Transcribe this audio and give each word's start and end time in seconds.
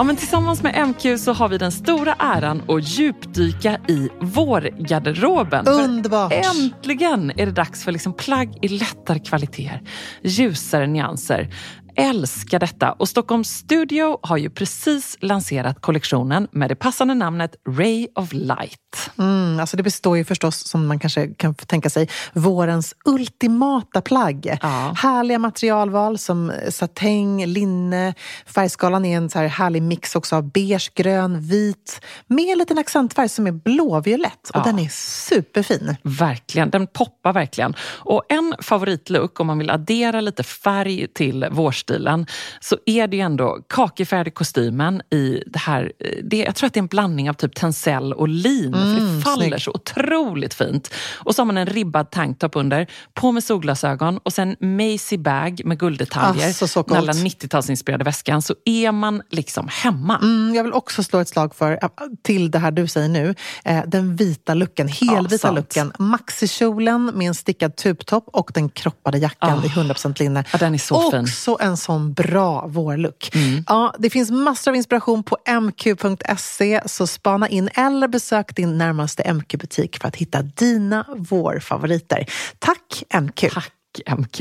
Ja, 0.00 0.04
men 0.04 0.16
tillsammans 0.16 0.62
med 0.62 0.88
MQ 0.88 1.18
så 1.18 1.32
har 1.32 1.48
vi 1.48 1.58
den 1.58 1.72
stora 1.72 2.14
äran 2.18 2.62
att 2.68 2.88
djupdyka 2.88 3.78
i 3.88 4.08
vårgarderoben. 4.20 5.64
För 5.64 5.72
Underbart! 5.72 6.32
Äntligen 6.32 7.30
är 7.36 7.46
det 7.46 7.52
dags 7.52 7.84
för 7.84 7.92
liksom 7.92 8.12
plagg 8.12 8.58
i 8.62 8.68
lättare 8.68 9.18
kvaliteter, 9.18 9.82
ljusare 10.22 10.86
nyanser. 10.86 11.54
Älskar 11.96 12.58
detta! 12.58 12.92
Och 12.92 13.08
Stockholms 13.08 13.48
Studio 13.50 14.18
har 14.22 14.36
ju 14.36 14.50
precis 14.50 15.16
lanserat 15.20 15.80
kollektionen 15.80 16.48
med 16.52 16.68
det 16.70 16.74
passande 16.74 17.14
namnet 17.14 17.56
Ray 17.68 18.08
of 18.14 18.32
Light. 18.32 19.10
Mm, 19.18 19.60
alltså 19.60 19.76
det 19.76 19.82
består 19.82 20.16
ju 20.16 20.24
förstås, 20.24 20.68
som 20.68 20.86
man 20.86 20.98
kanske 20.98 21.28
kan 21.28 21.54
tänka 21.54 21.90
sig, 21.90 22.08
vårens 22.32 22.94
ultimata 23.04 24.00
plagg. 24.00 24.58
Ja. 24.62 24.94
Härliga 24.96 25.38
materialval 25.38 26.18
som 26.18 26.52
satäng, 26.70 27.46
linne. 27.46 28.14
Färgskalan 28.46 29.04
är 29.04 29.16
en 29.16 29.30
så 29.30 29.38
här 29.38 29.46
härlig 29.46 29.82
mix 29.82 30.16
också 30.16 30.36
av 30.36 30.50
beige, 30.52 30.90
grön, 30.94 31.40
vit 31.40 32.00
med 32.26 32.52
en 32.52 32.58
liten 32.58 32.78
accentfärg 32.78 33.28
som 33.28 33.46
är 33.46 33.52
blåviolett. 33.52 34.50
Och 34.50 34.60
Ja. 34.60 34.62
den 34.64 34.78
är 34.78 34.88
superfin. 34.88 35.96
Verkligen, 36.02 36.70
den 36.70 36.86
poppar 36.86 37.32
verkligen. 37.32 37.74
Och 37.82 38.22
en 38.28 38.54
favoritlook 38.62 39.40
om 39.40 39.46
man 39.46 39.58
vill 39.58 39.70
addera 39.70 40.20
lite 40.20 40.42
färg 40.42 41.06
till 41.14 41.46
vårstilen 41.80 42.26
så 42.60 42.76
är 42.86 43.06
det 43.06 43.16
ju 43.16 43.22
ändå 43.22 43.58
kakifärgade 43.68 44.30
kostymen 44.30 45.02
i 45.10 45.42
det 45.46 45.58
här, 45.58 45.92
eh, 45.98 46.24
det, 46.24 46.36
jag 46.36 46.54
tror 46.54 46.66
att 46.66 46.74
det 46.74 46.78
är 46.78 46.82
en 46.82 46.86
blandning 46.86 47.30
av 47.30 47.34
typ 47.34 47.54
tencel 47.54 48.12
och 48.12 48.28
lin 48.28 48.72
för 48.72 49.16
det 49.16 49.22
faller 49.22 49.48
snyggt. 49.48 49.62
så 49.62 49.70
otroligt 49.70 50.54
fint. 50.54 50.90
Och 51.24 51.34
så 51.34 51.40
har 51.42 51.46
man 51.46 51.58
en 51.58 51.66
ribbad 51.66 52.10
tanktop 52.10 52.56
under, 52.56 52.86
på 53.14 53.32
med 53.32 53.44
solglasögon 53.44 54.18
och 54.22 54.32
sen 54.32 54.56
Macy 54.60 55.18
bag 55.18 55.60
med 55.64 55.78
gulddetaljer. 55.78 56.46
Alltså, 56.46 56.68
så 56.68 56.82
den 56.82 56.96
alla 56.96 57.12
coolt. 57.12 57.24
90-talsinspirerade 57.24 58.04
väskan 58.04 58.42
så 58.42 58.54
är 58.64 58.92
man 58.92 59.22
liksom 59.30 59.68
hemma. 59.70 60.18
Mm, 60.22 60.54
jag 60.54 60.64
vill 60.64 60.72
också 60.72 61.02
slå 61.02 61.18
ett 61.18 61.28
slag 61.28 61.54
för, 61.54 61.72
äh, 61.82 61.88
till 62.22 62.50
det 62.50 62.58
här 62.58 62.70
du 62.70 62.86
säger 62.86 63.08
nu, 63.08 63.34
eh, 63.64 63.82
den 63.86 64.16
vita 64.16 64.54
looken, 64.54 64.88
helvita 64.88 65.38
sant. 65.38 65.56
looken. 65.56 65.92
Maxikjolen 65.98 67.06
med 67.06 67.28
en 67.28 67.34
stickad 67.34 67.76
tubtopp 67.76 68.28
och 68.32 68.50
den 68.54 68.68
kroppade 68.68 69.18
jackan 69.18 69.58
Ah. 69.62 69.64
i 69.64 69.68
100% 69.68 70.18
linne. 70.18 70.44
Ja, 70.52 70.58
den 70.58 70.74
är 70.74 70.78
så 70.78 71.10
fin. 71.10 71.26
Mm. 71.70 71.72
En 71.72 71.76
sån 71.76 72.12
bra 72.12 72.66
vårlook. 72.66 73.30
Ja, 73.66 73.94
det 73.98 74.10
finns 74.10 74.30
massor 74.30 74.70
av 74.70 74.76
inspiration 74.76 75.22
på 75.22 75.36
mq.se, 75.60 76.80
så 76.86 77.06
spana 77.06 77.48
in 77.48 77.68
eller 77.74 78.08
besök 78.08 78.56
din 78.56 78.78
närmaste 78.78 79.32
MQ-butik 79.32 79.98
för 80.00 80.08
att 80.08 80.16
hitta 80.16 80.42
dina 80.42 81.06
vårfavoriter. 81.16 82.26
Tack 82.58 83.02
MQ! 83.20 83.54
Tack 83.54 83.72
MQ. 84.18 84.40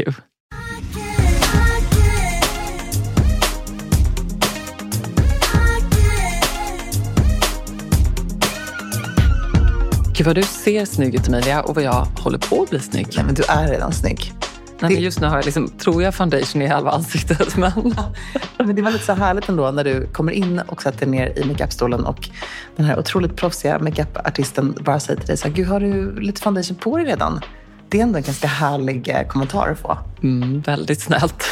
Gud 10.17 10.25
vad 10.25 10.35
du 10.35 10.43
ser 10.43 10.85
snygg 10.85 11.15
ut 11.15 11.27
Emilia 11.27 11.61
och 11.61 11.75
vad 11.75 11.83
jag 11.83 12.05
håller 12.05 12.37
på 12.37 12.63
att 12.63 12.69
bli 12.69 12.79
snygg. 12.79 13.07
Nej, 13.15 13.25
men 13.25 13.35
du 13.35 13.43
är 13.43 13.67
redan 13.67 13.93
snygg. 13.93 14.33
Nej, 14.79 15.03
just 15.03 15.19
nu 15.19 15.27
har 15.27 15.35
jag 15.35 15.45
liksom, 15.45 15.69
tror 15.69 16.03
jag 16.03 16.15
foundation 16.15 16.61
i 16.61 16.67
halva 16.67 16.91
ansiktet. 16.91 17.57
Men... 17.57 17.71
Men 18.57 18.75
det 18.75 18.81
var 18.81 18.91
lite 18.91 19.05
så 19.05 19.13
härligt 19.13 19.49
ändå 19.49 19.71
när 19.71 19.83
du 19.83 20.07
kommer 20.07 20.31
in 20.31 20.59
och 20.59 20.81
sätter 20.81 21.07
ner 21.07 21.39
i 21.39 21.45
makeupstolen 21.45 22.05
och 22.05 22.29
den 22.75 22.85
här 22.85 22.99
otroligt 22.99 23.35
proffsiga 23.35 23.79
makeupartisten 23.79 24.77
bara 24.81 24.99
säger 24.99 25.19
till 25.19 25.27
dig 25.27 25.37
så 25.37 25.47
här, 25.47 25.55
Gud, 25.55 25.67
har 25.67 25.79
du 25.79 26.19
lite 26.19 26.41
foundation 26.41 26.77
på 26.77 26.97
dig 26.97 27.05
redan? 27.05 27.41
Det 27.89 27.99
är 27.99 28.03
ändå 28.03 28.17
en 28.17 28.23
ganska 28.23 28.47
härlig 28.47 29.09
eh, 29.09 29.27
kommentar 29.27 29.69
att 29.69 29.79
få. 29.79 29.97
Mm, 30.23 30.61
väldigt 30.61 31.01
snällt. 31.01 31.45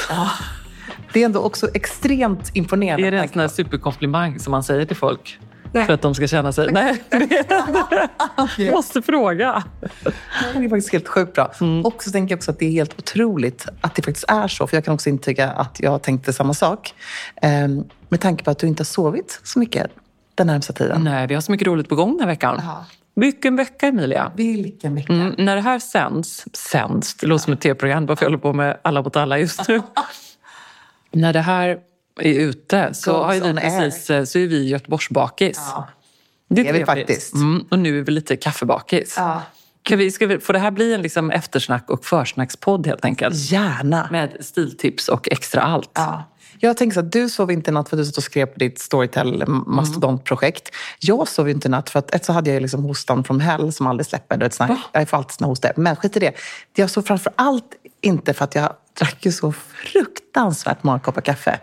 Det 1.14 1.22
är 1.22 1.26
ändå 1.26 1.40
också 1.40 1.68
extremt 1.74 2.56
imponerande. 2.56 3.08
Är 3.08 3.12
det 3.12 3.20
en 3.20 3.30
sån 3.30 3.42
här 3.42 3.48
superkomplimang 3.48 4.40
som 4.40 4.52
man 4.52 4.64
säger 4.64 4.86
till 4.86 4.96
folk? 4.96 5.40
För 5.74 5.94
att 5.94 6.02
de 6.02 6.16
ska 6.16 6.28
känna 6.28 6.52
sig... 6.52 6.72
Nej. 6.72 7.04
Jag 8.58 8.72
måste 8.74 9.02
fråga. 9.02 9.64
Det 10.54 10.66
är 10.66 10.70
faktiskt 10.70 10.92
helt 10.92 11.08
sjukt 11.08 11.34
bra. 11.34 11.52
Mm. 11.62 11.86
Och 11.86 12.04
så 12.04 12.12
tänker 12.12 12.32
jag 12.34 12.38
också 12.38 12.52
att 12.52 12.60
det 12.60 12.66
är 12.66 12.72
helt 12.72 13.00
otroligt 13.00 13.66
att 13.82 13.96
det 13.96 14.02
faktiskt 14.02 14.26
är 14.28 14.48
så. 14.48 14.68
För 14.68 14.78
jag 14.78 14.86
kan 14.86 14.94
också 14.94 15.10
intyga 15.10 15.52
att 15.52 15.80
jag 15.80 16.02
tänkte 16.02 16.34
samma 16.34 16.54
sak. 16.54 16.94
Ehm, 17.42 17.84
med 18.10 18.22
tanke 18.22 18.44
på 18.44 18.52
att 18.52 18.60
du 18.60 18.68
inte 18.68 18.82
har 18.82 18.86
sovit 18.86 19.40
så 19.44 19.60
mycket 19.60 19.92
den 20.36 20.48
närmsta 20.48 20.74
tiden. 20.74 21.04
Nej, 21.04 21.28
vi 21.28 21.34
har 21.34 21.42
så 21.42 21.52
mycket 21.52 21.68
roligt 21.68 21.90
på 21.90 21.96
gång 21.96 22.12
den 22.12 22.20
här 22.20 22.28
veckan. 22.28 22.62
Ja. 22.64 22.86
Vilken 23.16 23.56
vecka 23.56 23.88
Emilia. 23.88 24.32
Vilken 24.36 24.96
vecka. 24.96 25.14
Mm, 25.14 25.36
när 25.38 25.56
det 25.56 25.62
här 25.62 25.80
sänds, 25.80 26.46
sänds, 26.54 27.16
det 27.16 27.28
låter 27.28 27.44
som 27.44 27.54
ett 27.54 27.62
tv-program 27.62 28.06
bara 28.06 28.16
för 28.16 28.26
jag 28.26 28.30
håller 28.30 28.42
på 28.42 28.54
med 28.54 28.78
Alla 28.82 29.02
mot 29.02 29.16
alla 29.16 29.40
just 29.40 29.68
nu. 29.68 29.82
när 31.12 31.34
det 31.34 31.42
här 31.42 31.80
är 32.22 32.40
ute 32.40 32.94
så, 32.94 33.12
Goes 33.12 33.26
har 33.26 33.34
ju 33.34 33.42
air. 33.44 33.82
precis, 33.82 34.10
eh, 34.10 34.24
så 34.24 34.40
är 34.40 34.48
vi 34.48 34.68
Göteborgsbakis. 34.68 35.58
Ja. 35.58 35.88
Det 36.50 36.64
Det 36.64 36.70
är 36.70 36.74
vi 36.74 36.86
faktiskt. 36.86 37.34
Mm, 37.34 37.66
och 37.72 37.80
nu 37.80 38.00
är 38.00 38.04
vi 38.04 38.12
lite 38.12 38.36
kaffebakis. 38.36 39.14
Ja. 39.18 39.42
Kan 39.84 39.98
vi, 39.98 40.12
ska 40.12 40.28
vi, 40.28 40.40
får 40.40 40.54
det 40.54 40.60
här 40.60 40.72
bli 40.72 40.94
en 40.94 41.02
liksom 41.02 41.32
eftersnack 41.32 41.90
och 41.90 42.06
försnackspodd 42.06 42.88
helt 42.88 43.06
enkelt? 43.06 43.36
Gärna. 43.36 44.08
Med 44.12 44.38
stiltips 44.40 45.10
och 45.10 45.32
extra 45.32 45.62
allt. 45.62 45.92
Ja. 45.94 46.24
Jag 46.60 46.78
tänker 46.78 46.94
så 46.94 47.00
att 47.00 47.12
du 47.12 47.30
sov 47.30 47.52
inte 47.52 47.72
i 47.72 47.74
natt 47.74 47.90
för 47.90 47.98
att 47.98 48.02
du 48.02 48.06
satt 48.06 48.18
och 48.18 48.24
skrev 48.24 48.46
på 48.46 48.60
ditt 48.60 48.80
Storytel 48.80 49.44
mastodontprojekt. 49.48 50.76
Jag 51.00 51.28
sov 51.28 51.50
inte 51.50 51.68
i 51.68 51.72
natt 51.72 51.90
för 51.90 52.00
att 52.00 52.16
ett 52.16 52.26
så 52.26 52.34
hade 52.34 52.54
jag 52.54 52.62
liksom 52.62 52.84
hostan 52.84 53.24
från 53.24 53.40
hell 53.40 53.74
som 53.74 53.88
aldrig 53.88 54.06
släpper. 54.06 54.38
Du 54.38 54.46
vet, 54.46 54.60
här, 54.60 54.78
jag 54.92 55.10
får 55.10 55.18
alltid 55.18 55.32
såna 55.32 55.48
hostor. 55.48 55.72
Men 55.76 55.96
skit 55.96 56.18
i 56.18 56.20
det. 56.20 56.34
Jag 56.76 56.90
sov 56.90 57.02
framför 57.02 57.34
allt 57.36 57.76
inte 58.02 58.34
för 58.34 58.44
att 58.44 58.56
jag 58.56 58.74
drack 59.00 59.26
ju 59.26 59.32
så 59.32 59.52
fruktansvärt 59.52 60.84
många 60.84 61.00
koppar 61.00 61.22
kaffe. 61.22 61.60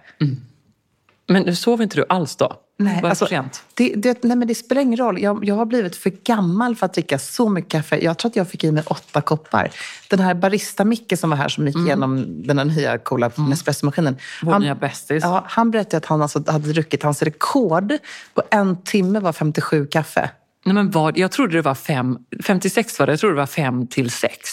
Men 1.28 1.42
nu 1.42 1.54
sover 1.54 1.82
inte 1.82 1.96
du 1.96 2.04
alls 2.08 2.36
då? 2.36 2.60
Nej, 2.78 3.02
Var 3.02 3.08
alltså, 3.08 3.26
sent? 3.26 3.62
det, 3.74 3.94
det, 3.96 4.22
nej, 4.22 4.36
men 4.36 4.48
det 4.48 4.54
spelar 4.54 4.82
ingen 4.82 4.96
roll. 4.96 5.22
Jag, 5.22 5.44
jag 5.44 5.54
har 5.54 5.66
blivit 5.66 5.96
för 5.96 6.10
gammal 6.10 6.76
för 6.76 6.86
att 6.86 6.94
dricka 6.94 7.18
så 7.18 7.48
mycket 7.48 7.70
kaffe. 7.72 7.98
Jag 8.04 8.18
tror 8.18 8.30
att 8.30 8.36
jag 8.36 8.48
fick 8.48 8.64
i 8.64 8.72
mig 8.72 8.82
åtta 8.86 9.20
koppar. 9.20 9.70
Den 10.10 10.20
här 10.20 10.34
barista-Micke 10.34 11.16
som 11.16 11.30
var 11.30 11.36
här 11.36 11.48
som 11.48 11.66
gick 11.66 11.76
igenom 11.76 12.42
den 12.42 12.58
här 12.58 12.64
nya 12.64 12.98
coola 12.98 13.28
Nespresso-maskinen. 13.28 14.16
Vår 14.42 14.58
nya 14.58 14.74
bästis. 14.74 15.22
Ja, 15.22 15.44
han 15.48 15.70
berättade 15.70 15.96
att 15.96 16.06
han 16.06 16.22
alltså 16.22 16.42
hade 16.46 16.72
druckit, 16.72 17.02
hans 17.02 17.22
rekord 17.22 17.92
på 18.34 18.42
en 18.50 18.82
timme 18.82 19.20
var 19.20 19.32
57 19.32 19.86
kaffe. 19.86 20.30
Nej, 20.64 20.74
men 20.74 20.90
vad, 20.90 21.18
jag 21.18 21.30
trodde 21.30 21.52
det 21.56 21.62
var 21.62 21.74
fem, 21.74 22.18
56 22.44 22.98
var 22.98 23.06
det, 23.06 23.12
jag 23.12 23.20
trodde 23.20 23.34
det 23.34 23.40
var 23.40 23.46
fem 23.46 23.86
till 23.86 24.10
sex. 24.10 24.50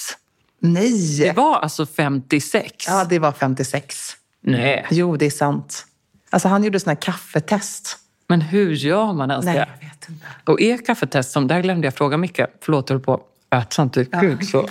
Nej! 0.61 1.17
Det 1.19 1.33
var 1.33 1.59
alltså 1.59 1.85
56? 1.85 2.85
Ja, 2.87 3.05
det 3.09 3.19
var 3.19 3.31
56. 3.31 4.11
Nej. 4.43 4.87
Jo, 4.91 5.17
det 5.17 5.25
är 5.25 5.29
sant. 5.29 5.85
Alltså 6.29 6.47
han 6.47 6.63
gjorde 6.63 6.79
sån 6.79 6.89
här 6.89 7.01
kaffetest. 7.01 7.97
Men 8.27 8.41
hur 8.41 8.71
gör 8.71 9.13
man 9.13 9.31
ens 9.31 9.45
Nej, 9.45 9.55
det? 9.55 9.59
jag 9.59 9.89
vet 9.89 10.09
inte. 10.09 10.25
Och 10.45 10.61
är 10.61 10.77
kaffetest 10.77 11.31
som, 11.31 11.47
där 11.47 11.61
glömde 11.61 11.87
jag 11.87 11.93
fråga 11.93 12.17
Micke, 12.17 12.41
förlåt 12.61 12.89
jag 12.89 12.95
höll 12.95 13.03
på 13.03 13.13
att 13.13 13.63
äta 13.63 13.67
samtidigt. 13.71 14.11
Gud, 14.11 14.47
så, 14.47 14.67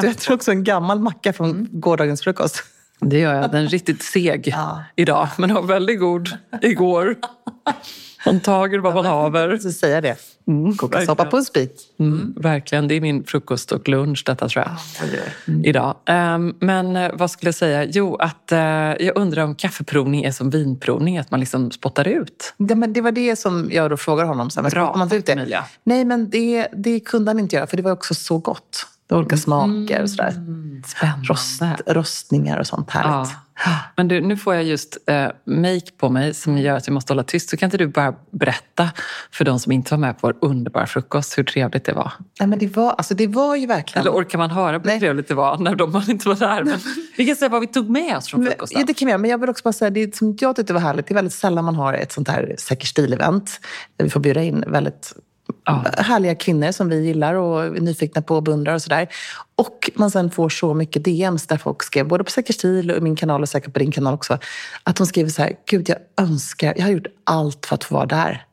Du 0.00 0.08
äter 0.08 0.32
också 0.34 0.50
en 0.50 0.64
gammal 0.64 1.00
macka 1.00 1.32
från 1.32 1.68
gårdagens 1.70 2.22
frukost. 2.22 2.64
Det 3.00 3.18
gör 3.18 3.34
jag, 3.34 3.50
den 3.50 3.64
är 3.64 3.68
riktigt 3.68 4.02
seg 4.02 4.48
Ja. 4.48 4.84
idag, 4.96 5.28
men 5.38 5.54
var 5.54 5.62
väldigt 5.62 6.00
god 6.00 6.28
igår. 6.62 7.16
Man 8.26 8.40
tager 8.40 8.78
vad 8.78 8.94
man 8.94 9.04
haver. 9.06 9.58
Så 9.58 9.72
säger 9.72 9.94
jag 9.94 10.02
det. 10.02 10.16
Koka 10.78 10.86
verkligen. 10.86 11.06
soppa 11.06 11.24
på 11.24 11.36
en 11.36 11.44
spik. 11.44 11.72
Mm, 11.98 12.34
verkligen, 12.36 12.88
det 12.88 12.94
är 12.94 13.00
min 13.00 13.24
frukost 13.24 13.72
och 13.72 13.88
lunch 13.88 14.22
detta 14.26 14.48
tror 14.48 14.64
jag. 14.64 14.76
Idag. 15.66 15.96
Ehm, 16.06 16.54
men 16.60 16.96
eh, 16.96 17.10
vad 17.14 17.30
skulle 17.30 17.48
jag 17.48 17.54
säga? 17.54 17.84
Jo, 17.84 18.16
att 18.16 18.52
eh, 18.52 18.58
jag 18.58 19.12
undrar 19.16 19.42
om 19.44 19.54
kaffeprovning 19.54 20.24
är 20.24 20.32
som 20.32 20.50
vinprovning, 20.50 21.18
att 21.18 21.30
man 21.30 21.40
liksom 21.40 21.70
spottar 21.70 22.08
ut. 22.08 22.54
Ja, 22.56 22.74
men 22.74 22.92
det 22.92 23.00
var 23.00 23.12
det 23.12 23.36
som 23.36 23.68
jag 23.72 23.90
då 23.90 23.96
frågade 23.96 24.28
honom. 24.28 24.50
Så 24.50 24.62
här, 24.62 24.70
Bra, 24.70 24.96
man 24.96 25.12
ut 25.14 25.26
det? 25.26 25.32
Emilia. 25.32 25.64
Nej, 25.84 26.04
men 26.04 26.30
det, 26.30 26.68
det 26.72 27.00
kunde 27.00 27.30
han 27.30 27.38
inte 27.38 27.56
göra, 27.56 27.66
för 27.66 27.76
det 27.76 27.82
var 27.82 27.92
också 27.92 28.14
så 28.14 28.38
gott. 28.38 28.86
Olika 29.10 29.36
smaker 29.36 30.02
och 30.02 30.10
sådär. 30.10 30.34
Spännande. 30.86 31.26
Rost, 31.28 31.62
rostningar 31.86 32.58
och 32.58 32.66
sånt 32.66 32.90
härligt. 32.90 33.30
Ja. 33.64 33.72
Men 33.96 34.08
du, 34.08 34.20
nu 34.20 34.36
får 34.36 34.54
jag 34.54 34.64
just 34.64 34.98
eh, 35.06 35.28
make 35.44 35.90
på 35.98 36.08
mig 36.08 36.34
som 36.34 36.58
gör 36.58 36.76
att 36.76 36.86
jag 36.86 36.94
måste 36.94 37.12
hålla 37.12 37.22
tyst. 37.22 37.50
Så 37.50 37.56
kan 37.56 37.66
inte 37.66 37.78
du 37.78 37.86
bara 37.86 38.14
berätta 38.30 38.90
för 39.32 39.44
de 39.44 39.60
som 39.60 39.72
inte 39.72 39.94
var 39.94 39.98
med 39.98 40.20
på 40.20 40.26
vår 40.26 40.36
underbara 40.40 40.86
frukost 40.86 41.38
hur 41.38 41.44
trevligt 41.44 41.84
det 41.84 41.92
var? 41.92 42.12
Nej, 42.40 42.48
men 42.48 42.58
det, 42.58 42.76
var, 42.76 42.92
alltså, 42.92 43.14
det 43.14 43.26
var 43.26 43.56
ju 43.56 43.66
verkligen... 43.66 44.06
Eller 44.06 44.16
orkar 44.16 44.38
man 44.38 44.50
höra 44.50 44.78
hur 44.78 44.98
trevligt 44.98 45.28
det 45.28 45.34
var 45.34 45.58
när 45.58 45.74
de 45.74 46.02
inte 46.08 46.28
var 46.28 46.36
där? 46.36 46.64
Men 46.64 46.78
vi 47.16 47.26
kan 47.26 47.36
säga 47.36 47.48
vad 47.48 47.60
vi 47.60 47.66
tog 47.66 47.90
med 47.90 48.16
oss 48.16 48.28
från 48.28 48.40
Men, 48.40 48.50
frukosten. 48.50 48.80
ja, 48.80 48.86
det 48.86 48.94
kan 48.94 49.06
vi 49.06 49.10
göra. 49.10 49.18
Men 49.18 49.30
jag 49.30 49.38
vill 49.38 49.50
också 49.50 49.62
bara 49.62 49.72
säga, 49.72 49.90
det 49.90 50.16
som 50.16 50.36
jag 50.40 50.56
tyckte 50.56 50.72
var 50.72 50.80
härligt, 50.80 51.06
det 51.06 51.12
är 51.12 51.14
väldigt 51.14 51.34
sällan 51.34 51.64
man 51.64 51.74
har 51.76 51.92
ett 51.92 52.12
sånt 52.12 52.28
här 52.28 52.54
säker 52.58 52.86
stil-event. 52.86 53.50
Vi 53.98 54.10
får 54.10 54.20
bjuda 54.20 54.42
in 54.42 54.64
väldigt 54.66 55.14
Ja. 55.64 55.84
härliga 55.98 56.34
kvinnor 56.34 56.72
som 56.72 56.88
vi 56.88 57.06
gillar 57.06 57.34
och 57.34 57.64
är 57.64 57.70
nyfikna 57.70 58.22
på 58.22 58.36
och 58.36 58.42
beundrar 58.42 58.74
och 58.74 58.82
sådär. 58.82 59.08
Och 59.56 59.90
man 59.94 60.10
sen 60.10 60.30
får 60.30 60.48
så 60.48 60.74
mycket 60.74 61.04
DMs 61.04 61.46
där 61.46 61.56
folk 61.56 61.82
skrev, 61.82 62.08
både 62.08 62.24
på 62.24 62.30
Säker 62.30 62.52
stil 62.52 62.90
och 62.90 62.96
i 62.96 63.00
min 63.00 63.16
kanal 63.16 63.42
och 63.42 63.48
säkert 63.48 63.72
på 63.72 63.78
din 63.78 63.92
kanal 63.92 64.14
också, 64.14 64.38
att 64.82 64.96
de 64.96 65.06
skriver 65.06 65.30
så 65.30 65.42
här, 65.42 65.52
gud 65.66 65.88
jag 65.88 65.98
önskar, 66.26 66.74
jag 66.76 66.84
har 66.84 66.90
gjort 66.90 67.06
allt 67.24 67.66
för 67.66 67.74
att 67.74 67.84
få 67.84 67.94
vara 67.94 68.06
där. 68.06 68.46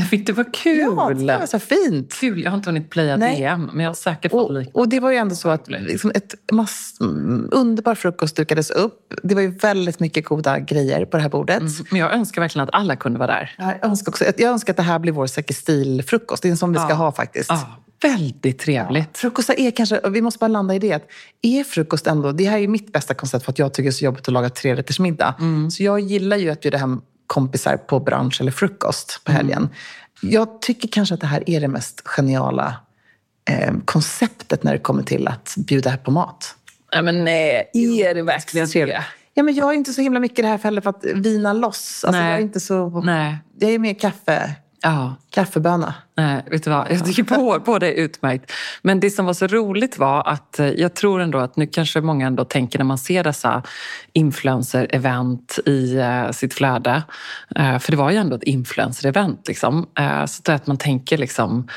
Fick 0.10 0.26
det 0.26 0.32
var 0.32 0.54
kul! 0.54 0.94
Ja, 0.96 1.10
det 1.14 1.38
var 1.38 1.46
så 1.46 1.58
fint. 1.58 2.14
Kul, 2.20 2.42
jag 2.42 2.50
har 2.50 2.56
inte 2.56 2.68
hunnit 2.70 2.90
playa 2.90 3.16
Nej. 3.16 3.40
DM, 3.40 3.70
men 3.72 3.80
jag 3.84 3.90
har 3.90 3.94
säkert 3.94 4.30
fått 4.30 4.50
Och, 4.50 4.64
och 4.72 4.88
det 4.88 5.00
var 5.00 5.10
ju 5.10 5.16
ändå 5.16 5.34
så 5.34 5.48
att 5.48 5.68
liksom 5.68 6.12
ett 6.14 6.34
mass, 6.52 6.94
mm, 7.00 7.48
underbar 7.52 7.94
frukost 7.94 8.36
dukades 8.36 8.70
upp. 8.70 9.14
Det 9.22 9.34
var 9.34 9.42
ju 9.42 9.50
väldigt 9.50 10.00
mycket 10.00 10.24
goda 10.24 10.58
grejer 10.58 11.04
på 11.04 11.16
det 11.16 11.22
här 11.22 11.30
bordet. 11.30 11.62
Men 11.90 12.00
jag 12.00 12.12
önskar 12.12 12.42
verkligen 12.42 12.68
att 12.68 12.74
alla 12.74 12.96
kunde 12.96 13.18
vara 13.18 13.30
där. 13.32 13.54
Jag 13.58 13.84
önskar, 13.84 14.12
också, 14.12 14.24
jag 14.24 14.40
önskar 14.52 14.72
att 14.72 14.76
det 14.76 14.82
här 14.82 14.98
blir 14.98 15.12
vår 15.12 15.26
Säker 15.26 15.54
stil-frukost. 15.54 16.42
Det 16.42 16.48
är 16.48 16.50
en 16.50 16.56
sån 16.56 16.72
vi 16.72 16.78
ska 16.78 16.88
Ja. 16.88 16.94
ha 16.94 17.12
faktiskt. 17.12 17.50
Ja, 17.50 17.82
väldigt 18.02 18.58
trevligt. 18.58 19.18
Frukostar 19.18 19.60
är 19.60 19.70
kanske, 19.70 20.00
vi 20.10 20.22
måste 20.22 20.38
bara 20.38 20.48
landa 20.48 20.74
i 20.74 20.78
det, 20.78 20.92
att 20.92 21.06
är 21.42 21.64
frukost 21.64 22.06
ändå, 22.06 22.32
det 22.32 22.44
här 22.44 22.58
är 22.58 22.68
mitt 22.68 22.92
bästa 22.92 23.14
koncept 23.14 23.44
för 23.44 23.52
att 23.52 23.58
jag 23.58 23.74
tycker 23.74 23.82
det 23.82 23.90
är 23.90 23.92
så 23.92 24.04
jobbigt 24.04 24.28
att 24.28 24.32
laga 24.34 24.50
trerättersmiddag. 24.50 25.34
Så 25.70 25.82
jag 25.82 26.00
gillar 26.00 26.36
ju 26.36 26.50
att 26.50 26.60
bjuda 26.60 26.78
hem 26.78 27.00
kompisar 27.28 27.76
på 27.76 28.00
brunch 28.00 28.40
eller 28.40 28.52
frukost 28.52 29.20
på 29.24 29.32
helgen. 29.32 29.68
Jag 30.20 30.62
tycker 30.62 30.88
kanske 30.88 31.14
att 31.14 31.20
det 31.20 31.26
här 31.26 31.50
är 31.50 31.60
det 31.60 31.68
mest 31.68 32.02
geniala 32.04 32.76
eh, 33.50 33.72
konceptet 33.84 34.62
när 34.62 34.72
det 34.72 34.78
kommer 34.78 35.02
till 35.02 35.28
att 35.28 35.54
bjuda 35.56 35.96
på 35.96 36.10
mat. 36.10 36.54
Nej, 36.94 37.02
men 37.02 37.24
nej, 37.24 37.70
är 37.74 38.14
det 38.14 38.22
verkligen 38.22 38.68
det? 38.68 39.04
Ja, 39.34 39.42
men 39.42 39.54
jag 39.54 39.70
är 39.70 39.74
inte 39.74 39.92
så 39.92 40.00
himla 40.00 40.20
mycket 40.20 40.38
i 40.38 40.42
det 40.42 40.48
här 40.48 40.58
heller 40.58 40.80
för 40.80 40.90
att 40.90 41.04
vina 41.14 41.52
loss. 41.52 42.04
Alltså, 42.04 42.20
Nej. 42.20 42.30
jag 42.30 42.38
är 42.38 42.42
inte 42.42 42.60
så... 42.60 42.88
Nej. 42.88 43.36
Jag 43.58 43.70
är 43.70 43.78
mer 43.78 43.94
kaffe, 43.94 44.54
Ja. 44.82 45.16
kaffeböna. 45.30 45.94
Nej, 46.14 46.42
vet 46.50 46.64
du 46.64 46.70
vad? 46.70 46.90
Jag 46.90 47.06
tycker 47.06 47.22
på, 47.22 47.60
på 47.60 47.78
det 47.78 47.86
är 47.86 48.04
utmärkt. 48.04 48.52
Men 48.82 49.00
det 49.00 49.10
som 49.10 49.26
var 49.26 49.32
så 49.32 49.46
roligt 49.46 49.98
var 49.98 50.28
att 50.28 50.58
eh, 50.58 50.66
jag 50.66 50.94
tror 50.94 51.20
ändå 51.20 51.38
att 51.38 51.56
nu 51.56 51.66
kanske 51.66 52.00
många 52.00 52.26
ändå 52.26 52.44
tänker 52.44 52.78
när 52.78 52.84
man 52.84 52.98
ser 52.98 53.24
dessa 53.24 53.62
influencer-event 54.12 55.58
i 55.68 55.96
eh, 55.96 56.30
sitt 56.30 56.54
flöde. 56.54 57.02
Eh, 57.56 57.78
för 57.78 57.90
det 57.90 57.96
var 57.98 58.10
ju 58.10 58.16
ändå 58.16 58.36
ett 58.36 58.42
influencer-event. 58.42 59.48
Liksom. 59.48 59.86
Så 60.28 60.52
att 60.52 60.66
man 60.66 60.76
tänker 60.76 61.18
liksom, 61.18 61.68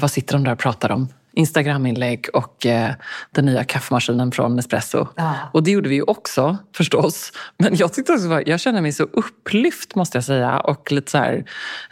vad 0.00 0.10
sitter 0.10 0.32
de 0.32 0.44
där 0.44 0.52
och 0.52 0.58
pratar 0.58 0.90
om? 0.90 1.08
Instagram-inlägg 1.40 2.26
och 2.32 2.66
eh, 2.66 2.92
den 3.30 3.44
nya 3.44 3.64
kaffemaskinen 3.64 4.32
från 4.32 4.56
Nespresso. 4.56 5.06
Ja. 5.16 5.34
Och 5.52 5.62
det 5.62 5.70
gjorde 5.70 5.88
vi 5.88 5.94
ju 5.94 6.02
också 6.02 6.58
förstås. 6.76 7.32
Men 7.58 7.76
jag 7.76 7.92
tyckte 7.92 8.12
också, 8.12 8.42
jag 8.46 8.60
kände 8.60 8.80
mig 8.80 8.92
så 8.92 9.02
upplyft 9.02 9.94
måste 9.94 10.16
jag 10.16 10.24
säga 10.24 10.60
och 10.60 10.92
lite 10.92 11.10
så 11.10 11.18
här 11.18 11.44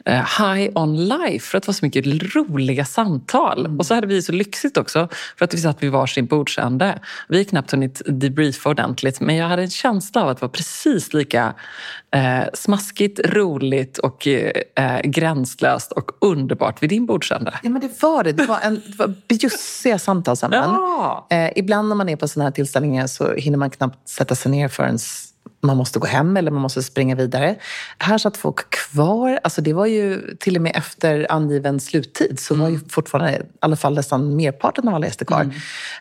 eh, 0.05 0.15
high 0.15 0.71
on 0.75 1.09
life 1.09 1.47
för 1.47 1.59
att 1.59 1.65
det 1.65 1.69
var 1.69 1.75
så 1.75 1.85
mycket 1.85 2.07
roliga 2.35 2.85
samtal. 2.85 3.77
Och 3.79 3.87
så 3.87 3.95
hade 3.95 4.07
vi 4.07 4.23
så 4.23 4.33
lyxigt 4.33 4.77
också 4.77 5.09
för 5.37 5.45
att 5.45 5.55
vi 5.55 5.59
satt 5.59 5.83
vid 5.83 5.93
varsin 5.93 6.27
bordsände. 6.27 6.99
Vi 7.29 7.37
har 7.37 7.45
knappt 7.45 7.71
hunnit 7.71 8.03
debriefa 8.07 8.71
ordentligt 8.71 9.21
men 9.21 9.37
jag 9.37 9.49
hade 9.49 9.63
en 9.63 9.71
känsla 9.71 10.23
av 10.23 10.29
att 10.29 10.37
det 10.37 10.43
var 10.43 10.49
precis 10.49 11.13
lika 11.15 11.55
eh, 12.15 12.49
smaskigt, 12.55 13.21
roligt 13.25 13.99
och 13.99 14.27
eh, 14.27 14.53
eh, 14.77 15.01
gränslöst 15.01 15.93
och 15.93 16.11
underbart 16.21 16.83
vid 16.83 16.91
din 16.91 17.07
bordsände. 17.07 17.55
Ja, 17.63 17.71
men 17.71 17.81
det 17.81 18.03
var 18.03 18.25
det. 18.25 18.33
Det 18.33 18.47
var, 18.47 18.59
en, 18.63 18.75
det 18.75 18.99
var 18.99 19.15
bjussiga 19.29 19.99
samtalsämnen. 19.99 20.71
Ja. 20.71 21.27
Eh, 21.31 21.51
ibland 21.57 21.89
när 21.89 21.97
man 21.97 22.09
är 22.09 22.17
på 22.17 22.29
sådana 22.29 22.45
här 22.47 22.55
tillställningar 22.55 23.07
så 23.07 23.35
hinner 23.35 23.59
man 23.59 23.71
knappt 23.71 24.09
sätta 24.09 24.35
sig 24.35 24.51
ner 24.51 24.69
förrän 24.69 24.99
man 25.61 25.77
måste 25.77 25.99
gå 25.99 26.07
hem 26.07 26.37
eller 26.37 26.51
man 26.51 26.63
måste 26.63 26.83
springa 26.83 27.15
vidare. 27.15 27.57
Här 27.99 28.19
satt 28.19 28.37
folk 28.37 28.71
kvar. 28.71 29.41
Alltså 29.45 29.61
det 29.61 29.73
var 29.73 29.87
ju 29.87 30.37
till 30.41 30.57
och 30.57 30.63
med 30.63 30.77
efter 30.77 31.27
angiven 31.33 31.81
sluttid 31.81 32.41
så 32.41 32.55
var 32.55 32.69
ju 32.69 32.81
fortfarande 32.89 33.33
i 33.33 33.43
alla 33.61 33.77
fall 33.77 33.95
nästan 33.95 34.37
merparten 34.37 34.89
av 34.89 34.95
alla 34.95 35.07
gäster 35.07 35.25
kvar. 35.25 35.51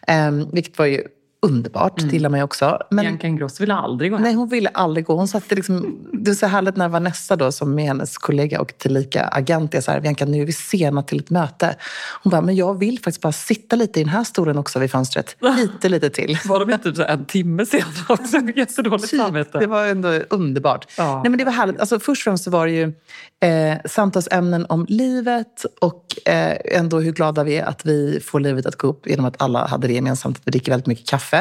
Eh, 0.07 0.31
vilket 0.31 0.77
var 0.77 0.85
ju 0.85 1.03
underbart. 1.47 1.97
Det 1.97 2.13
gillar 2.13 2.29
man 2.29 2.39
ju 2.39 2.43
också. 2.43 2.79
Men, 2.89 3.03
Bianca 3.05 3.27
Ingrosso 3.27 3.63
ville 3.63 3.73
aldrig 3.73 4.11
gå 4.11 4.17
hem. 4.17 4.23
Nej, 4.23 4.33
hon 4.33 4.49
ville 4.49 4.69
aldrig 4.69 5.05
gå. 5.05 5.15
Hon 5.15 5.27
satte 5.27 5.55
liksom, 5.55 5.97
det 6.13 6.31
är 6.31 6.35
så 6.35 6.47
härligt 6.47 6.75
när 6.75 6.89
Vanessa 6.89 7.35
då, 7.35 7.51
som 7.51 7.79
är 7.79 7.87
hennes 7.87 8.17
kollega 8.17 8.61
och 8.61 8.77
tillika 8.77 9.23
agent 9.23 9.73
är 9.73 9.81
så 9.81 9.91
här, 9.91 9.99
Bianca 9.99 10.25
nu 10.25 10.41
är 10.41 10.45
vi 10.45 10.53
sena 10.53 11.03
till 11.03 11.19
ett 11.19 11.29
möte. 11.29 11.75
Hon 12.23 12.31
bara, 12.31 12.41
men 12.41 12.55
jag 12.55 12.79
vill 12.79 12.99
faktiskt 12.99 13.21
bara 13.21 13.31
sitta 13.31 13.75
lite 13.75 13.99
i 13.99 14.03
den 14.03 14.13
här 14.13 14.23
stolen 14.23 14.57
också 14.57 14.79
vid 14.79 14.91
fönstret. 14.91 15.35
Lite, 15.57 15.89
lite 15.89 16.09
till. 16.09 16.37
Var 16.45 16.59
de 16.59 16.73
inte 16.73 16.91
typ 16.91 17.09
en 17.09 17.25
timme 17.25 17.65
sen 17.65 17.81
också? 18.09 18.37
Jättedåligt 18.55 19.09
samvete. 19.09 19.59
Det 19.59 19.67
var 19.67 19.85
ändå 19.85 20.09
underbart. 20.29 20.85
Ja. 20.97 21.21
Nej, 21.23 21.29
men 21.29 21.37
det 21.37 21.45
var 21.45 21.51
härligt. 21.51 21.79
Alltså, 21.79 21.99
först 21.99 22.19
och 22.19 22.23
främst 22.23 22.43
så 22.43 22.51
var 22.51 22.65
det 22.67 22.71
ju 22.71 22.93
eh, 23.39 23.77
samtalsämnen 23.85 24.65
om 24.69 24.85
livet 24.89 25.65
och 25.81 26.05
eh, 26.25 26.57
ändå 26.65 26.99
hur 26.99 27.11
glada 27.11 27.43
vi 27.43 27.57
är 27.57 27.65
att 27.65 27.85
vi 27.85 28.19
får 28.19 28.39
livet 28.39 28.65
att 28.65 28.75
gå 28.75 28.87
upp 28.87 29.07
genom 29.07 29.25
att 29.25 29.41
alla 29.41 29.67
hade 29.67 29.87
det 29.87 29.93
gemensamt. 29.93 30.37
att 30.37 30.47
Vi 30.47 30.51
dricker 30.51 30.71
väldigt 30.71 30.87
mycket 30.87 31.07
kaffe. 31.07 31.36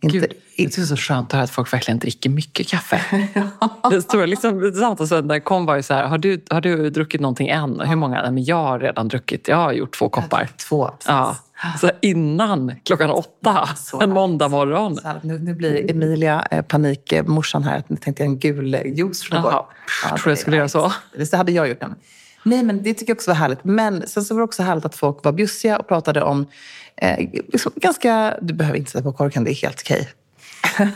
Inte, 0.00 0.18
Gud, 0.18 0.32
det 0.56 0.78
är 0.78 0.84
så 0.84 0.96
skönt 0.96 1.26
att 1.26 1.32
höra 1.32 1.42
att 1.42 1.50
folk 1.50 1.72
verkligen 1.72 1.98
dricker 1.98 2.30
mycket 2.30 2.68
kaffe. 2.68 3.00
Det 3.90 4.02
stora 4.02 4.26
liksom, 4.26 4.72
samtalsämnen 4.72 5.40
kom 5.40 5.66
var 5.66 5.76
ju 5.76 5.82
så 5.82 5.94
här, 5.94 6.04
har 6.04 6.18
du, 6.18 6.44
har 6.50 6.60
du 6.60 6.90
druckit 6.90 7.20
någonting 7.20 7.48
än? 7.48 7.80
Hur 7.80 7.96
många? 7.96 8.22
Nej, 8.22 8.32
men 8.32 8.44
jag 8.44 8.56
har 8.56 8.78
redan 8.78 9.08
druckit, 9.08 9.48
jag 9.48 9.56
har 9.56 9.72
gjort 9.72 9.98
två 9.98 10.08
koppar. 10.08 10.48
Två. 10.68 10.86
precis. 10.86 11.08
Ja. 11.08 11.36
Så 11.80 11.90
innan 12.00 12.74
klockan 12.84 13.10
åtta 13.10 13.68
Så 13.76 14.00
en 14.00 14.10
måndag 14.10 14.48
morgon. 14.48 14.96
Så 14.96 15.08
här, 15.08 15.20
nu, 15.22 15.38
nu 15.38 15.54
blir 15.54 15.90
Emilia 15.90 16.46
eh, 16.50 16.62
panik, 16.62 17.12
eh, 17.12 17.24
morsan 17.26 17.62
här, 17.62 17.82
nu 17.88 17.96
tänkte 17.96 18.22
jag 18.22 18.30
en 18.30 18.38
gul 18.38 18.74
eh, 18.74 18.80
juice 18.82 19.22
från 19.22 19.38
igår. 19.38 19.52
Jag 19.52 20.18
tror 20.18 20.30
jag 20.30 20.36
det 20.36 20.40
skulle 20.40 20.56
göra 20.56 20.68
så. 20.68 20.92
Det 21.16 21.32
hade 21.32 21.52
jag 21.52 21.68
gjort. 21.68 21.80
nämligen. 21.80 22.02
Nej, 22.42 22.62
men 22.62 22.82
det 22.82 22.94
tycker 22.94 23.10
jag 23.10 23.16
också 23.16 23.30
var 23.30 23.36
härligt. 23.36 23.64
Men 23.64 24.08
sen 24.08 24.24
så 24.24 24.34
var 24.34 24.40
det 24.40 24.44
också 24.44 24.62
härligt 24.62 24.84
att 24.84 24.94
folk 24.94 25.24
var 25.24 25.32
bjussiga 25.32 25.78
och 25.78 25.88
pratade 25.88 26.22
om 26.22 26.46
eh, 27.02 27.18
liksom 27.48 27.72
ganska... 27.76 28.36
Du 28.40 28.54
behöver 28.54 28.78
inte 28.78 28.90
sätta 28.90 29.04
på 29.04 29.12
korken, 29.12 29.44
det 29.44 29.50
är 29.50 29.62
helt 29.62 29.82
okej. 29.84 30.08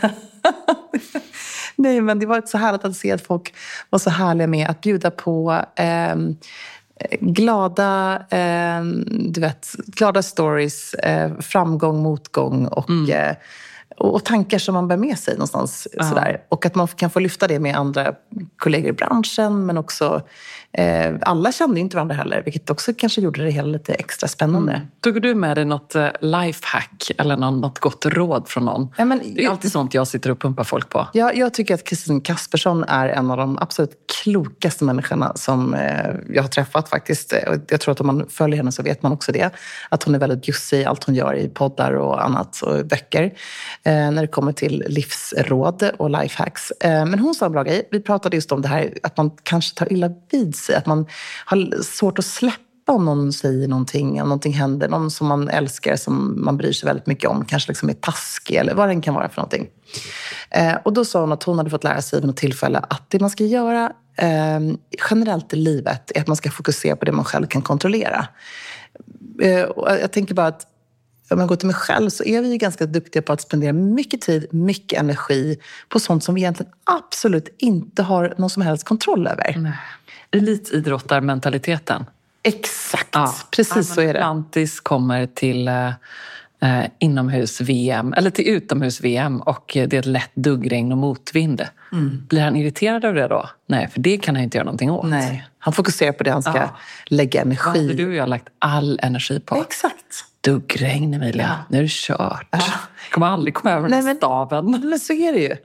Nej, 1.75 2.01
men 2.01 2.19
det 2.19 2.25
var 2.25 2.41
så 2.45 2.57
härligt 2.57 2.85
att 2.85 2.95
se 2.95 3.11
att 3.11 3.21
folk 3.21 3.53
var 3.89 3.99
så 3.99 4.09
härliga 4.09 4.47
med 4.47 4.69
att 4.69 4.81
bjuda 4.81 5.11
på 5.11 5.63
ehm, 5.75 6.37
glada, 7.19 8.23
ehm, 8.29 9.05
du 9.07 9.41
vet, 9.41 9.67
glada 9.87 10.21
stories, 10.23 10.93
eh, 10.93 11.31
framgång, 11.39 12.03
motgång 12.03 12.67
och, 12.67 13.09
eh, 13.09 13.35
och, 13.97 14.13
och 14.15 14.25
tankar 14.25 14.57
som 14.57 14.73
man 14.73 14.87
bär 14.87 14.97
med 14.97 15.19
sig 15.19 15.33
någonstans. 15.33 15.87
Sådär. 16.09 16.41
Och 16.49 16.65
att 16.65 16.75
man 16.75 16.87
kan 16.87 17.09
få 17.09 17.19
lyfta 17.19 17.47
det 17.47 17.59
med 17.59 17.75
andra 17.75 18.13
kollegor 18.57 18.89
i 18.89 18.93
branschen 18.93 19.65
men 19.65 19.77
också 19.77 20.21
eh, 20.71 21.13
alla 21.21 21.51
kände 21.51 21.79
inte 21.79 21.95
varandra 21.95 22.15
heller 22.15 22.41
vilket 22.45 22.69
också 22.69 22.93
kanske 22.97 23.21
gjorde 23.21 23.43
det 23.43 23.51
hela 23.51 23.67
lite 23.67 23.93
extra 23.93 24.27
spännande. 24.27 24.81
Tog 25.01 25.21
du 25.21 25.35
med 25.35 25.57
dig 25.57 25.65
något 25.65 25.95
eh, 25.95 26.07
lifehack 26.21 27.11
eller 27.17 27.37
något 27.37 27.79
gott 27.79 28.05
råd 28.05 28.47
från 28.47 28.65
någon? 28.65 28.87
Ja, 28.97 29.05
men- 29.05 29.21
det 29.35 29.45
är 29.45 29.49
alltid 29.49 29.71
sånt 29.71 29.93
jag 29.93 30.07
sitter 30.07 30.31
och 30.31 30.39
pumpar 30.39 30.63
folk 30.63 30.89
på. 30.89 31.07
Jag, 31.13 31.37
jag 31.37 31.53
tycker 31.53 31.73
att 31.73 31.83
Kristin 31.83 32.21
Kaspersson 32.21 32.83
är 32.83 33.09
en 33.09 33.31
av 33.31 33.37
de 33.37 33.57
absolut 33.61 33.91
klokaste 34.23 34.83
människorna 34.83 35.31
som 35.35 35.73
eh, 35.73 36.09
jag 36.29 36.41
har 36.43 36.49
träffat 36.49 36.89
faktiskt. 36.89 37.33
Och 37.47 37.55
Jag 37.67 37.81
tror 37.81 37.91
att 37.91 37.99
om 38.01 38.07
man 38.07 38.25
följer 38.29 38.57
henne 38.57 38.71
så 38.71 38.83
vet 38.83 39.03
man 39.03 39.11
också 39.11 39.31
det. 39.31 39.49
Att 39.89 40.03
hon 40.03 40.15
är 40.15 40.19
väldigt 40.19 40.41
bjussig 40.41 40.79
i 40.81 40.85
allt 40.85 41.03
hon 41.03 41.15
gör 41.15 41.35
i 41.35 41.49
poddar 41.49 41.93
och 41.93 42.25
annat 42.25 42.61
och 42.61 42.85
böcker. 42.85 43.31
Eh, 43.85 44.11
när 44.11 44.21
det 44.21 44.27
kommer 44.27 44.53
till 44.53 44.83
livsråd 44.87 45.91
och 45.97 46.09
lifehacks. 46.09 46.71
Eh, 46.71 47.05
men 47.05 47.19
hon 47.19 47.35
sa 47.35 47.45
en 47.45 47.51
bra 47.51 47.63
grej. 47.63 47.87
Vi 47.91 47.99
pratade 47.99 48.37
just 48.37 48.51
om 48.51 48.61
det 48.61 48.67
här 48.67 48.93
att 49.03 49.17
man 49.17 49.31
kanske 49.43 49.77
tar 49.77 49.93
illa 49.93 50.09
vid 50.31 50.55
sig. 50.55 50.75
Att 50.75 50.85
man 50.85 51.05
har 51.45 51.81
svårt 51.83 52.19
att 52.19 52.25
släppa 52.25 52.91
om 52.91 53.05
någon 53.05 53.33
säger 53.33 53.67
någonting, 53.67 54.21
om 54.21 54.27
någonting 54.27 54.53
händer, 54.53 54.89
någon 54.89 55.11
som 55.11 55.27
man 55.27 55.49
älskar, 55.49 55.95
som 55.95 56.45
man 56.45 56.57
bryr 56.57 56.71
sig 56.71 56.87
väldigt 56.87 57.07
mycket 57.07 57.29
om, 57.29 57.45
kanske 57.45 57.71
liksom 57.71 57.89
är 57.89 57.93
taskig 57.93 58.55
eller 58.55 58.73
vad 58.73 58.89
den 58.89 59.01
kan 59.01 59.13
vara 59.13 59.29
för 59.29 59.37
någonting. 59.37 59.67
Eh, 60.49 60.75
och 60.85 60.93
då 60.93 61.05
sa 61.05 61.21
hon 61.21 61.31
att 61.31 61.43
hon 61.43 61.57
hade 61.57 61.69
fått 61.69 61.83
lära 61.83 62.01
sig 62.01 62.19
vid 62.19 62.27
något 62.27 62.37
tillfälle 62.37 62.79
att 62.79 63.09
det 63.09 63.19
man 63.19 63.29
ska 63.29 63.43
göra 63.43 63.91
eh, 64.17 64.59
generellt 65.09 65.53
i 65.53 65.55
livet 65.55 66.11
är 66.15 66.21
att 66.21 66.27
man 66.27 66.35
ska 66.35 66.51
fokusera 66.51 66.95
på 66.95 67.05
det 67.05 67.11
man 67.11 67.25
själv 67.25 67.47
kan 67.47 67.61
kontrollera. 67.61 68.27
Eh, 69.41 69.65
jag 69.77 70.11
tänker 70.11 70.35
bara 70.35 70.47
att 70.47 70.67
om 71.33 71.39
jag 71.39 71.49
går 71.49 71.55
till 71.55 71.67
mig 71.67 71.75
själv 71.75 72.09
så 72.09 72.23
är 72.23 72.41
vi 72.41 72.51
ju 72.51 72.57
ganska 72.57 72.85
duktiga 72.85 73.21
på 73.21 73.33
att 73.33 73.41
spendera 73.41 73.73
mycket 73.73 74.21
tid, 74.21 74.47
mycket 74.51 74.99
energi 74.99 75.57
på 75.89 75.99
sånt 75.99 76.23
som 76.23 76.35
vi 76.35 76.41
egentligen 76.41 76.71
absolut 76.83 77.55
inte 77.57 78.03
har 78.03 78.33
någon 78.37 78.49
som 78.49 78.61
helst 78.61 78.83
kontroll 78.83 79.27
över. 79.27 79.75
Elitidrottarmentaliteten. 80.31 82.05
Exakt, 82.43 83.09
Ja. 83.11 83.35
precis 83.51 83.93
så 83.93 84.01
är 84.01 84.13
det. 84.13 84.19
Atlantis 84.19 84.79
kommer 84.79 85.25
till 85.25 85.67
eh, 85.67 85.87
eh, 86.63 86.85
inomhus-VM, 86.99 88.13
eller 88.13 88.29
till 88.29 88.47
utomhus-VM 88.47 89.41
och 89.41 89.71
det 89.73 89.93
är 89.93 89.99
ett 89.99 90.05
lätt 90.05 90.31
duggregn 90.35 90.91
och 90.91 90.97
motvind. 90.97 91.67
Mm. 91.91 92.25
Blir 92.29 92.41
han 92.41 92.55
irriterad 92.55 93.05
av 93.05 93.13
det 93.13 93.27
då? 93.27 93.49
Nej, 93.67 93.87
för 93.87 93.99
det 93.99 94.17
kan 94.17 94.35
han 94.35 94.43
inte 94.43 94.57
göra 94.57 94.65
någonting 94.65 94.91
åt. 94.91 95.09
Nej, 95.09 95.47
han 95.59 95.73
fokuserar 95.73 96.11
på 96.11 96.23
det 96.23 96.31
han 96.31 96.43
ska 96.43 96.55
ja. 96.55 96.77
lägga 97.05 97.41
energi. 97.41 97.63
Vad 97.65 97.77
hade 97.77 97.93
du 97.93 98.07
och 98.07 98.13
jag 98.13 98.29
lagt 98.29 98.47
all 98.59 98.99
energi 99.03 99.39
på? 99.39 99.55
Exakt. 99.55 100.02
Duggregn, 100.43 101.13
Emilia. 101.13 101.43
Ja. 101.43 101.65
Nu 101.69 101.77
är 101.77 101.81
det 101.81 101.91
kört. 101.91 102.47
Ja. 102.51 102.59
kommer 103.11 103.27
aldrig 103.27 103.53
komma 103.53 103.73
över 103.73 103.89
den 103.89 104.15
staven. 104.15 104.71
Men 104.89 104.99
så 104.99 105.13
är 105.13 105.33
det 105.33 105.39
ju. 105.39 105.55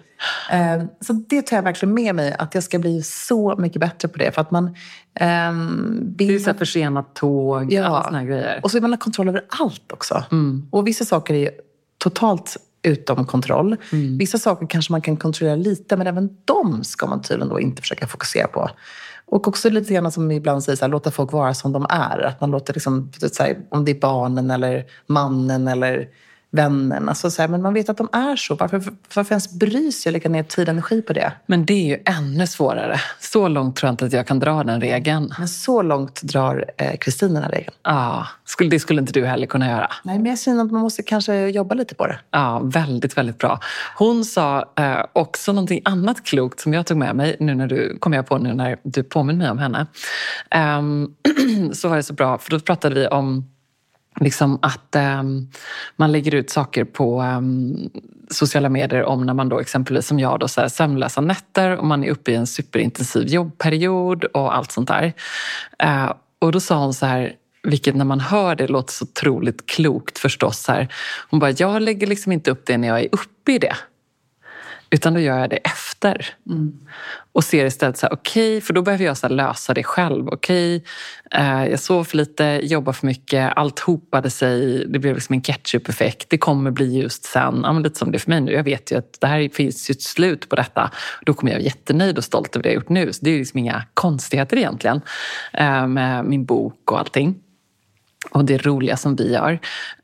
Ehm, 0.50 0.88
så 1.00 1.12
det 1.12 1.42
tar 1.42 1.56
jag 1.56 1.62
verkligen 1.62 1.94
med 1.94 2.14
mig, 2.14 2.36
att 2.38 2.54
jag 2.54 2.64
ska 2.64 2.78
bli 2.78 3.02
så 3.02 3.56
mycket 3.58 3.80
bättre 3.80 4.08
på 4.08 4.18
det. 4.18 4.34
För 4.34 4.40
att 4.40 4.50
man... 4.50 4.64
Um, 5.20 6.00
det 6.16 6.34
är 6.34 6.38
så 6.38 6.54
försenat 6.54 7.14
tåg, 7.14 7.72
ja. 7.72 8.02
såna 8.04 8.24
grejer. 8.24 8.60
Och 8.62 8.70
så 8.70 8.80
man 8.80 8.92
ha 8.92 8.98
kontroll 8.98 9.28
över 9.28 9.44
allt 9.48 9.92
också. 9.92 10.24
Mm. 10.30 10.68
Och 10.70 10.86
vissa 10.86 11.04
saker 11.04 11.34
är 11.34 11.50
totalt 11.98 12.56
utom 12.82 13.26
kontroll. 13.26 13.76
Mm. 13.92 14.18
Vissa 14.18 14.38
saker 14.38 14.66
kanske 14.66 14.92
man 14.92 15.00
kan 15.00 15.16
kontrollera 15.16 15.56
lite, 15.56 15.96
men 15.96 16.06
även 16.06 16.36
de 16.44 16.84
ska 16.84 17.06
man 17.06 17.22
tydligen 17.22 17.48
då 17.48 17.60
inte 17.60 17.82
försöka 17.82 18.06
fokusera 18.06 18.48
på. 18.48 18.70
Och 19.30 19.48
också 19.48 19.70
lite 19.70 19.94
grann 19.94 20.12
som 20.12 20.30
ibland 20.30 20.64
säger, 20.64 20.76
så 20.76 20.84
här, 20.84 20.90
låta 20.90 21.10
folk 21.10 21.32
vara 21.32 21.54
som 21.54 21.72
de 21.72 21.86
är. 21.90 22.18
Att 22.18 22.40
man 22.40 22.50
låter, 22.50 22.74
liksom, 22.74 23.12
så 23.32 23.42
här, 23.42 23.56
om 23.68 23.84
det 23.84 23.92
är 23.92 24.00
barnen 24.00 24.50
eller 24.50 24.84
mannen 25.06 25.68
eller 25.68 26.08
vännen. 26.50 27.08
Alltså 27.08 27.30
så 27.30 27.42
här, 27.42 27.48
men 27.48 27.62
man 27.62 27.74
vet 27.74 27.88
att 27.88 27.96
de 27.96 28.08
är 28.12 28.36
så. 28.36 28.54
Varför, 28.54 28.82
varför 29.14 29.32
ens 29.32 29.52
bry 29.52 29.92
sig 29.92 30.10
och 30.10 30.12
lägga 30.12 30.30
ner 30.30 30.42
tid 30.42 30.68
och 30.68 30.72
energi 30.72 31.02
på 31.02 31.12
det? 31.12 31.32
Men 31.46 31.64
det 31.64 31.72
är 31.72 31.86
ju 31.86 32.02
ännu 32.04 32.46
svårare. 32.46 33.00
Så 33.20 33.48
långt 33.48 33.76
tror 33.76 33.88
jag 33.88 33.92
inte 33.92 34.04
att 34.04 34.12
jag 34.12 34.26
kan 34.26 34.38
dra 34.38 34.64
den 34.64 34.80
regeln. 34.80 35.34
Men 35.38 35.48
så 35.48 35.82
långt 35.82 36.22
drar 36.22 36.64
Kristin 37.00 37.28
eh, 37.28 37.34
den 37.34 37.42
här 37.42 37.50
regeln. 37.50 37.74
Ja, 37.82 38.26
skulle, 38.44 38.70
det 38.70 38.80
skulle 38.80 39.00
inte 39.00 39.12
du 39.12 39.26
heller 39.26 39.46
kunna 39.46 39.68
göra. 39.68 39.90
Nej, 40.02 40.18
men 40.18 40.26
jag 40.26 40.38
känner 40.38 40.64
att 40.64 40.72
man 40.72 40.80
måste 40.80 41.02
kanske 41.02 41.48
jobba 41.48 41.74
lite 41.74 41.94
på 41.94 42.06
det. 42.06 42.18
Ja, 42.30 42.60
väldigt, 42.64 43.16
väldigt 43.16 43.38
bra. 43.38 43.60
Hon 43.96 44.24
sa 44.24 44.72
eh, 44.76 45.04
också 45.12 45.52
någonting 45.52 45.80
annat 45.84 46.24
klokt 46.24 46.60
som 46.60 46.74
jag 46.74 46.86
tog 46.86 46.96
med 46.96 47.16
mig 47.16 47.36
nu 47.40 47.54
när 47.54 47.66
du 47.66 47.98
kom 47.98 48.12
jag 48.12 48.26
på 48.26 48.38
nu 48.38 48.54
när 48.54 48.78
du 48.82 49.02
påminner 49.02 49.38
mig 49.38 49.50
om 49.50 49.58
henne. 49.58 49.86
Um, 50.78 51.14
så 51.72 51.88
var 51.88 51.96
det 51.96 52.02
så 52.02 52.12
bra, 52.12 52.38
för 52.38 52.50
då 52.50 52.60
pratade 52.60 52.94
vi 52.94 53.06
om 53.06 53.44
liksom 54.20 54.58
att 54.62 54.96
um, 55.20 55.50
man 55.96 56.12
lägger 56.12 56.34
ut 56.34 56.50
saker 56.50 56.84
på 56.84 57.22
um, 57.22 57.90
sociala 58.30 58.68
medier 58.68 59.04
om 59.04 59.26
när 59.26 59.34
man 59.34 59.48
då 59.48 59.60
exempelvis 59.60 60.06
som 60.06 60.18
jag 60.18 60.40
då 60.40 60.48
så 60.48 60.60
här, 60.60 60.68
sömnlösa 60.68 61.20
nätter 61.20 61.76
och 61.76 61.86
man 61.86 62.04
är 62.04 62.10
uppe 62.10 62.32
i 62.32 62.34
en 62.34 62.46
superintensiv 62.46 63.26
jobbperiod 63.28 64.24
och 64.24 64.56
allt 64.56 64.72
sånt 64.72 64.88
där. 64.88 65.12
Uh, 65.84 66.12
och 66.38 66.52
då 66.52 66.60
sa 66.60 66.78
hon 66.78 66.94
så 66.94 67.06
här, 67.06 67.32
vilket 67.62 67.94
när 67.94 68.04
man 68.04 68.20
hör 68.20 68.54
det 68.54 68.66
låter 68.66 68.92
så 68.92 69.04
otroligt 69.04 69.66
klokt 69.66 70.18
förstås. 70.18 70.58
Så 70.58 70.72
här. 70.72 70.88
Hon 71.30 71.40
bara, 71.40 71.50
jag 71.50 71.82
lägger 71.82 72.06
liksom 72.06 72.32
inte 72.32 72.50
upp 72.50 72.66
det 72.66 72.78
när 72.78 72.88
jag 72.88 73.00
är 73.00 73.08
uppe 73.12 73.52
i 73.52 73.58
det. 73.58 73.76
Utan 74.90 75.14
då 75.14 75.20
gör 75.20 75.38
jag 75.38 75.50
det 75.50 75.56
efter. 75.56 76.34
Mm. 76.46 76.78
Och 77.32 77.44
ser 77.44 77.64
istället 77.64 77.98
så 77.98 78.06
här, 78.06 78.12
okej, 78.12 78.56
okay, 78.56 78.60
för 78.60 78.72
då 78.72 78.82
behöver 78.82 79.04
jag 79.04 79.16
så 79.16 79.28
lösa 79.28 79.74
det 79.74 79.82
själv. 79.82 80.28
Okej, 80.28 80.76
okay, 80.76 81.42
eh, 81.42 81.70
jag 81.70 81.80
sov 81.80 82.04
för 82.04 82.16
lite, 82.16 82.60
jobbade 82.62 82.98
för 82.98 83.06
mycket, 83.06 83.52
allt 83.56 83.78
hopade 83.78 84.30
sig. 84.30 84.84
Det 84.88 84.98
blev 84.98 85.14
liksom 85.14 85.32
en 85.32 85.40
ketchup-effekt. 85.40 86.30
Det 86.30 86.38
kommer 86.38 86.70
bli 86.70 87.00
just 87.00 87.24
sen. 87.24 87.60
Ja, 87.62 87.72
lite 87.72 87.98
som 87.98 88.12
det 88.12 88.16
är 88.16 88.20
för 88.20 88.30
mig 88.30 88.40
nu. 88.40 88.52
Jag 88.52 88.64
vet 88.64 88.92
ju 88.92 88.98
att 88.98 89.20
det 89.20 89.26
här 89.26 89.48
finns 89.48 89.90
ju 89.90 89.92
ett 89.92 90.02
slut 90.02 90.48
på 90.48 90.56
detta. 90.56 90.90
Då 91.26 91.34
kommer 91.34 91.52
jag 91.52 91.58
vara 91.58 91.64
jättenöjd 91.64 92.18
och 92.18 92.24
stolt 92.24 92.56
över 92.56 92.62
det 92.62 92.68
jag 92.68 92.74
gjort 92.74 92.88
nu. 92.88 93.12
Så 93.12 93.24
det 93.24 93.30
är 93.30 93.38
liksom 93.38 93.58
inga 93.58 93.82
konstigheter 93.94 94.56
egentligen 94.56 95.00
eh, 95.52 95.86
med 95.86 96.24
min 96.24 96.44
bok 96.44 96.92
och 96.92 96.98
allting 96.98 97.34
och 98.30 98.44
det 98.44 98.66
roliga 98.66 98.96
som 98.96 99.16
vi 99.16 99.32
gör. 99.32 99.60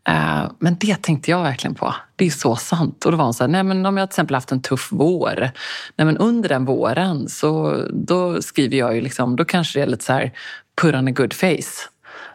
Eh, 0.09 0.51
men 0.59 0.77
det 0.81 1.03
tänkte 1.03 1.31
jag 1.31 1.43
verkligen 1.43 1.75
på. 1.75 1.95
Det 2.17 2.27
är 2.27 2.31
så 2.31 2.57
sant. 2.57 3.05
Och 3.05 3.11
då 3.11 3.17
var 3.17 3.25
hon 3.25 3.35
så 3.35 3.45
här, 3.45 3.49
nej 3.49 3.63
men 3.63 3.87
om 3.87 3.97
jag 3.97 4.11
till 4.11 4.15
exempel 4.15 4.35
haft 4.35 4.53
en 4.53 4.63
tuff 4.63 4.89
vår. 4.93 5.51
Nej 5.97 6.07
men 6.07 6.17
under 6.17 6.49
den 6.49 6.65
våren 6.65 7.29
så 7.29 7.83
då 7.93 8.43
skriver 8.43 8.77
jag 8.77 8.95
ju 8.95 9.01
liksom, 9.01 9.37
då 9.37 9.45
kanske 9.45 9.79
det 9.79 9.83
är 9.83 9.87
lite 9.87 10.05
så 10.05 10.13
här 10.13 10.33
put 10.81 10.95
on 10.95 11.09
a 11.09 11.11
good 11.11 11.33
face. 11.33 11.89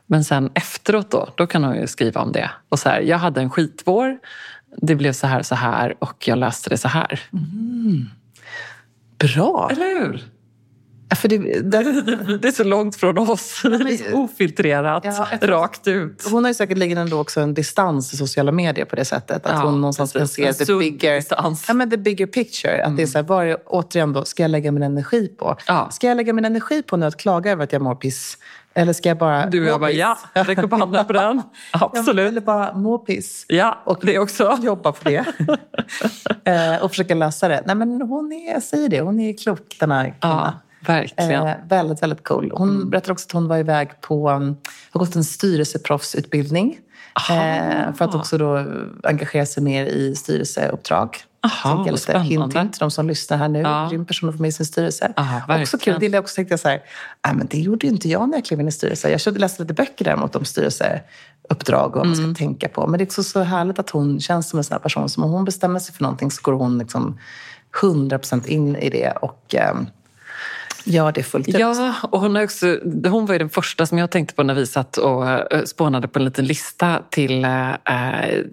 Men 0.07 0.23
sen 0.23 0.49
efteråt 0.53 1.11
då, 1.11 1.29
då 1.35 1.47
kan 1.47 1.63
hon 1.63 1.75
ju 1.75 1.87
skriva 1.87 2.21
om 2.21 2.31
det. 2.31 2.51
Och 2.69 2.79
så 2.79 2.89
här, 2.89 3.01
jag 3.01 3.17
hade 3.17 3.41
en 3.41 3.49
skitvår, 3.49 4.17
det 4.77 4.95
blev 4.95 5.13
så 5.13 5.27
här 5.27 5.39
och 5.39 5.45
så 5.45 5.55
här 5.55 5.95
och 5.99 6.27
jag 6.27 6.37
löste 6.37 6.69
det 6.69 6.77
så 6.77 6.87
här. 6.87 7.19
Mm. 7.33 8.09
Bra! 9.17 9.69
Eller 9.71 9.99
hur? 9.99 10.23
För 11.15 11.27
det, 11.27 11.37
det, 11.61 12.37
det, 12.37 12.47
är 12.47 12.51
så 12.51 12.63
långt 12.63 12.95
från 12.95 13.17
oss. 13.17 13.61
Det 13.63 13.69
är 13.69 14.11
så 14.11 14.17
ofiltrerat, 14.17 15.05
ja, 15.05 15.27
rakt 15.41 15.87
ut. 15.87 16.27
Hon 16.31 16.43
har 16.43 16.49
ju 16.49 16.53
säkerligen 16.53 16.97
ändå 16.97 17.19
också 17.19 17.41
en 17.41 17.53
distans 17.53 18.13
i 18.13 18.17
sociala 18.17 18.51
medier 18.51 18.85
på 18.85 18.95
det 18.95 19.05
sättet. 19.05 19.45
Att 19.45 19.51
ja, 19.51 19.65
hon 19.65 19.81
någonstans 19.81 20.13
kan 20.13 20.27
se 20.27 20.53
the 20.53 20.73
bigger, 20.75 21.23
ja, 21.67 21.73
men 21.73 21.89
the 21.89 21.97
bigger 21.97 22.27
picture. 22.27 22.81
Att 22.81 22.85
mm. 22.85 22.97
det 22.97 23.03
är 23.03 23.07
så 23.07 23.17
här, 23.17 23.25
var, 23.25 23.57
återigen 23.65 24.13
då, 24.13 24.25
ska 24.25 24.43
jag 24.43 24.51
lägga 24.51 24.71
min 24.71 24.83
energi 24.83 25.27
på? 25.27 25.55
Ja. 25.67 25.89
Ska 25.91 26.07
jag 26.07 26.17
lägga 26.17 26.33
min 26.33 26.45
energi 26.45 26.81
på 26.81 26.97
nu 26.97 27.05
att 27.05 27.17
klaga 27.17 27.51
över 27.51 27.63
att 27.63 27.73
jag 27.73 27.81
mår 27.81 27.95
piss? 27.95 28.37
Eller 28.73 28.93
ska 28.93 29.09
jag 29.09 29.17
bara 29.17 29.45
Du 29.45 29.61
och 29.61 29.67
jag 29.67 29.79
bara, 29.79 29.91
ja, 29.91 30.17
räck 30.33 30.57
upp 30.57 30.71
handen 30.71 31.05
på 31.05 31.13
den. 31.13 31.41
Absolut. 31.71 32.27
Eller 32.27 32.41
bara 32.41 32.73
må 32.73 32.97
piss. 32.97 33.45
Ja, 33.47 33.81
och 33.85 33.99
det 34.01 34.19
också. 34.19 34.57
Jobba 34.61 34.91
på 34.91 35.09
det. 35.09 35.25
Eh, 36.43 36.83
och 36.83 36.91
försöka 36.91 37.15
lösa 37.15 37.47
det. 37.47 37.63
Nej, 37.65 37.75
men 37.75 38.01
hon 38.01 38.31
är, 38.31 38.53
jag 38.53 38.63
säger 38.63 38.89
det, 38.89 39.01
hon 39.01 39.19
är 39.19 39.37
klok 39.37 39.75
den 39.79 39.91
här 39.91 40.03
kvinnan. 40.03 40.17
Ja. 40.21 40.53
Verkligen. 40.79 41.47
Eh, 41.47 41.55
väldigt, 41.69 42.03
väldigt 42.03 42.23
cool. 42.23 42.51
Hon 42.53 42.69
mm. 42.69 42.89
berättade 42.89 43.13
också 43.13 43.25
att 43.25 43.31
hon 43.31 43.47
var 43.47 43.57
iväg 43.57 44.01
på, 44.01 44.29
um, 44.29 44.57
har 44.91 44.99
gått 44.99 45.15
en 45.15 45.23
styrelseproffsutbildning. 45.23 46.77
Eh, 47.29 47.93
för 47.93 48.05
att 48.05 48.15
också 48.15 48.37
då 48.37 48.65
engagera 49.03 49.45
sig 49.45 49.63
mer 49.63 49.85
i 49.85 50.15
styrelseuppdrag. 50.15 51.17
Aha, 51.43 51.83
lite 51.83 51.97
spännande. 51.97 52.59
hint, 52.59 52.73
till 52.73 52.79
de 52.79 52.91
som 52.91 53.07
lyssnar 53.07 53.37
här 53.37 53.49
nu. 53.49 53.59
Ja. 53.59 53.87
Grym 53.91 54.05
person 54.05 54.29
att 54.29 54.35
få 54.35 54.41
med 54.41 54.49
i 54.49 54.51
sin 54.51 54.65
styrelse. 54.65 55.13
Aha, 55.17 55.61
också 55.61 55.77
kul. 55.77 55.97
Det 55.99 56.19
också 56.19 56.35
tänkte 56.35 56.53
jag 56.53 56.59
så 56.59 56.67
här, 56.67 56.81
äh, 57.27 57.33
men 57.33 57.47
det 57.47 57.59
gjorde 57.59 57.87
ju 57.87 57.93
inte 57.93 58.09
jag 58.09 58.29
när 58.29 58.37
jag 58.37 58.45
klev 58.45 58.59
in 58.59 58.67
i 58.67 58.71
styrelsen. 58.71 59.11
Jag 59.11 59.37
läste 59.37 59.61
lite 59.61 59.73
böcker 59.73 60.05
däremot 60.05 60.35
om 60.35 60.45
styrelseuppdrag 60.45 61.89
och 61.91 61.97
vad 61.97 62.05
man 62.05 62.15
ska 62.15 62.23
mm. 62.23 62.35
tänka 62.35 62.69
på. 62.69 62.87
Men 62.87 62.97
det 62.97 63.03
är 63.03 63.05
också 63.05 63.23
så 63.23 63.41
härligt 63.41 63.79
att 63.79 63.89
hon 63.89 64.19
känns 64.19 64.49
som 64.49 64.59
en 64.59 64.63
sån 64.63 64.75
här 64.75 64.79
person 64.79 65.09
som 65.09 65.23
om 65.23 65.31
hon 65.31 65.45
bestämmer 65.45 65.79
sig 65.79 65.95
för 65.95 66.03
någonting 66.03 66.31
så 66.31 66.41
går 66.41 66.53
hon 66.53 66.77
liksom 66.77 67.19
100% 67.81 68.47
in 68.47 68.75
i 68.75 68.89
det. 68.89 69.11
Och, 69.21 69.55
eh, 69.55 69.75
gör 70.89 71.11
det 71.11 71.23
fullt 71.23 71.47
ut. 71.47 71.59
Ja, 71.59 71.95
och 72.01 72.19
hon, 72.19 72.37
också, 72.37 72.77
hon 73.05 73.25
var 73.25 73.33
ju 73.33 73.39
den 73.39 73.49
första 73.49 73.85
som 73.85 73.97
jag 73.97 74.11
tänkte 74.11 74.35
på 74.35 74.43
när 74.43 74.53
vi 74.53 74.67
satt 74.67 74.97
och 74.97 75.29
eh, 75.29 75.63
spånade 75.63 76.07
på 76.07 76.19
en 76.19 76.25
liten 76.25 76.45
lista 76.45 77.01
till 77.09 77.45
äh, 77.45 77.49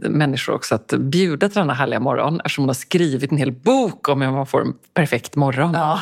människor 0.01 0.55
också 0.55 0.75
att 0.75 0.93
bjuda 0.99 1.49
till 1.49 1.59
denna 1.59 1.75
härliga 1.75 2.01
morgon 2.01 2.41
eftersom 2.41 2.63
hon 2.63 2.69
har 2.69 2.75
skrivit 2.75 3.33
en 3.33 3.39
hel 3.39 3.53
bok 3.53 4.09
om 4.09 4.23
hur 4.23 4.31
man 4.31 4.47
får 4.47 4.61
en 4.61 4.75
perfekt 4.95 5.37
morgon. 5.37 5.73
Ja. 5.75 6.01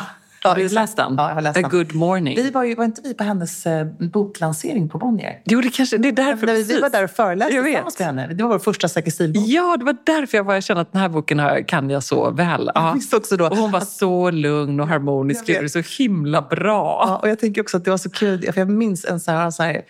Har 0.49 0.55
du 0.55 0.69
läst 0.69 0.97
den? 0.97 1.15
Ja, 1.17 1.27
jag 1.27 1.35
har 1.35 1.41
läst 1.41 1.57
A 1.57 1.61
den. 1.61 1.69
good 1.69 1.95
morning. 1.95 2.35
Vi 2.35 2.51
var, 2.51 2.63
ju, 2.63 2.75
var 2.75 2.85
inte 2.85 3.01
vi 3.03 3.13
på 3.13 3.23
hennes 3.23 3.65
eh, 3.65 3.87
boklansering 3.99 4.89
på 4.89 4.97
Bonnier? 4.97 5.41
Jo, 5.45 5.61
det, 5.61 5.69
kanske, 5.69 5.97
det 5.97 6.07
är 6.07 6.11
därför. 6.11 6.47
Vi, 6.47 6.63
vi 6.63 6.79
var 6.79 6.89
där 6.89 7.03
och 7.03 7.09
föreläste 7.09 7.63
tillsammans 7.63 7.99
med 7.99 8.07
henne. 8.07 8.27
Det 8.27 8.43
var 8.43 8.49
vår 8.49 8.59
första 8.59 8.89
stilbok. 8.89 9.43
Ja, 9.47 9.77
det 9.77 9.85
var 9.85 9.97
därför 10.05 10.37
jag 10.37 10.45
bara 10.45 10.61
kände 10.61 10.81
att 10.81 10.91
den 10.91 11.01
här 11.01 11.09
boken 11.09 11.65
kan 11.65 11.89
jag 11.89 12.03
så 12.03 12.31
väl. 12.31 12.71
Ja. 12.75 12.97
Jag 13.11 13.17
också 13.17 13.37
då, 13.37 13.47
och 13.47 13.57
hon 13.57 13.71
var 13.71 13.79
att, 13.79 13.89
så 13.89 14.31
lugn 14.31 14.79
och 14.79 14.87
harmonisk. 14.87 15.45
Det 15.45 15.69
så 15.69 16.03
himla 16.03 16.41
bra. 16.41 17.05
Ja, 17.07 17.17
och 17.17 17.29
jag 17.29 17.39
tänker 17.39 17.61
också 17.61 17.77
att 17.77 17.85
det 17.85 17.91
var 17.91 17.97
så 17.97 18.09
kul. 18.09 18.51
För 18.53 18.61
jag 18.61 18.69
minns 18.69 19.05
en 19.05 19.19
sån 19.19 19.33
här, 19.33 19.51
sån 19.51 19.65
här 19.65 19.81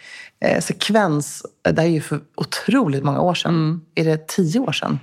eh, 0.46 0.62
sekvens. 0.62 1.46
Det 1.64 1.82
här 1.82 1.88
är 1.88 1.92
ju 1.92 2.02
för 2.02 2.20
otroligt 2.36 3.04
många 3.04 3.22
år 3.22 3.34
sedan. 3.34 3.56
Mm. 3.56 3.82
Är 3.96 4.06
det 4.06 4.28
tio 4.28 4.60
år 4.60 4.72
sedan? 4.72 5.00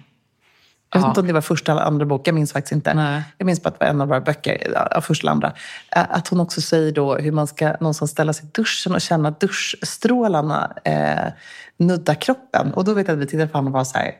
Jag 0.92 1.00
vet 1.00 1.08
inte 1.08 1.20
om 1.20 1.26
det 1.26 1.32
var 1.32 1.40
första 1.40 1.72
eller 1.72 1.82
andra 1.82 2.06
bok, 2.06 2.28
jag 2.28 2.34
minns 2.34 2.52
faktiskt 2.52 2.72
inte. 2.72 2.94
Nej. 2.94 3.22
Jag 3.38 3.46
minns 3.46 3.62
bara 3.62 3.68
att 3.68 3.78
det 3.78 3.84
var 3.84 3.90
en 3.90 4.00
av 4.00 4.08
våra 4.08 4.20
böcker, 4.20 5.00
första 5.00 5.24
eller 5.24 5.32
andra. 5.32 5.52
Att 5.90 6.28
hon 6.28 6.40
också 6.40 6.60
säger 6.60 6.92
då 6.92 7.16
hur 7.16 7.32
man 7.32 7.46
ska 7.46 7.68
någonstans 7.68 8.10
ställa 8.10 8.32
sig 8.32 8.44
i 8.44 8.48
duschen 8.52 8.94
och 8.94 9.00
känna 9.00 9.30
duschstrålarna 9.30 10.72
eh, 10.84 11.32
nudda 11.76 12.14
kroppen. 12.14 12.74
Och 12.74 12.84
då 12.84 12.94
vet 12.94 13.08
jag 13.08 13.14
att 13.14 13.22
vi 13.22 13.26
tittade 13.26 13.48
på 13.48 13.58
honom 13.58 13.72
och 13.72 13.78
var 13.78 13.84
så 13.84 13.98
här, 13.98 14.12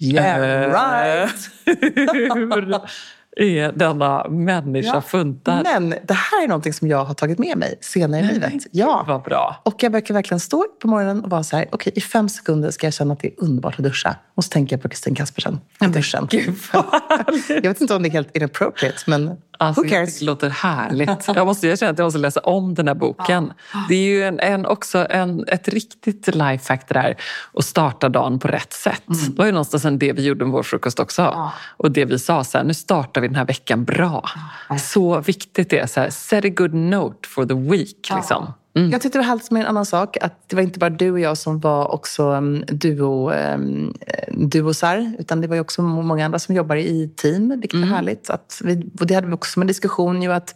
yeah 0.00 0.70
right! 0.70 1.50
är 3.36 3.72
denna 3.72 4.28
människa 4.28 4.94
ja. 4.94 5.00
funtad. 5.00 5.62
Men 5.62 5.90
det 5.90 6.14
här 6.14 6.44
är 6.44 6.48
någonting 6.48 6.72
som 6.72 6.88
jag 6.88 7.04
har 7.04 7.14
tagit 7.14 7.38
med 7.38 7.58
mig 7.58 7.78
senare 7.80 8.20
i 8.20 8.24
livet. 8.24 8.52
Ja. 8.70 9.04
Vad 9.08 9.22
bra. 9.22 9.62
Och 9.64 9.82
jag 9.82 9.92
brukar 9.92 10.14
verkligen 10.14 10.40
stå 10.40 10.66
på 10.82 10.88
morgonen 10.88 11.24
och 11.24 11.30
vara 11.30 11.42
så 11.42 11.56
här, 11.56 11.64
okej 11.72 11.76
okay, 11.76 11.92
i 11.96 12.00
fem 12.00 12.28
sekunder 12.28 12.70
ska 12.70 12.86
jag 12.86 12.94
känna 12.94 13.12
att 13.12 13.20
det 13.20 13.28
är 13.28 13.34
underbart 13.36 13.74
att 13.78 13.84
duscha. 13.84 14.16
Och 14.34 14.44
så 14.44 14.50
tänker 14.50 14.76
jag 14.76 14.82
på 14.82 14.88
Kristin 14.88 15.14
Kaspersen 15.14 15.60
i 15.80 15.86
duschen. 15.86 16.26
Gud, 16.30 16.54
jag 17.48 17.62
vet 17.62 17.80
inte 17.80 17.94
om 17.94 18.02
det 18.02 18.08
är 18.08 18.12
helt 18.12 18.36
inappropriate, 18.36 18.98
men 19.06 19.36
Alltså, 19.60 19.82
Who 19.82 19.88
cares? 19.88 20.18
Det 20.18 20.24
låter 20.24 20.50
härligt. 20.50 21.28
Jag, 21.28 21.46
måste, 21.46 21.68
jag 21.68 21.78
känner 21.78 21.92
att 21.92 21.98
jag 21.98 22.06
måste 22.06 22.18
läsa 22.18 22.40
om 22.40 22.74
den 22.74 22.88
här 22.88 22.94
boken. 22.94 23.52
Det 23.88 23.94
är 23.94 24.08
ju 24.08 24.24
en, 24.24 24.40
en, 24.40 24.66
också 24.66 25.06
en, 25.10 25.44
ett 25.48 25.68
riktigt 25.68 26.26
lifehack 26.26 26.88
det 26.88 26.94
där 26.94 27.16
att 27.54 27.64
starta 27.64 28.08
dagen 28.08 28.38
på 28.38 28.48
rätt 28.48 28.72
sätt. 28.72 29.08
Mm. 29.08 29.30
Det 29.30 29.38
var 29.38 29.46
ju 29.46 29.52
någonstans 29.52 29.86
det 29.98 30.12
vi 30.12 30.24
gjorde 30.24 30.44
med 30.44 30.52
vår 30.52 30.62
frukost 30.62 31.00
också. 31.00 31.22
Ja. 31.22 31.52
Och 31.76 31.90
det 31.90 32.04
vi 32.04 32.18
sa, 32.18 32.44
så 32.44 32.58
här, 32.58 32.64
nu 32.64 32.74
startar 32.74 33.20
vi 33.20 33.28
den 33.28 33.36
här 33.36 33.44
veckan 33.44 33.84
bra. 33.84 34.28
Ja. 34.68 34.78
Så 34.78 35.20
viktigt 35.20 35.70
det 35.70 35.78
är. 35.78 35.86
Så 35.86 36.00
här, 36.00 36.10
set 36.10 36.44
a 36.44 36.48
good 36.48 36.74
note 36.74 37.28
for 37.28 37.46
the 37.46 37.54
week. 37.54 38.10
Liksom. 38.14 38.52
Mm. 38.80 38.92
Jag 38.92 39.00
tyckte 39.00 39.18
det 39.18 39.22
var 39.22 39.28
härligt 39.28 39.50
med 39.50 39.62
en 39.62 39.68
annan 39.68 39.86
sak. 39.86 40.16
Att 40.20 40.48
det 40.48 40.56
var 40.56 40.62
inte 40.62 40.78
bara 40.78 40.90
du 40.90 41.10
och 41.10 41.20
jag 41.20 41.38
som 41.38 41.60
var 41.60 41.94
också 41.94 42.30
um, 42.30 42.64
duo, 42.68 43.32
um, 43.32 43.94
duosar. 44.28 45.12
Utan 45.18 45.40
det 45.40 45.48
var 45.48 45.54
ju 45.54 45.60
också 45.60 45.82
många 45.82 46.24
andra 46.24 46.38
som 46.38 46.54
jobbar 46.54 46.76
i 46.76 47.08
team, 47.16 47.48
vilket 47.60 47.72
mm. 47.72 47.88
är 47.88 47.94
härligt. 47.94 48.30
Att 48.30 48.60
vi, 48.64 48.74
det 48.74 49.14
hade 49.14 49.26
vi 49.26 49.32
också 49.32 49.52
som 49.52 49.62
en 49.62 49.68
diskussion 49.68 50.22
ju 50.22 50.32
att, 50.32 50.54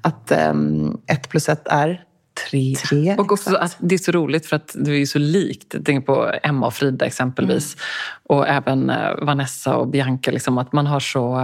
att 0.00 0.32
um, 0.50 1.00
ett 1.06 1.28
plus 1.28 1.48
ett 1.48 1.68
är 1.68 2.02
Tre. 2.50 2.74
Tre. 2.74 3.16
Och 3.18 3.32
också 3.32 3.56
att 3.56 3.76
det 3.78 3.94
är 3.94 3.98
så 3.98 4.12
roligt 4.12 4.46
för 4.46 4.56
att 4.56 4.76
du 4.78 5.02
är 5.02 5.06
så 5.06 5.18
likt. 5.18 5.70
Tänker 5.84 6.00
på 6.00 6.32
Emma 6.42 6.66
och 6.66 6.74
Frida 6.74 7.06
exempelvis. 7.06 7.74
Mm. 7.74 8.38
Och 8.38 8.48
även 8.48 8.90
eh, 8.90 9.14
Vanessa 9.22 9.76
och 9.76 9.88
Bianca. 9.88 10.30
Liksom, 10.30 10.58
att 10.58 10.72
man 10.72 10.86
har 10.86 11.00
så... 11.00 11.40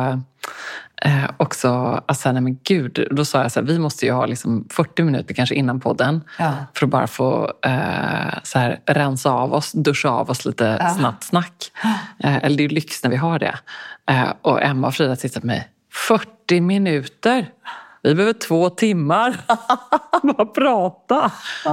Eh, 1.04 1.30
också, 1.36 1.68
alltså, 2.06 2.32
nej 2.32 2.42
men 2.42 2.58
gud, 2.64 3.08
då 3.10 3.24
sa 3.24 3.42
jag 3.42 3.52
så 3.52 3.60
här, 3.60 3.66
vi 3.66 3.78
måste 3.78 4.06
ju 4.06 4.12
ha 4.12 4.26
liksom 4.26 4.66
40 4.70 5.02
minuter 5.02 5.34
kanske 5.34 5.54
innan 5.54 5.80
podden 5.80 6.24
ja. 6.38 6.52
för 6.74 6.86
att 6.86 6.90
bara 6.90 7.06
få 7.06 7.52
eh, 7.66 8.34
så 8.42 8.58
här, 8.58 8.80
rensa 8.86 9.30
av 9.30 9.52
oss, 9.52 9.72
duscha 9.72 10.08
av 10.08 10.30
oss 10.30 10.44
lite 10.44 10.78
ja. 10.80 10.90
snabbt 10.90 11.24
snack. 11.24 11.72
Eh, 12.18 12.36
eller 12.36 12.56
det 12.56 12.62
är 12.62 12.68
ju 12.68 12.74
lyx 12.74 13.02
när 13.02 13.10
vi 13.10 13.16
har 13.16 13.38
det. 13.38 13.58
Eh, 14.10 14.32
och 14.42 14.62
Emma 14.62 14.86
och 14.86 14.94
Frida 14.94 15.16
tittar 15.16 15.40
på 15.40 15.46
mig, 15.46 15.68
40 16.08 16.60
minuter? 16.60 17.46
Vi 18.02 18.14
behöver 18.14 18.32
två 18.32 18.70
timmar. 18.70 19.36
Bara 20.22 20.46
prata. 20.46 21.32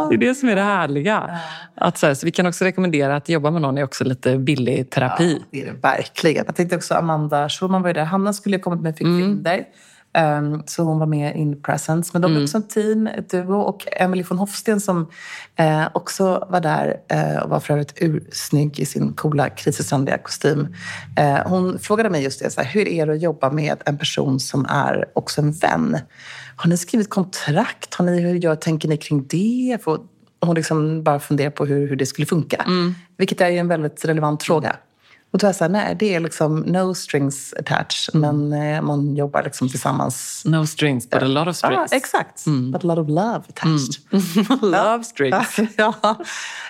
Det 0.09 0.15
är 0.15 0.17
det 0.17 0.35
som 0.35 0.49
är 0.49 0.55
det 0.55 0.61
härliga. 0.61 1.39
Att 1.75 1.97
så, 1.97 2.07
här, 2.07 2.13
så 2.13 2.25
vi 2.25 2.31
kan 2.31 2.45
också 2.45 2.65
rekommendera 2.65 3.15
att 3.15 3.29
jobba 3.29 3.51
med 3.51 3.61
någon 3.61 3.77
är 3.77 3.83
också 3.83 4.03
lite 4.03 4.37
billig 4.37 4.89
terapi. 4.89 5.33
Ja, 5.33 5.45
det 5.51 5.61
är 5.61 5.65
det 5.65 5.79
verkligen. 5.79 6.43
Jag 6.45 6.55
tänkte 6.55 6.75
också 6.75 6.93
Amanda 6.93 7.49
Schulman 7.49 7.81
var 7.81 7.89
ju 7.89 7.93
där. 7.93 8.03
Hanna 8.03 8.33
skulle 8.33 8.55
ju 8.55 8.61
kommit 8.61 8.81
med 8.81 8.97
Fick 8.97 9.07
mm. 9.07 9.43
Um, 10.17 10.63
så 10.65 10.83
hon 10.83 10.99
var 10.99 11.05
med 11.05 11.35
in 11.35 11.61
presence. 11.61 12.09
Men 12.13 12.21
de 12.21 12.31
är 12.31 12.35
mm. 12.35 12.43
också 12.43 12.57
en 12.57 12.67
team, 12.67 13.07
ett 13.07 13.29
duo. 13.29 13.55
Och 13.55 13.87
Emily 13.91 14.23
von 14.23 14.37
Hofsten 14.37 14.81
som 14.81 14.99
uh, 15.59 15.87
också 15.93 16.47
var 16.49 16.61
där 16.61 16.97
uh, 17.13 17.43
och 17.43 17.49
var 17.49 17.59
för 17.59 17.73
övrigt 17.73 17.93
ursnygg 17.95 18.79
i 18.79 18.85
sin 18.85 19.13
coola 19.13 19.49
krisestrandiga 19.49 20.17
kostym. 20.17 20.59
Uh, 21.19 21.47
hon 21.47 21.79
frågade 21.79 22.09
mig 22.09 22.23
just 22.23 22.43
det, 22.43 22.49
så 22.49 22.61
här, 22.61 22.69
hur 22.69 22.87
är 22.87 23.05
det 23.05 23.13
att 23.13 23.21
jobba 23.21 23.51
med 23.51 23.77
en 23.85 23.97
person 23.97 24.39
som 24.39 24.65
är 24.65 25.05
också 25.13 25.41
en 25.41 25.51
vän? 25.51 25.97
Har 26.55 26.69
ni 26.69 26.77
skrivit 26.77 27.09
kontrakt? 27.09 27.95
Har 27.95 28.05
ni, 28.05 28.21
hur 28.21 28.35
gör, 28.35 28.55
tänker 28.55 28.89
ni 28.89 28.97
kring 28.97 29.27
det? 29.27 29.77
För 29.83 29.99
hon 30.41 30.55
liksom 30.55 31.03
bara 31.03 31.19
funderar 31.19 31.49
på 31.49 31.65
hur, 31.65 31.87
hur 31.87 31.95
det 31.95 32.05
skulle 32.05 32.25
funka. 32.25 32.63
Mm. 32.67 32.95
Vilket 33.17 33.41
är 33.41 33.51
en 33.51 33.67
väldigt 33.67 34.05
relevant 34.05 34.43
fråga. 34.43 34.75
Och 35.31 35.39
då 35.39 35.45
är 35.45 35.49
jag 35.49 35.55
så 35.55 35.63
här, 35.63 35.71
nej, 35.71 35.95
det 35.99 36.15
är 36.15 36.19
liksom 36.19 36.59
no 36.59 36.93
strings 36.93 37.53
attached, 37.59 38.15
men 38.21 38.53
eh, 38.53 38.81
man 38.81 39.15
jobbar 39.15 39.43
liksom 39.43 39.69
tillsammans. 39.69 40.41
No 40.45 40.65
strings, 40.65 41.09
but 41.09 41.23
a 41.23 41.27
lot 41.27 41.47
of 41.47 41.55
strings. 41.55 41.91
Ja, 41.91 41.97
exakt. 41.97 42.45
Mm. 42.45 42.71
But 42.71 42.83
a 42.83 42.87
lot 42.87 42.97
of 42.97 43.09
love 43.09 43.41
attached. 43.49 43.95
Mm. 44.11 44.57
love 44.71 45.03
strings. 45.03 45.57
ja. 45.77 46.17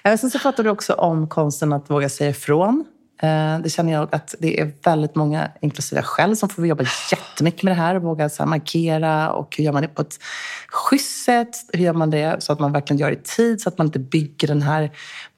Sen 0.04 0.32
så 0.32 0.40
pratar 0.40 0.64
du 0.64 0.70
också 0.70 0.94
om 0.94 1.28
konsten 1.28 1.74
att 1.74 1.90
våga 1.90 2.10
säga 2.10 2.30
ifrån. 2.30 2.86
Eh, 3.22 3.60
det 3.60 3.70
känner 3.70 3.94
jag 3.94 4.10
att 4.12 4.36
det 4.40 4.60
är 4.60 4.72
väldigt 4.84 5.16
många, 5.16 5.52
inklusive 5.62 6.00
jag 6.00 6.06
själv, 6.06 6.36
som 6.36 6.50
får 6.50 6.68
jobba 6.68 6.84
jättemycket 7.12 7.64
med 7.64 7.72
det 7.72 7.82
här. 7.82 7.96
Våga 7.96 8.30
så 8.30 8.44
här 8.44 8.50
markera 8.50 9.32
och 9.32 9.56
hur 9.58 9.64
gör 9.64 9.72
man 9.72 9.82
det 9.82 9.88
på 9.88 10.02
ett 10.02 10.20
schysst 10.68 11.26
sätt? 11.26 11.50
Hur 11.74 11.84
gör 11.84 11.94
man 11.94 12.10
det 12.10 12.44
så 12.44 12.54
att 12.54 12.60
man 12.60 12.72
verkligen 12.72 13.00
gör 13.00 13.10
det 13.10 13.18
i 13.18 13.22
tid 13.24 13.62
så 13.62 13.70
att 13.70 13.78
man 13.78 13.88
inte 13.88 14.00
bygger 14.00 14.48
den 14.48 14.62
här 14.62 14.92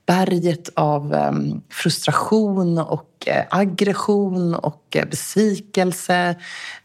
berget 0.06 0.70
av 0.74 1.14
ehm, 1.14 1.62
frustration 1.70 2.78
och 2.78 3.28
eh, 3.28 3.44
aggression 3.50 4.56
och 4.56 4.96
eh, 4.96 5.06
besvikelse. 5.10 6.36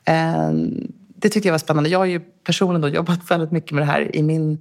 Ehm, 0.04 0.92
det 1.16 1.28
tyckte 1.28 1.49
jag 1.49 1.52
var 1.52 1.58
spännande. 1.58 1.88
Jag 1.88 1.99
har 1.99 2.06
ju 2.06 2.20
personligen 2.20 2.80
då 2.80 2.88
jobbat 2.88 3.30
väldigt 3.30 3.52
mycket 3.52 3.73
med 3.73 3.82
det 3.82 3.92
här 3.92 4.16
i 4.16 4.23
min 4.23 4.58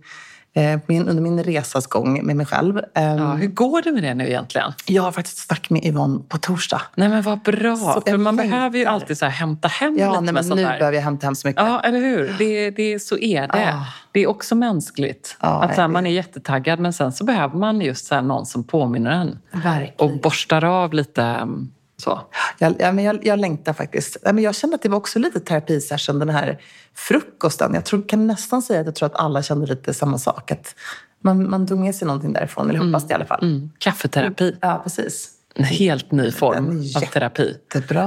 min, 0.85 1.09
under 1.09 1.23
min 1.23 1.43
resas 1.43 1.87
gång 1.87 2.25
med 2.25 2.35
mig 2.35 2.45
själv. 2.45 2.81
Ehm, 2.93 3.17
ja, 3.17 3.33
hur 3.33 3.47
går 3.47 3.81
det 3.81 3.91
med 3.91 4.03
det 4.03 4.13
nu 4.13 4.27
egentligen? 4.27 4.73
Jag 4.85 5.03
har 5.03 5.11
faktiskt 5.11 5.37
snack 5.37 5.69
med 5.69 5.85
Yvonne 5.85 6.19
på 6.29 6.37
torsdag. 6.37 6.81
Nej 6.95 7.09
men 7.09 7.21
vad 7.21 7.39
bra! 7.39 7.75
Så 7.75 8.01
För 8.01 8.17
man 8.17 8.35
behöver 8.35 8.79
ju 8.79 8.85
alltid 8.85 9.17
så 9.17 9.25
här 9.25 9.31
hämta 9.31 9.67
hem 9.67 9.97
ja, 9.97 10.09
lite 10.09 10.21
nej, 10.21 10.33
med 10.33 10.45
nu 10.45 10.55
där. 10.55 10.79
behöver 10.79 10.97
jag 10.97 11.03
hämta 11.03 11.27
hem 11.27 11.35
så 11.35 11.47
mycket. 11.47 11.63
Ja, 11.63 11.79
eller 11.79 11.99
hur? 11.99 12.35
Det, 12.39 12.71
det, 12.71 12.99
så 12.99 13.17
är 13.17 13.41
det. 13.41 13.73
Ah. 13.73 13.85
Det 14.11 14.19
är 14.19 14.27
också 14.27 14.55
mänskligt. 14.55 15.37
Ah, 15.39 15.59
att 15.59 15.75
så 15.75 15.81
här, 15.81 15.87
man 15.87 16.07
är 16.07 16.11
jättetaggad 16.11 16.79
men 16.79 16.93
sen 16.93 17.11
så 17.11 17.23
behöver 17.23 17.57
man 17.57 17.81
just 17.81 18.05
så 18.05 18.15
här, 18.15 18.21
någon 18.21 18.45
som 18.45 18.63
påminner 18.63 19.11
en. 19.11 19.39
Verkligen. 19.51 19.93
Och 19.97 20.21
borstar 20.21 20.63
av 20.63 20.93
lite 20.93 21.23
mm, 21.23 21.71
så. 21.97 22.21
Jag, 22.57 22.75
ja, 22.79 22.91
men 22.91 23.03
jag, 23.03 23.25
jag 23.25 23.39
längtar 23.39 23.73
faktiskt. 23.73 24.17
Ja, 24.23 24.33
men 24.33 24.43
jag 24.43 24.55
kände 24.55 24.75
att 24.75 24.81
det 24.81 24.89
var 24.89 24.97
också 24.97 25.19
lite 25.19 25.39
terapisession, 25.39 26.19
den 26.19 26.29
här 26.29 26.61
frukosten. 26.93 27.73
Jag 27.73 27.85
tror, 27.85 28.09
kan 28.09 28.27
nästan 28.27 28.61
säga 28.61 28.79
att 28.79 28.85
jag 28.85 28.95
tror 28.95 29.05
att 29.05 29.15
alla 29.15 29.43
kände 29.43 29.65
lite 29.65 29.93
samma 29.93 30.17
sak. 30.17 30.51
Att 30.51 30.75
man, 31.21 31.49
man 31.49 31.67
tog 31.67 31.79
med 31.79 31.95
sig 31.95 32.07
någonting 32.07 32.33
därifrån, 32.33 32.69
eller 32.69 32.79
hoppas 32.79 33.07
det 33.07 33.11
i 33.11 33.15
alla 33.15 33.25
fall. 33.25 33.43
Mm. 33.43 33.71
Kaffeterapi. 33.77 34.57
Ja, 34.61 34.79
precis. 34.83 35.31
En 35.55 35.63
helt 35.63 36.11
ny 36.11 36.31
form 36.31 36.83
av 36.95 37.01
terapi. 37.01 37.57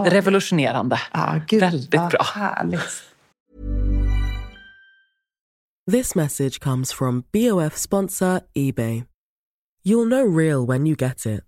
Revolutionerande. 0.06 1.00
Ja, 1.12 1.40
gud, 1.46 1.60
Väldigt 1.60 1.94
ja, 1.94 2.08
bra. 2.08 2.22
Härligt. 2.22 3.02
This 5.90 6.14
message 6.14 6.60
comes 6.60 6.92
from 6.92 7.24
BOF 7.32 7.76
sponsor 7.76 8.40
Ebay. 8.54 9.04
You'll 9.84 10.08
know 10.08 10.36
real 10.36 10.66
when 10.66 10.86
you 10.86 10.96
get 10.96 11.26
it. 11.26 11.47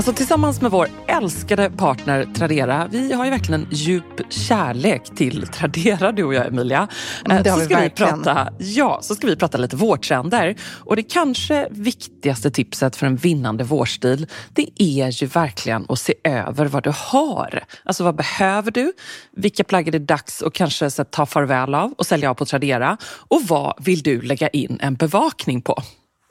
Alltså 0.00 0.12
tillsammans 0.12 0.60
med 0.60 0.70
vår 0.70 0.88
älskade 1.08 1.70
partner 1.70 2.24
Tradera, 2.34 2.88
vi 2.90 3.12
har 3.12 3.24
ju 3.24 3.30
verkligen 3.30 3.60
en 3.60 3.68
djup 3.70 4.32
kärlek 4.32 5.16
till 5.16 5.46
Tradera 5.46 6.12
du 6.12 6.24
och 6.24 6.34
jag 6.34 6.46
Emilia. 6.46 6.88
Mm, 7.24 7.42
det 7.42 7.50
har 7.50 7.58
så 7.58 7.64
ska 7.64 7.76
vi, 7.76 7.84
vi 7.84 7.90
prata, 7.90 8.48
ja, 8.58 8.98
så 9.02 9.14
ska 9.14 9.26
vi 9.26 9.36
prata 9.36 9.58
lite 9.58 9.76
vårtrender. 9.76 10.56
Och 10.62 10.96
det 10.96 11.02
kanske 11.02 11.68
viktigaste 11.70 12.50
tipset 12.50 12.96
för 12.96 13.06
en 13.06 13.16
vinnande 13.16 13.64
vårstil, 13.64 14.26
det 14.50 14.66
är 14.76 15.22
ju 15.22 15.26
verkligen 15.26 15.86
att 15.88 15.98
se 15.98 16.14
över 16.24 16.66
vad 16.66 16.84
du 16.84 16.92
har. 16.96 17.64
Alltså 17.84 18.04
vad 18.04 18.14
behöver 18.14 18.70
du? 18.70 18.92
Vilka 19.36 19.64
plagg 19.64 19.88
är 19.88 19.92
det 19.92 19.98
dags 19.98 20.42
att 20.42 20.52
kanske 20.52 20.90
så, 20.90 21.04
ta 21.04 21.26
farväl 21.26 21.74
av 21.74 21.92
och 21.92 22.06
sälja 22.06 22.30
av 22.30 22.34
på 22.34 22.44
Tradera? 22.44 22.96
Och 23.28 23.42
vad 23.48 23.74
vill 23.84 24.02
du 24.02 24.20
lägga 24.22 24.48
in 24.48 24.78
en 24.80 24.94
bevakning 24.94 25.62
på? 25.62 25.82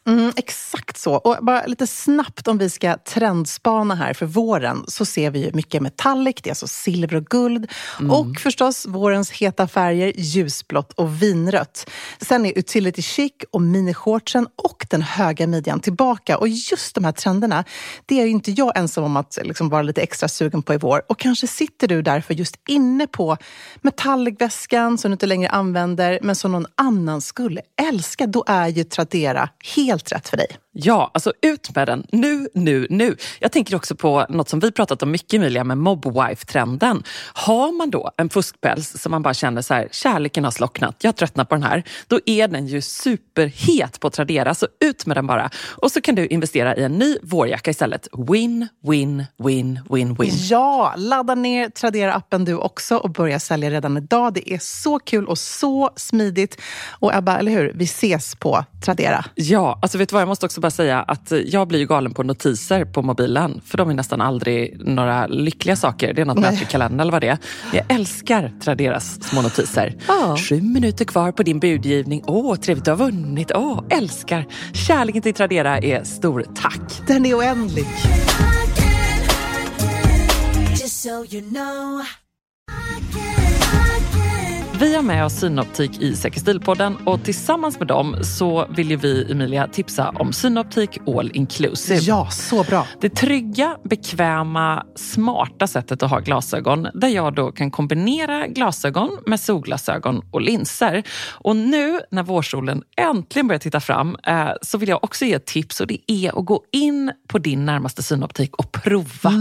Mm, 0.07 0.31
exakt 0.35 0.97
så. 0.97 1.13
Och 1.13 1.37
bara 1.41 1.65
lite 1.65 1.87
snabbt 1.87 2.47
om 2.47 2.57
vi 2.57 2.69
ska 2.69 2.97
trendspana 2.97 3.95
här 3.95 4.13
för 4.13 4.25
våren 4.25 4.83
så 4.87 5.05
ser 5.05 5.31
vi 5.31 5.45
ju 5.45 5.51
mycket 5.53 5.81
metallic, 5.81 6.35
det 6.43 6.47
är 6.47 6.51
alltså 6.51 6.67
silver 6.67 7.15
och 7.15 7.25
guld. 7.25 7.71
Mm. 7.99 8.11
Och 8.11 8.39
förstås 8.39 8.85
vårens 8.85 9.31
heta 9.31 9.67
färger 9.67 10.13
ljusblått 10.15 10.93
och 10.93 11.21
vinrött. 11.23 11.89
Sen 12.21 12.45
är 12.45 12.57
utility 12.57 13.01
chic 13.01 13.31
och 13.51 13.61
minishortsen 13.61 14.47
och 14.55 14.85
den 14.89 15.01
höga 15.01 15.47
midjan 15.47 15.79
tillbaka. 15.79 16.37
Och 16.37 16.47
just 16.47 16.95
de 16.95 17.03
här 17.03 17.11
trenderna, 17.11 17.63
det 18.05 18.21
är 18.21 18.25
ju 18.25 18.31
inte 18.31 18.51
jag 18.51 18.77
ensam 18.77 19.03
om 19.03 19.17
att 19.17 19.37
liksom 19.43 19.69
vara 19.69 19.81
lite 19.81 20.01
extra 20.01 20.29
sugen 20.29 20.61
på 20.61 20.73
i 20.73 20.77
vår. 20.77 21.01
Och 21.09 21.19
kanske 21.19 21.47
sitter 21.47 21.87
du 21.87 22.01
därför 22.01 22.33
just 22.33 22.55
inne 22.67 23.07
på 23.07 23.37
metallic-väskan 23.81 24.97
som 24.97 25.11
du 25.11 25.13
inte 25.13 25.25
längre 25.25 25.49
använder 25.49 26.19
men 26.21 26.35
som 26.35 26.51
någon 26.51 26.65
annan 26.75 27.21
skulle 27.21 27.61
älska. 27.81 28.27
Då 28.27 28.43
är 28.47 28.67
ju 28.67 28.83
Tradera 28.83 29.49
helt 29.75 29.98
helt 29.99 30.11
rätt 30.11 30.29
för 30.29 30.37
dig. 30.37 30.47
Ja, 30.71 31.11
alltså 31.13 31.33
ut 31.41 31.75
med 31.75 31.87
den 31.87 32.07
nu, 32.11 32.47
nu, 32.53 32.87
nu. 32.89 33.15
Jag 33.39 33.51
tänker 33.51 33.75
också 33.75 33.95
på 33.95 34.25
något 34.29 34.49
som 34.49 34.59
vi 34.59 34.71
pratat 34.71 35.03
om 35.03 35.11
mycket 35.11 35.33
Emilia 35.33 35.63
med 35.63 35.77
mobwife-trenden. 35.77 37.03
Har 37.33 37.77
man 37.77 37.89
då 37.89 38.11
en 38.17 38.29
fuskpäls 38.29 39.01
som 39.01 39.11
man 39.11 39.21
bara 39.21 39.33
känner 39.33 39.61
så 39.61 39.73
här, 39.73 39.87
kärleken 39.91 40.43
har 40.43 40.51
slocknat, 40.51 40.95
jag 40.99 41.07
har 41.07 41.13
tröttnat 41.13 41.49
på 41.49 41.55
den 41.55 41.63
här. 41.63 41.83
Då 42.07 42.19
är 42.25 42.47
den 42.47 42.67
ju 42.67 42.81
superhet 42.81 43.99
på 43.99 44.09
Tradera, 44.09 44.55
så 44.55 44.67
ut 44.79 45.05
med 45.05 45.17
den 45.17 45.27
bara. 45.27 45.49
Och 45.67 45.91
så 45.91 46.01
kan 46.01 46.15
du 46.15 46.27
investera 46.27 46.75
i 46.75 46.83
en 46.83 46.91
ny 46.91 47.17
vårjacka 47.23 47.71
istället. 47.71 48.07
Win, 48.29 48.67
win, 48.87 49.25
win, 49.43 49.79
win, 49.89 50.15
win. 50.15 50.31
Ja, 50.49 50.93
ladda 50.97 51.35
ner 51.35 51.69
Tradera-appen 51.69 52.45
du 52.45 52.55
också 52.55 52.97
och 52.97 53.09
börja 53.09 53.39
sälja 53.39 53.69
redan 53.69 53.97
idag. 53.97 54.33
Det 54.33 54.53
är 54.53 54.59
så 54.61 54.99
kul 54.99 55.27
och 55.27 55.37
så 55.37 55.89
smidigt. 55.95 56.61
Och 56.89 57.15
Ebba, 57.15 57.37
eller 57.37 57.51
hur? 57.51 57.71
Vi 57.75 57.83
ses 57.83 58.35
på 58.35 58.65
Tradera. 58.85 59.25
Ja, 59.35 59.59
Ja, 59.59 59.79
alltså 59.81 59.97
vet 59.97 60.09
du 60.09 60.13
vad, 60.13 60.21
jag 60.21 60.27
måste 60.27 60.45
också 60.45 60.58
bara 60.59 60.71
säga 60.71 61.01
att 61.01 61.31
jag 61.45 61.67
blir 61.67 61.79
ju 61.79 61.85
galen 61.85 62.13
på 62.13 62.23
notiser 62.23 62.85
på 62.85 63.01
mobilen. 63.01 63.61
För 63.65 63.77
de 63.77 63.89
är 63.89 63.93
nästan 63.93 64.21
aldrig 64.21 64.87
några 64.87 65.27
lyckliga 65.27 65.75
saker. 65.75 66.13
Det 66.13 66.21
är 66.21 66.25
något 66.25 66.39
möte 66.39 66.63
i 66.63 66.65
kalendern 66.65 66.99
eller 66.99 67.11
vad 67.11 67.21
det 67.21 67.27
är. 67.27 67.37
Jag 67.73 67.85
älskar 67.89 68.51
Traderas 68.63 69.23
små 69.23 69.41
notiser. 69.41 69.95
Ja. 70.07 70.37
Sju 70.37 70.61
minuter 70.61 71.05
kvar 71.05 71.31
på 71.31 71.43
din 71.43 71.59
budgivning. 71.59 72.23
Åh, 72.27 72.55
trevligt 72.55 72.85
du 72.85 72.91
har 72.91 72.97
vunnit. 72.97 73.51
Åh, 73.55 73.83
älskar. 73.89 74.45
Kärleken 74.73 75.21
till 75.21 75.33
Tradera 75.33 75.77
är 75.77 76.03
stor. 76.03 76.45
Tack. 76.55 77.07
Den 77.07 77.25
är 77.25 77.37
oändlig. 77.37 77.85
Just 80.71 81.01
so 81.01 81.25
you 81.35 81.49
know. 81.49 82.01
Vi 84.79 84.95
har 84.95 85.03
med 85.03 85.25
oss 85.25 85.33
Synoptik 85.33 86.01
i 86.01 86.15
Säker 86.15 86.39
stil-podden 86.39 86.95
och 87.05 87.23
tillsammans 87.23 87.79
med 87.79 87.87
dem 87.87 88.15
så 88.23 88.65
vill 88.75 88.89
ju 88.89 88.95
vi, 88.95 89.31
Emilia, 89.31 89.67
tipsa 89.67 90.09
om 90.09 90.33
Synoptik 90.33 90.97
All 91.07 91.31
Inclusive. 91.33 91.99
Ja, 91.99 92.29
så 92.31 92.63
bra. 92.63 92.87
Det 93.01 93.09
trygga, 93.09 93.77
bekväma, 93.83 94.83
smarta 94.95 95.67
sättet 95.67 96.03
att 96.03 96.09
ha 96.09 96.19
glasögon 96.19 96.87
där 96.93 97.07
jag 97.07 97.35
då 97.35 97.51
kan 97.51 97.71
kombinera 97.71 98.47
glasögon 98.47 99.17
med 99.25 99.39
solglasögon 99.39 100.21
och 100.31 100.41
linser. 100.41 101.03
Och 101.31 101.55
nu 101.55 101.99
när 102.11 102.23
vårsolen 102.23 102.83
äntligen 102.97 103.47
börjar 103.47 103.59
titta 103.59 103.79
fram 103.79 104.17
eh, 104.27 104.49
så 104.61 104.77
vill 104.77 104.89
jag 104.89 105.03
också 105.03 105.25
ge 105.25 105.33
ett 105.33 105.45
tips 105.45 105.81
och 105.81 105.87
det 105.87 106.11
är 106.11 106.39
att 106.39 106.45
gå 106.45 106.63
in 106.71 107.11
på 107.27 107.37
din 107.37 107.65
närmaste 107.65 108.03
synoptik 108.03 108.55
och 108.55 108.71
prova. 108.71 109.33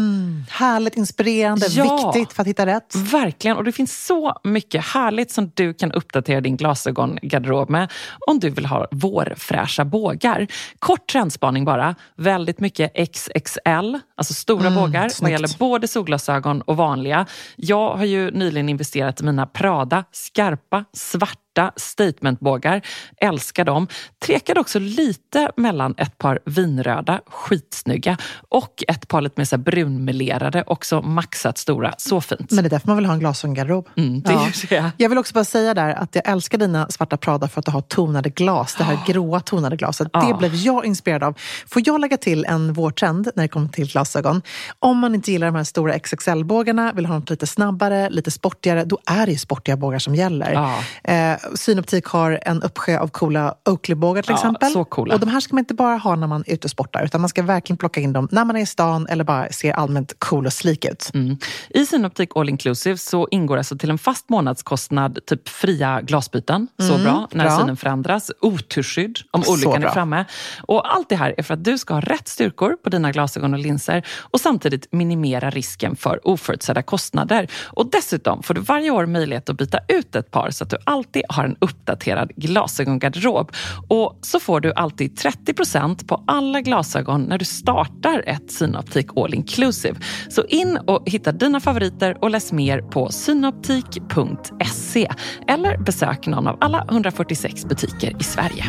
Härligt 0.51 0.97
inspirerande, 0.97 1.67
Ja. 1.71 2.13
viktigt 2.13 2.33
för 2.33 2.43
att 2.43 2.49
hitta 2.49 2.67
rätt. 2.67 2.95
Verkligen, 2.97 3.57
och 3.57 3.65
det 3.65 3.73
finns 3.73 4.07
så 4.07 4.41
mycket 4.45 4.85
härligt 4.85 5.28
som 5.31 5.51
du 5.55 5.75
kan 5.75 5.93
uppdatera 5.93 6.41
din 6.41 6.57
glasögongarderob 6.57 7.71
med 7.71 7.93
om 8.27 8.39
du 8.39 8.51
vill 8.51 8.67
ha 8.67 8.89
vårfräscha 8.91 9.85
bågar. 9.85 10.47
Kort 10.79 11.09
trendspaning 11.13 11.65
bara, 11.65 11.95
väldigt 12.17 12.61
mycket 12.61 12.93
XXL, 13.13 13.99
alltså 14.17 14.35
stora 14.35 14.71
bågar 14.71 15.03
vad 15.03 15.13
snyggt. 15.13 15.33
gäller 15.33 15.59
både 15.59 15.89
solglasögon 15.89 16.61
och 16.63 16.77
vanliga. 16.77 17.27
Jag 17.57 17.97
har 17.97 18.05
ju 18.05 18.31
nyligen 18.31 18.69
investerat 18.69 19.21
i 19.21 19.25
mina 19.25 19.47
Prada 19.47 20.05
skarpa, 20.13 20.85
svarta 20.93 21.48
statementbågar. 21.77 22.83
Älskar 23.17 23.65
dem. 23.65 23.89
Trekade 24.23 24.61
också 24.61 24.79
lite 24.79 25.51
mellan 25.57 25.95
ett 25.99 26.19
par 26.19 26.39
vinröda, 26.45 27.21
skitsnygga 27.27 28.17
och 28.49 28.85
ett 28.89 29.09
par 29.09 29.21
lite 29.21 29.41
mer 29.41 29.45
så 29.45 29.59
brunmelerade, 29.59 30.65
också 30.67 31.03
maxat 31.03 31.59
stora. 31.59 31.95
Så 31.99 32.21
fint. 32.21 32.51
Men 32.51 32.65
det 32.65 32.69
är 32.69 32.71
därför 32.71 32.89
man 32.89 32.97
vill 32.97 33.07
ha 33.07 33.13
en 33.15 33.21
glasögongarderob. 33.21 33.89
Mm, 33.97 34.21
det 34.21 34.33
det. 34.69 34.93
Jag 34.97 35.09
vill 35.09 35.19
också 35.19 35.35
bara 35.35 35.45
säga 35.45 35.75
där 35.75 35.95
att 35.95 36.15
jag 36.15 36.29
älskar 36.29 36.59
dina 36.59 36.89
svarta 36.89 37.17
Prada 37.17 37.49
för 37.49 37.61
att 37.61 37.67
du 37.67 37.73
har 37.73 37.81
tonade 37.81 38.31
glas. 38.31 38.75
Det 38.75 38.85
här 38.85 38.99
gråa 39.07 39.41
tonade 39.41 39.77
glaset. 39.77 40.09
Ja. 40.13 40.21
Det 40.21 40.35
blev 40.35 40.55
jag 40.55 40.85
inspirerad 40.87 41.23
av. 41.23 41.39
Får 41.67 41.83
jag 41.87 42.01
lägga 42.01 42.17
till 42.17 42.45
en 42.45 42.73
vårtrend 42.73 43.31
när 43.35 43.45
det 43.45 43.49
kommer 43.49 43.69
till 43.69 43.93
glasögon? 43.93 44.43
Om 44.79 44.99
man 44.99 45.15
inte 45.15 45.33
gillar 45.33 45.47
de 45.47 45.57
här 45.57 45.65
stora 45.65 45.99
XXL-bågarna, 45.99 46.93
vill 46.93 47.07
ha 47.07 47.15
något 47.15 47.31
lite 47.31 47.47
snabbare, 47.47 48.11
lite 48.11 48.31
sportigare, 48.31 48.85
då 48.85 48.99
är 49.07 49.27
det 49.27 49.33
ju 49.33 49.39
sportiga 49.39 49.77
bågar 49.77 49.99
som 49.99 50.15
gäller. 50.15 50.53
Ja. 50.53 50.79
Eh, 51.13 51.39
Synoptik 51.55 52.07
har 52.07 52.39
en 52.43 52.63
uppsjö 52.63 52.99
av 52.99 53.09
coola 53.09 53.55
Oakley-bågar 53.65 54.23
till 54.23 54.31
Ja, 54.31 54.37
exempel. 54.37 54.71
så 54.73 54.85
coola. 54.85 55.15
Och 55.15 55.21
de 55.21 55.29
här 55.29 55.41
ska 55.41 55.55
man 55.55 55.59
inte 55.59 55.75
bara 55.75 55.97
ha 55.97 56.17
när 56.17 56.27
man 56.27 56.45
är 56.47 56.55
ute 56.55 56.67
och 56.67 56.71
sportar, 56.71 57.05
utan 57.05 57.21
man 57.21 57.29
ska 57.29 57.43
verkligen 57.43 57.77
plocka 57.79 58.01
in 58.01 58.13
dem 58.13 58.29
när 58.33 58.45
man 58.45 58.57
är 58.57 58.61
i 58.61 58.67
stan 58.67 59.07
eller 59.07 59.25
bara 59.25 59.53
ser 59.53 59.73
allmänt 59.73 60.13
cool 60.19 60.47
och 60.47 60.53
slik 60.53 60.85
ut. 60.85 61.11
Mm. 61.15 61.37
I 61.71 61.87
Synoptik 61.87 62.29
All 62.35 62.49
Inclusive 62.49 62.97
så 62.99 63.29
ingår 63.31 63.57
alltså 63.57 63.77
till 63.79 63.91
en 63.91 63.99
fast 63.99 64.29
månadskostnad 64.29 65.19
typ 65.27 65.49
fria 65.49 66.01
glasbyten. 66.01 66.69
Så 66.79 66.99
bra 66.99 67.29
när 67.33 67.45
Mm, 67.45 67.47
bra. 67.47 67.59
synen 67.59 67.77
förändras. 67.77 68.31
Oturskydd 68.41 69.19
om 69.31 69.43
olyckan 69.49 69.83
är 69.85 69.89
framme. 69.89 70.25
Och 70.63 70.95
allt 70.95 71.09
det 71.09 71.17
här 71.17 71.35
är 71.39 71.43
för 71.43 71.55
att 71.55 71.65
du 71.65 71.79
ska 71.79 71.95
ha 71.95 72.01
rätt 72.01 72.29
styrkor 72.29 72.77
på 72.85 72.91
dina 72.91 73.13
glasögon 73.13 73.53
och 73.55 73.59
linser 73.61 74.07
och 74.21 74.41
samtidigt 74.41 74.93
minimera 74.93 75.51
risken 75.51 75.97
för 75.97 76.21
oförutsedda 76.29 76.83
kostnader. 76.83 77.49
Och 77.65 77.91
dessutom 77.91 78.43
får 78.43 78.55
du 78.55 78.61
varje 78.61 78.91
år 78.91 79.07
möjlighet 79.07 79.49
att 79.49 79.57
byta 79.57 79.79
ut 79.89 80.17
ett 80.17 80.31
par 80.31 80.51
så 80.51 80.65
att 80.65 80.71
du 80.71 80.77
alltid 80.85 81.23
har 81.29 81.38
har 81.39 81.45
en 81.45 81.57
uppdaterad 81.61 82.33
glasögongarderob. 82.37 83.53
Och 83.89 84.19
så 84.23 84.41
får 84.41 84.61
du 84.61 84.73
alltid 84.73 85.19
30% 85.19 86.07
på 86.07 86.25
alla 86.27 86.61
glasögon 86.61 87.23
när 87.23 87.39
du 87.39 87.45
startar 87.45 88.23
ett 88.27 88.51
Synoptik 88.51 89.07
All 89.17 89.35
Inclusive. 89.35 89.97
Så 90.31 90.45
in 90.45 90.77
och 90.77 91.11
hitta 91.11 91.33
dina 91.33 91.61
favoriter 91.61 92.19
och 92.21 92.31
läs 92.31 92.53
mer 92.53 92.81
på 92.81 93.09
synoptik.se 93.13 95.11
eller 95.49 95.79
besök 95.79 96.27
någon 96.27 96.47
av 96.47 96.59
alla 96.61 96.87
146 96.91 97.65
butiker 97.65 98.17
i 98.21 98.25
Sverige. 98.25 98.65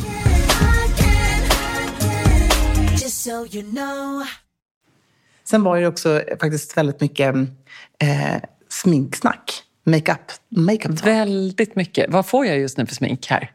So 3.10 3.46
you 3.52 3.72
know. 3.72 4.24
Sen 5.44 5.64
var 5.64 5.80
det 5.80 5.88
också 5.88 6.22
faktiskt 6.42 6.78
väldigt 6.78 7.02
mycket 7.02 7.36
eh, 8.00 8.42
sminksnack. 8.70 9.64
Makeup. 9.90 10.32
Makeup 10.50 11.06
Väldigt 11.06 11.76
mycket. 11.76 12.06
Vad 12.10 12.26
får 12.26 12.46
jag 12.46 12.60
just 12.60 12.78
nu 12.78 12.86
för 12.86 12.96
smink 12.96 13.28
här? 13.28 13.52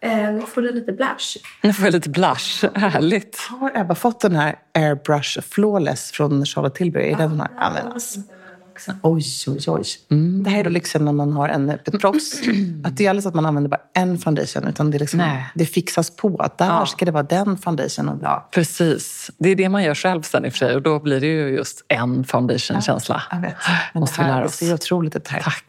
Eh, 0.00 0.32
nu 0.32 0.42
får 0.46 0.62
du 0.62 0.72
lite 0.72 0.92
blush. 0.92 1.36
Nu 1.62 1.72
får 1.72 1.84
jag 1.84 1.92
lite 1.92 2.10
blush. 2.10 2.64
Härligt. 2.74 3.38
Har 3.38 3.72
Ebba 3.74 3.94
fått 3.94 4.20
den 4.20 4.36
här 4.36 4.58
Airbrush 4.74 5.40
Flawless 5.40 6.10
från 6.10 6.46
Charlotte 6.46 6.74
Tilbury? 6.74 7.12
Är 7.12 7.16
det 7.16 7.22
den 7.22 7.40
här? 7.40 7.48
Ja, 7.56 7.70
men 7.70 8.00
alltså. 8.88 8.92
Oj, 9.02 9.24
oj, 9.46 9.84
oj. 10.08 10.16
Det 10.44 10.50
här 10.50 10.58
är 10.60 10.64
då 10.64 10.70
lyxen 10.70 11.04
när 11.04 11.12
man 11.12 11.32
har 11.32 11.48
en 11.48 11.70
ett 11.70 12.00
proffs. 12.00 12.40
att 12.84 12.96
det 12.96 13.06
är 13.06 13.10
aldrig 13.10 13.22
så 13.22 13.28
att 13.28 13.34
man 13.34 13.46
använder 13.46 13.70
bara 13.70 13.80
en 13.94 14.18
foundation, 14.18 14.68
utan 14.68 14.90
det, 14.90 14.96
är 14.96 14.98
liksom, 14.98 15.18
Nej. 15.18 15.46
det 15.54 15.66
fixas 15.66 16.16
på. 16.16 16.36
Att 16.36 16.58
där 16.58 16.66
Ja. 16.66 16.86
ska 16.86 17.04
det 17.04 17.10
vara 17.12 17.22
den 17.22 17.58
foundation. 17.58 18.08
Och 18.08 18.18
ja, 18.22 18.48
Precis. 18.54 19.30
Det 19.38 19.48
är 19.48 19.56
det 19.56 19.68
man 19.68 19.84
gör 19.84 19.94
själv 19.94 20.22
sen 20.22 20.44
i 20.44 20.48
och 20.48 20.52
för 20.52 20.58
sig 20.58 20.74
och 20.76 20.82
då 20.82 20.98
blir 21.00 21.20
det 21.20 21.26
ju 21.26 21.48
just 21.48 21.84
en 21.88 22.24
foundation-känsla. 22.24 23.22
jag 23.30 23.40
vet. 23.40 23.54
Men 23.94 24.00
Måste 24.00 24.16
det 24.20 24.22
här 24.22 24.30
lära 24.30 24.40
det 24.40 24.46
oss. 24.46 24.54
ser 24.54 24.74
otroligt 24.74 25.16
ut 25.16 25.28
här. 25.28 25.40
Tack. 25.40 25.64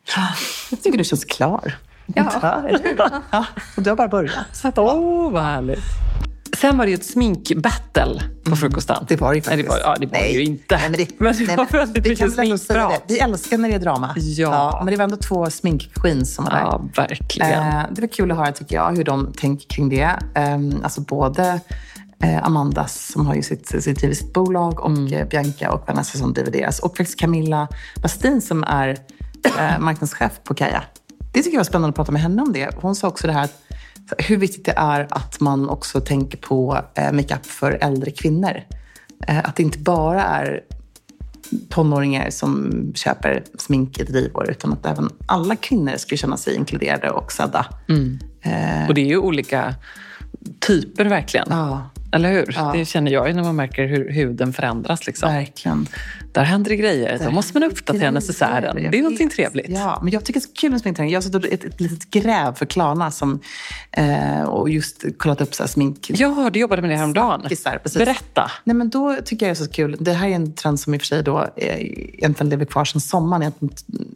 Jag 0.72 0.82
tycker 0.84 0.98
du 0.98 1.04
känns 1.04 1.26
klar. 1.26 1.76
Ja. 2.16 2.32
ja. 3.32 3.46
Och 3.78 3.84
du 3.84 3.90
har 3.90 3.98
bara 3.98 4.08
börjat. 4.08 4.34
Åh, 4.78 4.94
oh, 4.96 5.32
vad 5.32 5.44
härligt. 5.44 5.80
Sen 6.58 6.78
var 6.78 6.86
det 6.86 6.92
ju 6.92 6.96
ett 6.96 7.06
sminkbattle 7.06 8.22
på 8.44 8.56
frukosten. 8.56 9.06
Det 9.08 9.22
var 9.22 9.30
det 9.34 9.38
ju 9.38 9.44
Nej, 9.48 9.58
det 9.58 9.64
faktiskt. 9.64 9.86
var, 9.86 9.92
ja, 9.94 9.98
det 10.00 10.06
var 10.06 10.14
Nej. 10.14 10.34
ju 10.34 10.44
inte. 10.44 10.76
Nej, 10.76 10.90
men 10.90 10.98
det, 11.00 11.20
men 11.20 11.34
det 11.38 11.46
nej, 11.48 11.56
var 11.56 11.66
väldigt 11.66 12.06
vi 12.06 12.10
mycket 12.10 12.34
sminkprat. 12.34 13.04
Vi 13.08 13.20
älskar 13.20 13.58
när 13.58 13.70
det 13.70 13.76
är 13.76 13.80
drama. 13.80 14.14
Ja. 14.18 14.82
Men 14.84 14.92
det 14.92 14.98
var 14.98 15.04
ändå 15.04 15.18
två 15.18 15.50
sminkqueens 15.50 16.36
som 16.36 16.46
var 16.46 16.52
där. 16.52 16.60
Ja, 16.60 16.82
verkligen. 16.96 17.52
Eh, 17.52 17.84
det 17.92 18.02
var 18.02 18.08
kul 18.08 18.32
att 18.32 18.38
höra, 18.38 18.52
tycker 18.52 18.76
jag, 18.76 18.96
hur 18.98 19.04
de 19.04 19.34
tänker 19.34 19.68
kring 19.68 19.90
det. 19.90 20.20
Eh, 20.36 20.60
alltså 20.84 21.02
både 21.02 21.60
eh, 22.24 22.46
Amandas, 22.46 23.12
som 23.12 23.26
har 23.28 23.36
ju 23.36 23.42
sitt, 23.44 23.68
sitt, 23.84 24.00
driver 24.00 24.16
sitt 24.16 24.34
bolag, 24.34 24.80
och 24.80 24.90
Mm. 24.90 25.14
eh, 25.14 25.28
Bianca 25.28 25.72
och 25.72 25.88
Vanessa 25.88 26.18
som 26.18 26.34
driver 26.34 26.52
deras. 26.52 26.80
Och 26.80 26.98
faktiskt 26.98 27.20
Camilla 27.20 27.68
Bastin 28.02 28.42
som 28.42 28.64
är 28.64 28.98
eh, 29.60 29.80
marknadschef 29.80 30.32
på 30.44 30.54
Kaja. 30.54 30.84
Det 31.34 31.40
tycker 31.40 31.52
jag 31.56 31.60
var 31.60 31.64
spännande 31.64 31.90
att 31.90 31.96
prata 31.96 32.12
med 32.12 32.22
henne 32.22 32.42
om 32.42 32.54
det. 32.54 32.70
Hon 32.82 32.96
sa 32.96 33.08
också 33.08 33.28
det 33.28 33.34
här 33.34 33.44
att 33.44 33.62
hur 34.18 34.38
viktigt 34.38 34.66
det 34.66 34.74
är 34.78 35.08
att 35.12 35.40
man 35.40 35.70
också 35.70 36.02
tänker 36.02 36.38
på 36.38 36.82
eh, 36.96 37.12
makeup 37.12 37.46
för 37.46 37.72
äldre 37.82 38.12
kvinnor. 38.12 38.62
Eh, 39.28 39.38
att 39.40 39.56
det 39.56 39.64
inte 39.64 39.80
bara 39.80 40.24
är 40.24 40.62
tonåringar 41.70 42.30
som 42.30 42.72
köper 42.96 43.44
smink 43.58 44.00
i 44.00 44.04
drivor, 44.04 44.50
utan 44.52 44.74
att 44.74 44.86
även 44.86 45.10
alla 45.26 45.56
kvinnor 45.56 45.94
skulle 45.98 46.18
känna 46.18 46.38
sig 46.38 46.56
inkluderade 46.56 47.10
och 47.10 47.32
sedda. 47.32 47.66
Eh, 48.42 48.88
Och 48.88 48.94
det 48.94 49.02
är 49.02 49.06
ju 49.06 49.18
olika 49.18 49.76
typer 50.60 51.06
verkligen. 51.06 51.48
ja, 51.50 51.90
Eller 52.12 52.32
hur? 52.32 52.54
Ja. 52.56 52.72
Det 52.76 52.86
känner 52.86 53.12
jag 53.12 53.28
ju 53.28 53.34
när 53.34 53.44
man 53.44 53.56
märker 53.56 53.88
hur 53.88 54.12
huden 54.12 54.54
förändras. 54.54 55.08
Liksom. 55.08 55.34
verkligen. 55.34 55.88
Där 56.32 56.44
händer 56.44 56.70
det 56.70 56.76
grejer. 56.76 57.20
Då 57.26 57.32
måste 57.32 57.60
man 57.60 57.70
uppdatera 57.70 58.12
necessären. 58.12 58.92
Det 58.92 58.98
är 58.98 59.02
någonting 59.02 59.30
trevligt. 59.30 59.70
Ja, 59.70 60.00
men 60.04 60.14
jag 60.14 60.26
tycker 60.26 60.40
det 60.40 60.44
är 60.44 60.48
så 60.48 60.54
kul 60.54 60.72
med 60.72 60.82
sminkträning. 60.82 61.12
Jag 61.12 61.18
har 61.18 61.22
suttit 61.22 61.54
ett, 61.54 61.64
ett 61.64 61.82
litet 61.82 62.10
gräv 62.10 62.54
för 62.54 62.66
Klarna 62.66 63.12
som, 63.12 63.40
eh, 63.92 64.42
och 64.42 64.70
just 64.70 65.06
kollat 65.18 65.42
upp 65.42 65.56
så 65.56 65.64
här 65.64 65.68
smink... 65.68 66.12
Ja, 66.14 66.50
du 66.54 66.60
jobbade 66.60 66.82
med 66.82 66.92
det 66.92 66.96
häromdagen. 66.96 67.40
Snackisar, 67.40 67.80
precis. 67.84 68.00
Berätta. 68.00 68.52
Nej, 68.64 68.76
men 68.76 68.90
då 68.90 69.18
tycker 69.26 69.46
jag 69.46 69.56
det 69.56 69.62
är 69.62 69.66
så 69.66 69.72
kul. 69.72 69.98
Det 70.00 70.14
här 70.14 70.28
är 70.28 70.36
en 70.36 70.54
trend 70.54 70.80
som 70.80 70.94
i 70.94 70.98
och 70.98 71.02
för 71.02 71.08
sig 71.08 71.24
då, 71.24 71.40
eh, 71.56 71.82
egentligen 71.82 72.50
lever 72.50 72.66
kvar 72.66 72.86
sedan 72.86 73.02
sommaren. 73.02 73.52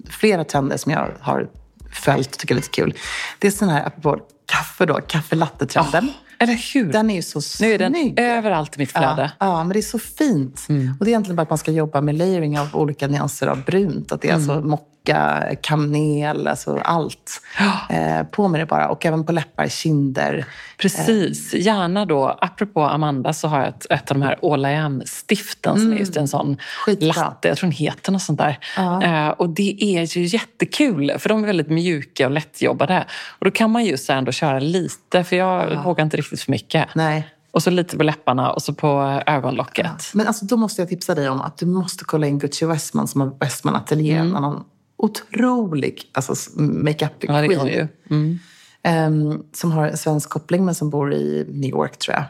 Flera 0.10 0.44
trender 0.44 0.78
som 0.78 0.92
jag 0.92 1.10
har 1.20 1.48
följt 1.92 2.32
och 2.32 2.38
tycker 2.38 2.56
är 2.56 2.58
lite 2.58 2.70
kul. 2.70 2.94
Det 3.40 3.48
är 3.48 3.52
sån 3.52 3.70
här, 3.70 3.88
apropå 3.88 4.24
kaffe 4.46 4.86
då, 4.86 4.94
kaffelatte-trenden. 4.94 6.10
Eller 6.40 6.74
hur? 6.74 6.92
Den 6.92 7.10
är 7.10 7.16
ju 7.16 7.22
så 7.22 7.64
nu 7.64 7.74
är 7.74 7.78
den 7.80 7.94
snygg. 7.94 8.20
överallt 8.20 8.76
i 8.76 8.80
mitt 8.80 8.92
flöde. 8.92 9.32
Ja, 9.40 9.46
ja, 9.46 9.64
men 9.64 9.74
det 9.74 9.80
är 9.80 9.82
så 9.82 10.00
fint. 10.00 10.66
Och 11.00 11.06
det 11.06 11.06
är 11.06 11.08
egentligen 11.08 11.36
bara 11.36 11.42
att 11.42 11.50
man 11.50 11.58
ska 11.58 11.72
jobba 11.72 12.02
med 12.02 12.16
layering 12.16 12.60
av 12.60 12.76
olika 12.76 13.08
nyanser 13.08 13.48
av 13.48 13.64
brunt. 13.64 14.12
Att 14.12 14.22
det 14.22 14.30
är 14.30 14.34
alltså 14.34 14.62
mocka, 15.06 15.56
kanel, 15.62 16.48
alltså 16.48 16.78
allt. 16.84 17.42
Eh, 17.90 18.24
på 18.24 18.48
med 18.48 18.62
det 18.62 18.66
bara. 18.66 18.90
Och 18.90 19.06
även 19.06 19.26
på 19.26 19.32
läppar, 19.32 19.68
kinder. 19.68 20.46
Precis. 20.78 21.54
Gärna 21.54 22.06
då, 22.06 22.38
apropå 22.42 22.84
Amanda, 22.84 23.34
så 23.34 23.48
har 23.48 23.60
jag 23.60 23.68
ett, 23.68 23.86
ett 23.90 24.12
av 24.12 24.20
de 24.20 24.24
här 24.26 24.54
All 24.54 24.66
I 24.66 24.76
Am-stiften 24.76 25.80
som 25.80 25.94
är 25.94 25.98
just 25.98 26.18
en 26.18 26.28
sån 26.28 26.58
Skitbra. 26.86 27.08
latte. 27.08 27.48
Jag 27.48 27.58
tror 27.58 27.68
den 27.68 27.78
heter 27.78 28.12
något 28.12 28.22
sånt 28.22 28.40
där. 28.40 28.60
Ja. 28.78 29.04
Eh, 29.04 29.30
och 29.30 29.50
det 29.50 29.84
är 29.84 30.18
ju 30.18 30.26
jättekul, 30.26 31.14
för 31.20 31.30
de 31.30 31.44
är 31.44 31.48
väldigt 31.48 31.70
mjuka 31.70 32.26
och 32.26 32.32
lättjobbade. 32.32 33.06
Och 33.40 33.46
då 33.46 33.52
kan 33.52 33.72
man 33.72 33.86
ju 33.86 33.98
så 33.98 34.14
ändå 34.14 34.32
köra 34.32 34.60
lite, 34.60 35.24
för 35.24 35.36
jag 35.36 35.84
vågar 35.84 36.04
inte 36.04 36.18
riktigt 36.18 36.42
för 36.42 36.52
mycket. 36.52 36.88
Nej. 36.96 37.32
Och 37.52 37.64
så 37.64 37.70
lite 37.70 37.98
på 37.98 38.04
läpparna 38.04 38.52
och 38.52 38.62
så 38.62 38.74
på 38.74 39.22
ögonlocket. 39.26 40.12
Men 40.14 40.28
alltså, 40.28 40.46
då 40.46 40.58
måste 40.58 40.82
jag 40.82 40.90
tipsa 40.90 41.16
dig 41.16 41.30
om 41.30 41.42
att 41.42 41.58
du 41.58 41.66
måste 41.66 42.06
kolla 42.06 42.28
in 42.28 42.40
Gucci 42.40 42.66
Westman 42.66 43.08
som 43.08 43.22
har 43.22 43.34
Westman 43.40 43.76
Atelier. 43.76 44.20
Annan 44.20 44.64
otrolig 44.98 46.02
alltså, 46.14 46.60
makeup 46.60 47.12
Ja. 47.20 47.88
Mm. 48.10 48.40
Ehm, 48.84 49.44
som 49.54 49.72
har 49.72 49.88
en 49.88 49.98
svensk 49.98 50.30
koppling 50.30 50.66
men 50.66 50.76
som 50.76 50.90
bor 50.90 51.14
i 51.14 51.46
New 51.50 51.70
York 51.70 51.98
tror 51.98 52.16
jag. 52.16 52.26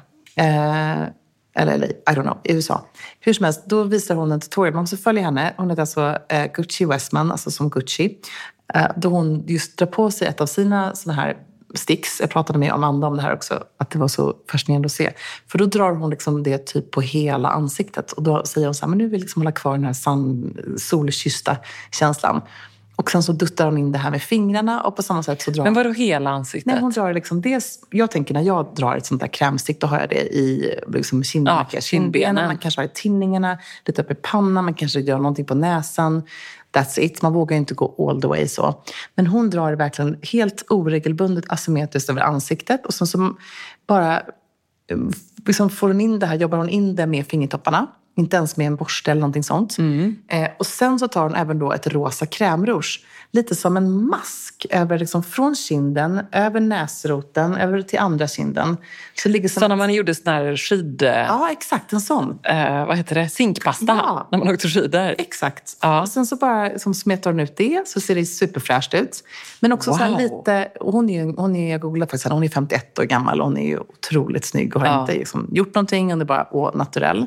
Eh, 0.45 1.07
eller 1.57 1.77
LA, 1.77 1.85
I 1.85 2.15
don't 2.15 2.21
know, 2.21 2.37
i 2.43 2.53
USA. 2.53 2.85
Hur 3.19 3.33
som 3.33 3.43
helst, 3.43 3.65
då 3.65 3.83
visar 3.83 4.15
hon 4.15 4.31
en 4.31 4.39
tutorial. 4.39 4.73
Man 4.73 4.83
måste 4.83 4.97
följa 4.97 5.23
henne. 5.23 5.53
Hon 5.57 5.69
heter 5.69 5.81
alltså 5.81 6.17
eh, 6.29 6.51
Gucci 6.53 6.85
Westman, 6.85 7.31
alltså 7.31 7.51
som 7.51 7.69
Gucci. 7.69 8.17
Eh, 8.73 8.87
då 8.97 9.09
hon 9.09 9.43
just 9.47 9.77
drar 9.77 9.87
på 9.87 10.11
sig 10.11 10.27
ett 10.27 10.41
av 10.41 10.45
sina 10.45 10.95
såna 10.95 11.13
här 11.13 11.37
sticks. 11.77 12.19
Jag 12.19 12.29
pratade 12.29 12.59
med 12.59 12.73
Amanda 12.73 13.07
om 13.07 13.15
det 13.15 13.21
här 13.21 13.33
också, 13.33 13.63
att 13.77 13.89
det 13.89 13.99
var 13.99 14.07
så 14.07 14.33
fascinerande 14.51 14.85
att 14.85 14.91
se. 14.91 15.11
För 15.47 15.57
då 15.57 15.65
drar 15.65 15.91
hon 15.91 16.09
liksom 16.09 16.43
det 16.43 16.65
typ 16.65 16.91
på 16.91 17.01
hela 17.01 17.49
ansiktet. 17.49 18.11
Och 18.11 18.23
då 18.23 18.45
säger 18.45 18.67
hon 18.67 18.75
så 18.75 18.85
här, 18.85 18.89
men 18.89 18.97
nu 18.97 19.03
vill 19.03 19.13
jag 19.13 19.21
liksom 19.21 19.41
hålla 19.41 19.51
kvar 19.51 19.71
den 19.73 19.85
här 19.85 19.95
solkyssta 20.77 21.57
känslan. 21.91 22.41
Och 22.95 23.11
sen 23.11 23.23
så 23.23 23.31
duttar 23.31 23.65
hon 23.65 23.77
in 23.77 23.91
det 23.91 23.97
här 23.97 24.11
med 24.11 24.21
fingrarna 24.21 24.81
och 24.81 24.95
på 24.95 25.03
samma 25.03 25.23
sätt 25.23 25.41
så 25.41 25.51
drar 25.51 25.63
Men 25.63 25.73
vadå 25.73 25.91
hela 25.91 26.29
ansiktet? 26.29 26.73
Nej, 26.73 26.81
hon 26.81 26.91
drar 26.91 27.13
liksom 27.13 27.41
dels, 27.41 27.79
jag 27.89 28.11
tänker 28.11 28.33
när 28.33 28.41
jag 28.41 28.67
drar 28.75 28.95
ett 28.95 29.05
sånt 29.05 29.21
där 29.21 29.27
krämstick, 29.27 29.81
då 29.81 29.87
har 29.87 29.99
jag 29.99 30.09
det 30.09 30.21
i 30.35 30.75
liksom 30.87 31.23
kindbenen, 31.23 31.65
Ja, 31.71 31.81
kindbenen. 31.81 32.11
kindbenen. 32.11 32.47
Man 32.47 32.57
kanske 32.57 32.81
har 32.81 32.87
det 32.87 32.91
i 32.91 33.01
tinningarna, 33.01 33.57
lite 33.85 34.01
upp 34.01 34.11
i 34.11 34.15
pannan, 34.15 34.65
man 34.65 34.73
kanske 34.73 34.99
gör 34.99 35.17
någonting 35.17 35.45
på 35.45 35.55
näsan. 35.55 36.23
That's 36.75 36.99
it. 36.99 37.21
Man 37.21 37.33
vågar 37.33 37.57
inte 37.57 37.73
gå 37.73 38.09
all 38.09 38.21
the 38.21 38.27
way 38.27 38.47
så. 38.47 38.83
Men 39.15 39.27
hon 39.27 39.49
drar 39.49 39.69
det 39.69 39.77
verkligen 39.77 40.17
helt 40.21 40.65
oregelbundet 40.69 41.45
asymmetriskt 41.47 42.09
över 42.09 42.21
ansiktet 42.21 42.85
och 42.85 42.93
sen 42.93 43.07
så 43.07 43.35
bara 43.87 44.17
eh, 44.17 44.97
liksom 45.45 45.69
får 45.69 45.87
hon 45.87 46.01
in 46.01 46.19
det 46.19 46.25
här, 46.25 46.35
jobbar 46.35 46.57
hon 46.57 46.69
in 46.69 46.95
det 46.95 47.05
med 47.05 47.27
fingertopparna. 47.27 47.87
Inte 48.17 48.37
ens 48.37 48.57
med 48.57 48.67
en 48.67 48.75
borste 48.75 49.11
eller 49.11 49.21
någonting 49.21 49.43
sånt. 49.43 49.77
Eh, 50.27 50.49
och 50.59 50.65
sen 50.65 50.99
så 50.99 51.07
tar 51.07 51.23
hon 51.23 51.35
även 51.35 51.59
då 51.59 51.73
ett 51.73 51.87
rosa 51.87 52.25
krämrouge. 52.25 53.05
Lite 53.35 53.55
som 53.55 53.77
en 53.77 54.05
mask 54.07 54.65
över, 54.69 54.99
liksom, 54.99 55.23
från 55.23 55.55
kinden, 55.55 56.21
över 56.31 56.59
näsroten, 56.59 57.55
över 57.55 57.81
till 57.81 57.99
andra 57.99 58.27
kinden. 58.27 58.77
Så 59.23 59.29
ligger 59.29 59.49
som... 59.49 59.59
Så 59.59 59.67
när 59.67 59.75
man 59.75 59.93
gjorde 59.93 60.15
sån 60.15 60.33
här 60.33 60.55
skid... 60.57 61.01
Ja, 61.03 61.51
exakt. 61.51 61.93
En 61.93 62.01
sån. 62.01 62.39
Eh, 62.43 62.85
vad 62.85 62.97
heter 62.97 63.15
det? 63.15 63.29
Zinkpasta. 63.29 63.85
Ja. 63.87 64.27
När 64.31 64.39
man 64.39 64.47
åkte 64.49 64.67
skidor. 64.67 65.15
Exakt. 65.17 65.77
Ja. 65.81 66.01
Och 66.01 66.09
sen 66.09 66.25
så 66.25 66.35
bara 66.35 66.67
liksom, 66.67 66.93
smetar 66.93 67.31
hon 67.31 67.39
ut 67.39 67.57
det, 67.57 67.87
så 67.87 68.01
ser 68.01 68.15
det 68.15 68.25
superfräscht 68.25 68.93
ut. 68.93 69.23
Men 69.59 69.71
också 69.71 69.93
så 69.93 70.05
Wow. 70.05 70.17
lite... 70.17 70.71
och 70.79 70.93
Hon 70.93 71.09
är, 71.09 71.23
hon 71.37 71.55
är, 71.55 71.71
jag 71.71 71.81
googlade 71.81 72.09
faktiskt 72.11 72.31
hon 72.31 72.43
är 72.43 72.49
51 72.49 72.99
år 72.99 73.03
gammal 73.03 73.41
hon 73.41 73.57
är 73.57 73.67
ju 73.67 73.79
otroligt 73.79 74.45
snygg 74.45 74.75
och 74.75 74.81
har 74.81 74.87
Ja. 74.87 75.01
inte 75.01 75.13
liksom, 75.13 75.47
gjort 75.51 75.75
någonting. 75.75 76.09
Hon 76.11 76.21
är 76.21 76.25
bara 76.25 76.47
å, 76.51 76.71
naturell. 76.75 77.25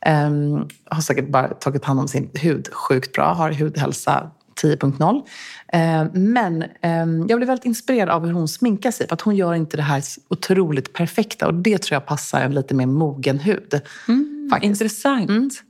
Ehm, 0.00 0.68
har 0.90 1.00
säkert 1.02 1.28
bara 1.28 1.48
tagit 1.48 1.84
hand 1.84 2.00
om 2.00 2.08
sin 2.08 2.30
hud 2.34 2.68
sjukt 2.72 3.12
bra. 3.12 3.32
Har 3.32 3.50
hudhälsa 3.52 4.30
10.0. 4.62 5.22
Ehm, 5.72 6.08
men 6.12 6.64
ehm, 6.80 7.26
jag 7.28 7.38
blev 7.38 7.46
väldigt 7.46 7.64
inspirerad 7.64 8.08
av 8.08 8.26
hur 8.26 8.32
hon 8.32 8.48
sminkar 8.48 8.90
sig. 8.90 9.08
För 9.08 9.14
att 9.14 9.20
hon 9.20 9.36
gör 9.36 9.54
inte 9.54 9.76
det 9.76 9.82
här 9.82 10.02
otroligt 10.28 10.92
perfekta. 10.92 11.46
Och 11.46 11.54
det 11.54 11.78
tror 11.78 11.94
jag 11.94 12.06
passar 12.06 12.40
en 12.40 12.54
lite 12.54 12.74
mer 12.74 12.86
mogen 12.86 13.38
hud. 13.38 13.80
faktiskt. 14.50 14.70
Intressant. 14.70 15.62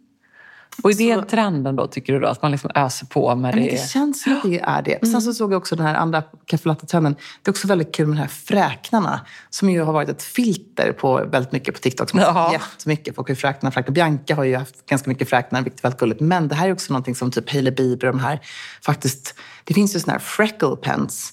Och 0.82 0.90
är 0.90 0.94
det 0.94 1.14
Så- 1.14 1.22
trenden 1.28 1.76
då, 1.76 1.86
tycker 1.86 2.12
du 2.12 2.20
då? 2.20 2.26
Att 2.28 2.42
man 2.42 2.50
liksom 2.50 2.70
öser 2.74 3.06
på 3.06 3.34
med 3.34 3.54
Men 3.54 3.64
det? 3.64 3.70
det 3.70 3.88
känns 3.90 4.22
som 4.22 4.32
att 4.32 4.42
det 4.42 4.60
är 4.60 4.82
det. 4.82 5.06
Sen 5.06 5.22
så 5.22 5.34
såg 5.34 5.52
jag 5.52 5.58
också 5.58 5.76
den 5.76 5.86
här 5.86 5.94
andra 5.94 6.22
kaffelatte-trenden. 6.46 7.16
Det 7.42 7.48
är 7.48 7.52
också 7.52 7.68
väldigt 7.68 7.94
kul 7.94 8.06
med 8.06 8.16
de 8.16 8.20
här 8.20 8.28
fräknarna. 8.28 9.20
Som 9.50 9.70
ju 9.70 9.82
har 9.82 9.92
varit 9.92 10.08
ett 10.08 10.22
filter 10.22 10.92
på 10.92 11.24
väldigt 11.30 11.52
mycket 11.52 11.74
på 11.74 11.80
TikTok. 11.80 12.10
Som 12.10 12.20
ja. 12.20 12.52
Jättemycket. 12.52 13.14
Folk 13.14 13.28
har 13.28 13.32
ju 13.32 13.36
fräknar. 13.36 13.70
Fräknar. 13.70 13.94
Bianca 13.94 14.34
har 14.34 14.44
ju 14.44 14.56
haft 14.56 14.86
ganska 14.86 15.10
mycket 15.10 15.28
fräknar, 15.30 15.62
vilket 15.62 15.80
är 15.80 15.82
väldigt 15.82 16.00
gulligt. 16.00 16.20
Men 16.20 16.48
det 16.48 16.54
här 16.54 16.68
är 16.68 16.72
också 16.72 16.92
någonting 16.92 17.14
som 17.14 17.30
typ 17.30 17.50
Hailey 17.52 17.74
Bieber 17.74 18.06
och 18.06 18.12
de 18.14 18.20
här. 18.20 18.40
Faktiskt, 18.82 19.34
det 19.64 19.74
finns 19.74 19.96
ju 19.96 20.00
såna 20.00 20.12
här 20.12 20.20
freckle 20.20 20.76
pens. 20.76 21.32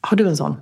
Har 0.00 0.16
du 0.16 0.28
en 0.28 0.36
sån? 0.36 0.56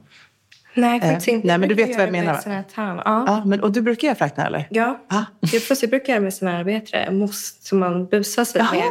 Nej, 0.75 1.01
faktiskt 1.01 1.29
Eh, 1.29 1.35
inte. 1.35 1.47
nej, 1.47 1.59
men 1.59 1.69
du 1.69 1.75
brukar 1.75 1.89
vet 1.89 1.97
vad 1.97 2.07
jag 2.07 2.13
menar, 2.13 2.33
med. 2.47 3.03
Ja. 3.05 3.25
Ja, 3.27 3.43
men, 3.45 3.61
och 3.61 3.73
du 3.73 3.81
brukar 3.83 4.09
göra 4.09 4.19
fräknar 4.19 4.47
eller? 4.47 4.69
Ja. 4.71 5.01
Ah. 5.09 5.23
Jag, 5.41 5.63
jag 5.83 5.91
brukar 5.91 6.13
göra 6.13 6.23
med 6.23 6.35
heter 6.75 7.05
det, 7.07 7.13
mousse 7.13 7.55
som 7.61 7.79
man 7.79 8.07
busar 8.07 8.45
sig 8.45 8.63
med. 8.63 8.83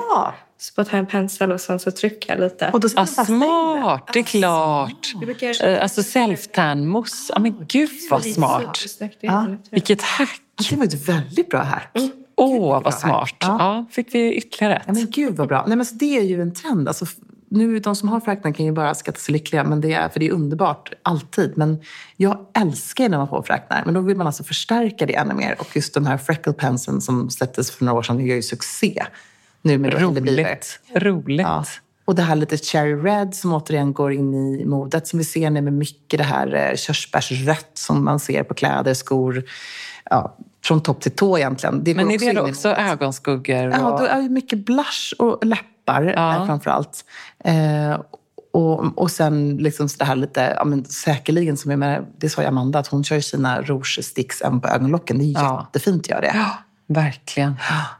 Så 0.58 0.74
bara 0.76 0.86
tar 0.86 0.98
jag 0.98 1.00
en 1.00 1.08
pensel 1.08 1.52
och 1.52 1.62
sen 1.62 1.80
så 1.80 1.92
trycker 1.92 2.34
jag 2.34 2.40
lite. 2.40 2.70
Och 2.74 2.80
då 2.80 2.90
det. 3.16 3.26
smart, 3.26 4.10
det 4.14 4.20
är 4.20 4.24
klart. 4.24 5.14
Jag 5.14 5.28
Eh, 5.62 5.84
Alltså 5.84 6.02
self-tan-mousse. 6.02 7.32
Ja, 7.36 7.40
men 7.40 7.66
gud 7.68 7.90
vad 8.10 8.24
smart. 8.26 8.86
Ja. 9.20 9.48
Vilket 9.72 10.02
hack. 10.02 10.42
Det 10.70 10.76
var 10.76 10.86
ett 10.86 11.08
väldigt 11.10 11.50
bra 11.50 11.60
hack. 11.62 11.98
Åh, 12.36 12.84
vad 12.84 12.94
smart. 12.94 13.36
Ja. 13.40 13.56
Ja, 13.60 13.86
fick 13.92 14.16
vi 14.16 14.34
ytterligare 14.34 14.76
ett. 14.76 14.84
Ja, 14.86 14.94
men 14.94 15.08
gud 15.10 15.36
vad 15.36 15.48
bra. 15.48 15.64
Nej, 15.68 15.78
men 15.78 15.86
så 15.86 15.96
det 15.96 16.18
är 16.18 16.22
ju 16.22 16.42
en 16.42 16.54
trend. 16.54 16.88
Alltså, 16.88 17.06
nu, 17.52 17.80
de 17.80 17.96
som 17.96 18.10
har 18.10 18.20
fräknar 18.20 18.52
kan 18.52 18.66
ju 18.66 18.72
bara 18.72 18.96
skatta 18.96 19.20
sig 19.20 19.34
lyckliga, 19.34 19.64
men 19.64 19.82
det 19.82 19.94
är, 19.94 20.10
för 20.10 20.20
det 20.20 20.28
är 20.28 20.32
underbart 20.32 20.94
alltid. 21.04 21.58
Men 21.58 21.82
jag 22.18 22.46
älskar 22.54 23.04
ju 23.04 23.10
när 23.10 23.18
man 23.18 23.28
får 23.28 23.44
fräknar, 23.44 23.82
men 23.86 23.94
då 23.94 24.02
vill 24.02 24.18
man 24.18 24.28
alltså 24.28 24.44
förstärka 24.44 25.06
det 25.06 25.16
ännu 25.16 25.34
mer. 25.34 25.56
Och 25.60 25.76
just 25.76 25.94
de 25.94 26.06
här 26.06 26.18
freckle 26.18 26.54
pensen 26.54 27.02
som 27.02 27.30
släpptes 27.30 27.72
för 27.72 27.86
några 27.86 27.98
år 27.98 28.04
sedan, 28.04 28.18
det 28.18 28.24
gör 28.24 28.36
ju 28.36 28.42
succé. 28.42 29.04
Nu 29.62 29.78
med. 29.78 30.02
Roligt. 30.02 30.80
Roligt. 30.96 31.42
Ja. 31.42 31.66
Och 32.06 32.16
det 32.16 32.22
här 32.22 32.36
lite 32.36 32.58
cherry 32.58 32.96
red 32.96 33.36
som 33.36 33.54
återigen 33.54 33.94
går 33.94 34.14
in 34.14 34.34
i 34.34 34.66
modet. 34.66 35.08
Som 35.08 35.20
vi 35.20 35.26
ser 35.26 35.50
nu 35.50 35.62
med 35.62 35.74
mycket 35.74 36.18
det 36.18 36.24
här 36.24 36.56
eh, 36.56 36.76
körsbärsrött 36.76 37.72
som 37.74 38.06
man 38.06 38.20
ser 38.20 38.44
på 38.44 38.54
kläder, 38.54 38.94
skor. 38.94 39.44
Ja, 40.10 40.38
från 40.64 40.82
topp 40.84 41.02
till 41.02 41.12
tå 41.12 41.38
egentligen. 41.38 41.84
Det 41.84 41.96
Men 41.96 42.12
är 42.12 42.18
det 42.20 42.32
då 42.34 42.42
också 42.50 42.70
ögonskuggor? 42.70 43.68
Och... 43.68 43.74
Ja, 43.74 43.98
då 44.00 44.06
är 44.06 44.22
det 44.22 44.30
mycket 44.30 44.66
blush 44.66 45.14
och 45.20 45.46
läppar 45.46 46.14
Ja. 46.16 46.36
eh, 46.36 46.46
framför 46.46 46.72
allt. 46.72 47.06
Eh, 47.44 48.00
och, 48.54 48.98
och 49.02 49.12
sen 49.12 49.58
liksom 49.58 49.90
så 49.90 49.98
det 49.98 50.06
här 50.06 50.16
lite, 50.16 50.54
ja, 50.58 50.66
men 50.66 50.86
säkerligen 50.86 51.58
som 51.58 51.72
jag 51.72 51.80
menar, 51.80 52.06
det 52.18 52.30
sa 52.30 52.42
ju 52.42 52.48
Amanda, 52.48 52.80
att 52.80 52.88
hon 52.88 53.04
kör 53.04 53.16
ju 53.16 53.22
sina 53.22 53.62
rouge 53.62 54.00
sticks 54.04 54.42
även 54.42 54.62
på 54.62 54.68
ögonlocken. 54.68 55.18
Det 55.18 55.24
är 55.24 55.32
Ja. 55.34 55.68
jättefint 55.68 56.02
att 56.02 56.10
göra 56.10 56.22
det. 56.22 56.32
Ja, 56.36 56.58
verkligen. 56.94 57.56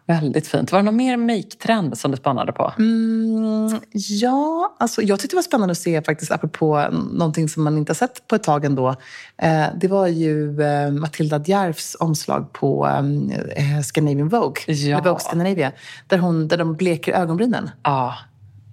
Väldigt 0.06 0.48
fint. 0.48 0.72
Var 0.72 0.80
det 0.80 0.84
någon 0.84 0.96
mer 0.96 1.18
make-trend 1.18 1.98
som 1.98 2.12
du 2.12 2.18
spanade 2.18 2.52
på? 2.52 2.74
Mm, 2.80 3.80
ja, 3.94 4.76
alltså 4.80 5.02
jag 5.02 5.20
tyckte 5.20 5.34
det 5.36 5.38
var 5.38 5.44
spännande 5.44 5.72
att 5.72 5.78
se 5.78 6.02
faktiskt, 6.02 6.32
apropå 6.32 6.88
någonting 7.14 7.50
som 7.50 7.64
man 7.64 7.78
inte 7.78 7.90
har 7.90 7.96
sett 7.96 8.28
på 8.28 8.36
ett 8.36 8.44
tag 8.44 8.66
ändå. 8.66 8.90
Eh, 9.38 9.66
det 9.76 9.88
var 9.88 10.08
ju 10.08 10.62
eh, 10.62 10.92
Matilda 10.92 11.42
Djerfs 11.46 11.96
omslag 12.00 12.54
på 12.54 12.88
eh, 13.56 13.82
Scandinavian 13.84 14.30
Vogue, 14.30 14.64
Ja. 14.68 14.98
eller 14.98 15.10
Vogue 15.10 15.20
Scandinavia, 15.20 15.72
där, 16.08 16.18
hon, 16.18 16.48
där 16.48 16.58
de 16.58 16.76
bleker 16.76 17.14
ögonbrynen. 17.14 17.70
Ja. 17.84 18.16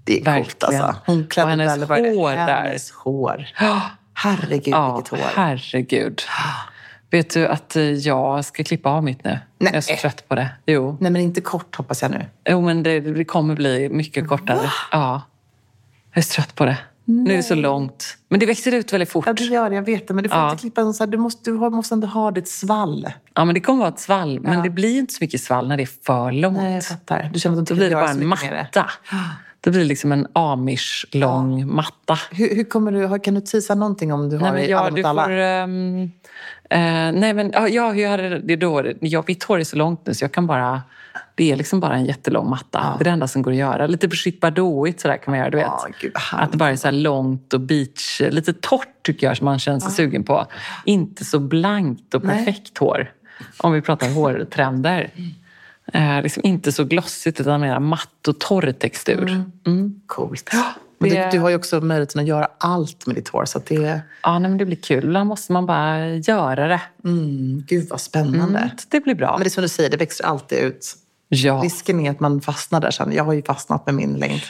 Det 0.05 0.13
är 0.21 0.25
coolt 0.25 0.27
Verkligen. 0.63 0.83
alltså. 0.85 1.01
Hon 1.07 1.27
klädde 1.27 1.53
Och 1.53 1.59
hennes 1.71 1.91
väl 1.91 2.17
hår 2.17 2.31
där. 2.31 2.63
Hennes 2.63 2.91
hår. 2.91 3.47
Herregud 4.15 4.69
Ja, 4.75 4.95
vilket 4.97 5.11
hår. 5.11 5.31
herregud. 5.35 6.23
Vet 7.11 7.31
du 7.35 7.47
att 7.47 7.77
eh, 7.77 7.83
jag 7.83 8.45
ska 8.45 8.65
klippa 8.65 8.91
av 8.91 9.05
mitt 9.05 9.25
nu? 9.25 9.31
Nej. 9.31 9.41
Jag 9.59 9.75
är 9.75 9.81
så 9.81 9.95
trött 9.97 10.29
på 10.29 10.35
det. 10.35 10.49
Jo, 10.67 10.97
Nej 11.01 11.11
men 11.11 11.23
inte 11.23 11.41
kort 11.41 11.77
hoppas 11.77 12.03
jag 12.03 12.11
nu. 12.11 12.27
jo 12.49 12.61
men 12.61 12.83
det, 12.83 13.01
det 13.01 13.25
kommer 13.25 13.55
bli 13.55 13.89
mycket 13.89 14.29
kortare. 14.29 14.71
Ja. 14.93 15.23
Jag 16.13 16.19
är 16.19 16.23
så 16.23 16.33
trött 16.35 16.55
på 16.55 16.65
det. 16.65 16.79
Nu 17.05 17.33
är 17.33 17.37
det 17.37 17.43
så 17.43 17.55
långt. 17.55 18.17
Men 18.29 18.41
det 18.41 18.47
växer 18.47 18.73
ut 18.75 18.93
väldigt 18.93 19.11
fort. 19.11 19.27
Ja 19.27 19.33
det 19.33 19.45
gör 19.45 19.71
det, 19.71 19.77
jag 19.77 19.83
vet 19.83 20.09
det. 20.09 20.15
Men 20.15 20.23
du 20.25 20.29
får 20.31 20.39
Ja. 20.39 20.51
inte 20.51 20.61
klippa 20.61 20.93
så 20.93 21.05
här, 21.05 21.11
du 21.11 21.19
måste, 21.19 21.51
du 21.51 21.57
måste 21.71 21.95
ändå 21.95 22.07
ha 22.07 22.31
ditt 22.31 22.49
svall. 22.49 23.09
Ja, 23.35 23.45
men 23.45 23.55
det 23.55 23.61
kommer 23.61 23.79
vara 23.79 23.89
ett 23.89 23.99
svall. 24.01 24.41
Men 24.41 24.53
Ja. 24.53 24.63
det 24.63 24.71
blir 24.71 24.99
inte 24.99 25.15
så 25.15 25.19
mycket 25.25 25.41
svall 25.41 25.69
när 25.69 25.77
det 25.77 25.83
är 25.83 26.05
för 26.07 26.33
långt. 26.33 26.57
Nej 26.59 26.75
jag 26.75 26.85
fattar. 26.87 27.31
Du 27.33 27.41
känner 27.41 27.59
att 27.63 27.67
du 27.67 27.75
Då 27.75 27.75
inte 27.75 27.75
blir 27.75 27.89
det 27.91 27.95
bara 28.03 28.11
en 28.11 28.27
matta. 28.27 28.87
Det 29.61 29.71
blir 29.71 29.85
liksom 29.85 30.13
en 30.13 30.27
amish-lång 30.33 31.75
matta. 31.75 32.19
Hur, 32.31 32.55
hur 32.57 32.65
kommer 32.65 32.93
du, 32.93 33.19
kan 33.19 33.35
du 33.35 33.41
tisa 33.41 33.75
någonting 33.75 34.13
om 34.13 34.31
du 34.31 34.37
har 34.37 34.53
Nej, 34.53 34.71
ja, 34.71 34.79
alla 34.79 34.97
mot 34.97 35.05
alla? 35.05 35.25
får... 35.25 35.31
ehm, 35.31 36.03
eh, 36.71 37.13
nej, 37.21 37.35
men 37.35 37.51
ja, 37.55 37.69
ja, 37.69 37.91
hur 37.91 38.09
hade 38.09 38.39
det 38.39 38.57
då? 38.57 38.93
Ja, 39.01 39.25
mitt 39.27 39.45
hår 39.45 39.61
är 39.61 39.65
så 39.65 39.77
långt 39.77 40.07
nu 40.07 40.15
så 40.15 40.25
jag 40.25 40.33
kan 40.33 40.47
bara... 40.47 40.83
Det 41.35 41.53
är 41.53 41.57
liksom 41.57 41.81
bara 41.81 41.95
en 41.95 42.05
jättelång 42.05 42.51
matta. 42.51 42.95
Det 42.99 43.03
är 43.03 43.05
det 43.05 43.11
enda 43.11 43.29
som 43.29 43.43
går 43.43 43.51
att 43.51 43.57
göra. 43.57 43.87
Lite 43.87 44.09
Brigitte 44.09 44.39
Bardot 44.41 45.01
sådär 45.01 45.17
kan 45.17 45.33
man 45.33 45.39
göra, 45.39 45.51
du 45.51 45.57
vet. 45.57 45.67
Ja, 45.67 45.89
gud, 46.01 46.13
att 46.33 46.53
det 46.53 46.59
bara 46.59 46.71
är 46.71 46.77
så 46.77 46.91
långt 46.91 47.55
och 47.55 47.61
beach, 47.61 48.21
lite 48.21 48.53
torrt 48.53 49.03
tycker 49.03 49.27
jag 49.27 49.37
som 49.37 49.45
man 49.45 49.59
känner 49.59 49.81
sig 49.81 49.91
sugen 49.91 50.25
på. 50.25 50.47
Inte 50.85 51.25
så 51.25 51.39
blankt 51.39 52.15
och 52.15 52.25
Nej. 52.25 52.37
perfekt 52.37 52.79
hår. 52.79 53.13
Om 53.57 53.73
vi 53.73 53.81
pratar 53.83 54.15
hårtrender. 54.15 55.11
Eh, 55.93 56.23
liksom 56.23 56.43
inte 56.47 56.73
så 56.73 56.85
glossigt 56.85 57.41
utan 57.41 57.61
mer 57.61 57.79
matt 57.79 58.29
och 58.29 58.39
torr 58.41 58.73
textur. 58.73 59.43
Mm. 59.67 60.01
Coolt. 60.07 60.51
Men 60.99 61.11
det- 61.11 61.25
du, 61.25 61.31
du 61.31 61.39
har 61.39 61.49
ju 61.49 61.57
också 61.57 61.81
möjligheten 61.81 62.21
att 62.21 62.27
göra 62.27 62.49
allt 62.59 63.07
med 63.07 63.17
ditt 63.17 63.29
hår. 63.29 63.45
Så 63.45 63.61
det, 63.67 64.01
Ja, 64.23 64.39
nej, 64.39 64.49
men 64.51 64.59
det 64.59 64.65
blir 64.65 64.77
kul. 64.77 65.05
Ibland 65.05 65.29
måste 65.29 65.53
man 65.53 65.67
bara 65.67 66.09
göra 66.09 66.69
det. 66.69 66.81
mm, 67.05 67.65
gud 67.67 67.89
vad 67.89 68.01
spännande. 68.01 68.59
Mm. 68.59 68.71
Det 68.91 69.01
blir 69.01 69.15
bra. 69.15 69.33
Men 69.33 69.41
det 69.41 69.49
är 69.49 69.51
som 69.51 69.63
du 69.63 69.69
säger, 69.69 69.91
det 69.91 69.97
växer 69.97 70.25
alltid 70.25 70.59
ut. 70.59 70.95
Ja. 71.29 71.61
Risken 71.65 72.01
är 72.01 72.11
att 72.11 72.21
man 72.21 72.41
fastnar 72.41 72.81
där 72.81 72.91
sen. 72.91 73.13
Jag 73.13 73.25
har 73.25 73.33
ju 73.33 73.43
fastnat 73.43 73.87
med 73.87 73.95
min 73.95 74.15
längd. 74.15 74.41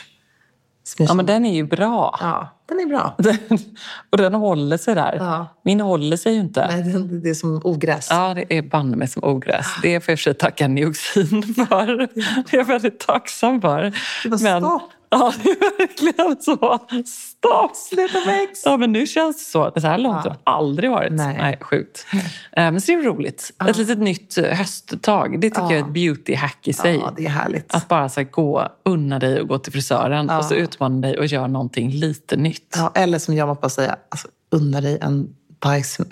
Ja, 0.98 1.14
men 1.14 1.26
den 1.26 1.44
är 1.46 1.54
ju 1.54 1.64
bra. 1.64 2.18
ja, 2.20 2.48
den 2.68 2.80
är 2.80 2.86
bra. 2.86 3.16
och 4.10 4.18
den 4.18 4.34
håller 4.34 4.76
sig 4.76 4.94
där. 4.94 5.16
Ja. 5.18 5.46
Min 5.64 5.80
håller 5.80 6.16
sig 6.16 6.34
ju 6.34 6.40
inte. 6.40 6.66
Nej, 6.66 6.82
det, 6.82 7.20
det 7.20 7.30
är 7.30 7.34
som 7.34 7.60
ogräs. 7.64 8.06
Ja, 8.10 8.34
det 8.34 8.58
är 8.58 8.62
banne 8.62 8.96
mig 8.96 9.08
som 9.08 9.24
ogräs. 9.24 9.66
Det 9.82 10.00
får 10.00 10.12
jag 10.12 10.18
för 10.18 10.22
sig 10.22 10.34
tacka 10.34 10.68
Nioxin 10.68 11.42
för. 11.68 11.96
Det 11.96 12.52
är 12.52 12.58
jag 12.58 12.64
väldigt 12.64 13.00
tacksam 13.00 13.60
för. 13.60 13.82
Det 14.22 14.28
var 14.28 14.38
stopp. 14.38 14.92
Ja, 15.10 15.32
det 15.42 15.50
är 15.50 15.78
verkligen 15.78 16.42
så. 16.42 16.78
Stopp! 17.06 17.76
Sluta 17.76 18.18
växa! 18.26 18.70
Ja, 18.70 18.76
men 18.76 18.92
nu 18.92 19.06
känns 19.06 19.36
det 19.44 19.50
så. 19.50 19.70
Det 19.70 19.80
så 19.80 19.86
här 19.86 19.98
långt 19.98 20.16
Ja. 20.24 20.30
har 20.30 20.36
det 20.36 20.40
aldrig 20.44 20.90
varit. 20.90 21.12
Nej. 21.12 21.58
sjukt. 21.60 22.06
Eh, 22.12 22.20
Men 22.52 22.80
så 22.80 22.92
det 22.92 22.98
är 22.98 23.02
roligt. 23.02 23.50
Ett 23.68 23.76
litet 23.76 23.98
nytt 23.98 24.38
eh, 24.38 24.44
hösttag. 24.44 25.40
Det 25.40 25.50
tycker 25.50 25.60
Ja. 25.62 25.72
jag 25.72 25.78
är 25.80 25.84
ett 25.84 25.92
beauty-hack 25.94 26.68
i 26.68 26.72
sig. 26.72 26.94
Ja, 26.96 27.12
det 27.16 27.24
är 27.26 27.30
härligt. 27.30 27.74
Att 27.74 27.88
bara 27.88 28.08
så 28.08 28.20
här, 28.20 28.28
gå, 28.30 28.68
unna 28.84 29.18
dig 29.18 29.40
och 29.40 29.48
gå 29.48 29.58
till 29.58 29.72
frisören 29.72 30.26
Ja. 30.28 30.38
och 30.38 30.44
så 30.44 30.54
utmana 30.54 31.00
dig 31.00 31.18
och 31.18 31.26
göra 31.26 31.46
någonting 31.46 31.90
lite 31.90 32.36
nytt. 32.36 32.74
Ja. 32.76 32.92
Ja, 32.94 33.00
eller 33.00 33.18
som 33.18 33.34
jag 33.34 33.48
måste 33.48 33.70
säga, 33.70 33.96
alltså, 34.08 34.28
unna 34.50 34.80
dig 34.80 34.98
en 35.02 35.34
Dyson 35.62 36.06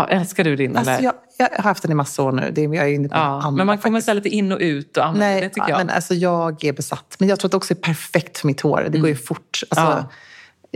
Airwrap. 0.00 0.20
älskar 0.20 0.44
du 0.44 0.56
din? 0.56 0.76
Alltså, 0.76 0.92
eller? 0.92 1.04
jag, 1.04 1.14
jag 1.38 1.48
har 1.56 1.62
haft 1.64 1.82
den 1.82 1.92
i 1.92 1.94
massa 1.94 2.22
år 2.22 2.32
nu. 2.32 2.50
Det 2.54 2.64
är, 2.64 2.74
jag 2.74 2.84
är 2.88 2.92
inne 2.94 3.08
på 3.08 3.14
ja. 3.16 3.20
andra 3.20 3.50
Men 3.50 3.66
man 3.66 3.78
kommer 3.78 4.00
faktiskt. 4.00 4.14
lite 4.24 4.28
in 4.36 4.52
och 4.52 4.58
ut 4.60 4.96
och 4.96 5.04
använda 5.06 5.26
Nej, 5.26 5.40
det 5.40 5.48
tycker 5.48 5.60
ja, 5.62 5.68
jag. 5.68 5.78
Men 5.86 5.90
alltså, 5.90 6.14
jag 6.14 6.64
är 6.64 6.72
besatt. 6.72 7.16
Men 7.18 7.28
jag 7.28 7.40
tror 7.40 7.48
att 7.48 7.50
det 7.52 7.56
också 7.56 7.74
är 7.74 7.78
perfekt 7.78 8.38
för 8.38 8.46
mitt 8.46 8.60
hår. 8.60 8.86
Det 8.90 8.98
går 8.98 9.08
ju 9.08 9.16
fort. 9.16 9.60
Alltså, 9.70 9.86
Mm. 9.86 9.98
Ja. 9.98 10.08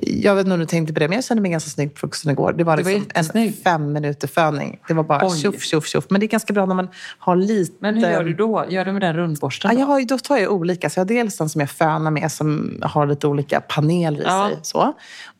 Jag 0.02 0.34
vet 0.34 0.44
inte 0.46 0.54
om 0.54 0.60
du 0.60 0.66
tänkte 0.66 0.94
på 0.94 1.00
det, 1.00 1.08
men 1.08 1.14
jag 1.16 1.24
kände 1.24 1.40
mig 1.40 1.50
ganska 1.50 1.70
snygg 1.70 1.94
på 1.94 1.98
frukosten 1.98 2.30
igår. 2.32 2.52
Det 2.52 2.64
var, 2.64 2.76
Du 2.76 2.82
var 2.82 2.90
liksom 2.90 3.40
en 3.40 3.52
fem 3.52 3.92
minuter 3.92 4.28
föning. 4.28 4.78
Det 4.88 4.94
var 4.94 5.02
bara 5.04 5.30
tjoff, 5.30 5.62
tjoff, 5.62 5.86
tjoff. 5.86 6.04
Men 6.10 6.20
det 6.20 6.26
är 6.26 6.28
ganska 6.28 6.52
bra 6.52 6.66
när 6.66 6.74
man 6.74 6.88
har 7.18 7.36
lite... 7.36 7.72
Men 7.80 7.94
hur 7.94 8.10
gör 8.10 8.24
du 8.24 8.34
då? 8.34 8.64
Gör 8.68 8.84
du 8.84 8.92
med 8.92 9.02
den 9.02 9.16
rundborsten? 9.16 9.70
Ja, 9.70 9.74
då? 9.74 9.80
jag 9.80 9.86
har, 9.86 10.02
då 10.02 10.18
tar 10.18 10.36
jag 10.36 10.52
olika. 10.52 10.90
Så 10.90 10.98
jag 11.00 11.04
har 11.04 11.08
dels 11.08 11.36
den 11.36 11.48
som 11.48 11.60
jag 11.60 11.70
fönar 11.70 12.10
med 12.10 12.32
som 12.32 12.78
har 12.82 13.06
lite 13.06 13.26
olika 13.26 13.60
paneler 13.60 14.20
i 14.20 14.24
Ja. 14.24 14.48
sig. 14.48 14.58
Så. 14.62 14.78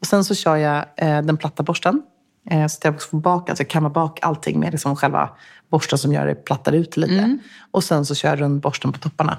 Och 0.00 0.06
sen 0.06 0.24
så 0.24 0.34
kör 0.34 0.56
jag 0.56 0.84
eh, 0.96 1.22
den 1.22 1.36
platta 1.36 1.62
borsten. 1.62 2.02
Eh, 2.50 2.66
så 2.66 2.76
att 2.78 2.84
jag 2.84 3.02
får 3.02 3.18
bak, 3.20 3.50
alltså 3.50 3.64
kammar 3.64 3.90
bak 3.90 4.18
allting 4.22 4.60
med 4.60 4.72
liksom 4.72 4.96
själva 4.96 5.30
borsten 5.70 5.98
som 5.98 6.12
gör 6.12 6.26
det 6.26 6.34
plattar 6.34 6.72
ut 6.72 6.96
lite. 6.96 7.12
Mm. 7.14 7.38
Och 7.70 7.84
sen 7.84 8.04
så 8.06 8.14
kör 8.14 8.28
jag 8.28 8.40
rundborsten 8.40 8.92
på 8.92 8.98
topparna. 8.98 9.36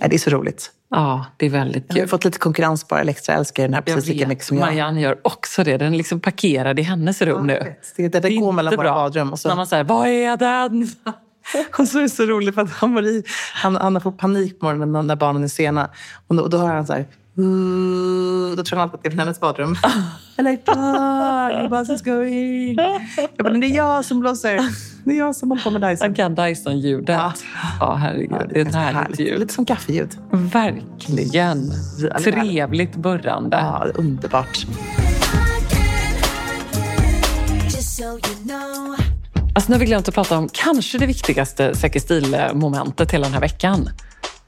Ja, 0.00 0.08
det 0.08 0.16
är 0.16 0.18
så 0.18 0.30
roligt. 0.30 0.70
Ja, 0.90 1.26
det 1.36 1.46
är 1.46 1.50
väldigt 1.50 1.84
Jag 1.88 1.94
har 1.94 2.00
kul. 2.00 2.08
fått 2.08 2.24
lite 2.24 2.38
konkurrens 2.38 2.84
på 2.84 2.96
Elektra. 2.96 3.34
Älskar 3.34 3.62
den 3.62 3.74
här 3.74 3.80
precis 3.80 4.06
lika 4.06 4.28
mycket 4.28 4.44
som 4.44 4.56
jag. 4.58 4.66
Marianne 4.66 5.00
gör 5.00 5.18
också 5.22 5.64
det. 5.64 5.76
Den 5.76 5.94
är 5.94 5.98
liksom 5.98 6.20
parkerad 6.20 6.78
i 6.78 6.82
hennes 6.82 7.22
rum 7.22 7.46
nu. 7.46 7.74
Det, 7.96 8.08
det, 8.08 8.20
det 8.20 8.36
går 8.36 8.52
mellan 8.52 8.76
våra 8.76 8.92
badrum. 8.94 9.32
Och 9.32 9.38
så, 9.38 9.48
När 9.48 9.56
man 9.56 9.66
säger, 9.66 9.84
vad 9.84 10.08
är 10.08 10.36
den? 10.36 10.88
Och 11.78 11.88
så 11.88 11.98
är 11.98 12.02
det 12.02 12.08
så 12.08 12.22
roligt 12.26 12.54
för 12.54 12.62
att 12.62 12.70
han, 12.70 12.92
Marie, 12.92 13.22
han, 13.54 13.76
han 13.76 13.94
har 13.94 14.00
fått 14.00 14.18
panik 14.18 14.60
på 14.60 14.66
morgonen 14.66 14.92
när- 14.92 15.02
när 15.02 15.16
barnen 15.16 15.44
är 15.44 15.48
sena. 15.48 15.90
Och 16.26 16.34
då, 16.36 16.42
och 16.42 16.50
då 16.50 16.58
hör 16.58 16.74
han 16.74 16.86
så 16.86 16.92
här... 16.92 17.06
"Ooh." 17.36 18.56
Då 18.56 18.64
tror 18.64 18.78
han 18.78 18.82
alltid 18.82 18.94
att 18.94 19.02
det 19.02 19.08
är 19.08 19.10
från 19.10 19.18
hennes 19.18 19.40
badrum. 19.40 19.76
Eller 20.36 20.56
the 20.56 21.68
bus 21.68 21.90
is 21.90 22.02
going. 22.02 22.76
Jag 23.36 23.44
bara, 23.44 23.52
det 23.52 23.66
är 23.66 23.76
jag 23.76 24.04
som 24.04 24.20
blåser. 24.20 24.60
Det 25.04 25.10
är 25.10 25.18
jag 25.18 25.36
som 25.36 25.50
håller 25.50 25.62
på 25.62 25.70
med 25.70 25.80
Dyson. 25.80 26.06
Han 26.06 26.14
kan 26.14 26.34
Dyson-ljudet. 26.34 27.16
Ja. 27.16 27.32
Ja. 27.80 27.94
herregud. 27.94 28.32
Ja, 28.40 28.46
det 28.48 28.56
är 28.56 28.66
ett 28.66 28.72
ganska 28.72 28.80
härligt 28.80 29.20
ljud. 29.20 29.40
Lite 29.40 29.54
som 29.54 29.64
kaffeljud. 29.64 30.10
Verkligen. 30.30 31.72
Trevligt 32.24 32.96
burrande. 32.96 33.56
Ja, 33.56 33.86
underbart. 33.94 34.66
Alltså, 39.54 39.70
nu 39.70 39.74
har 39.74 39.80
vi 39.80 39.86
glömt 39.86 40.08
att 40.08 40.14
prata 40.14 40.38
om 40.38 40.48
kanske 40.52 40.98
det 40.98 41.06
viktigaste 41.06 41.74
Säker 41.74 42.00
stil-momentet 42.00 43.10
hela 43.12 43.24
den 43.24 43.32
här 43.34 43.40
veckan. 43.40 43.88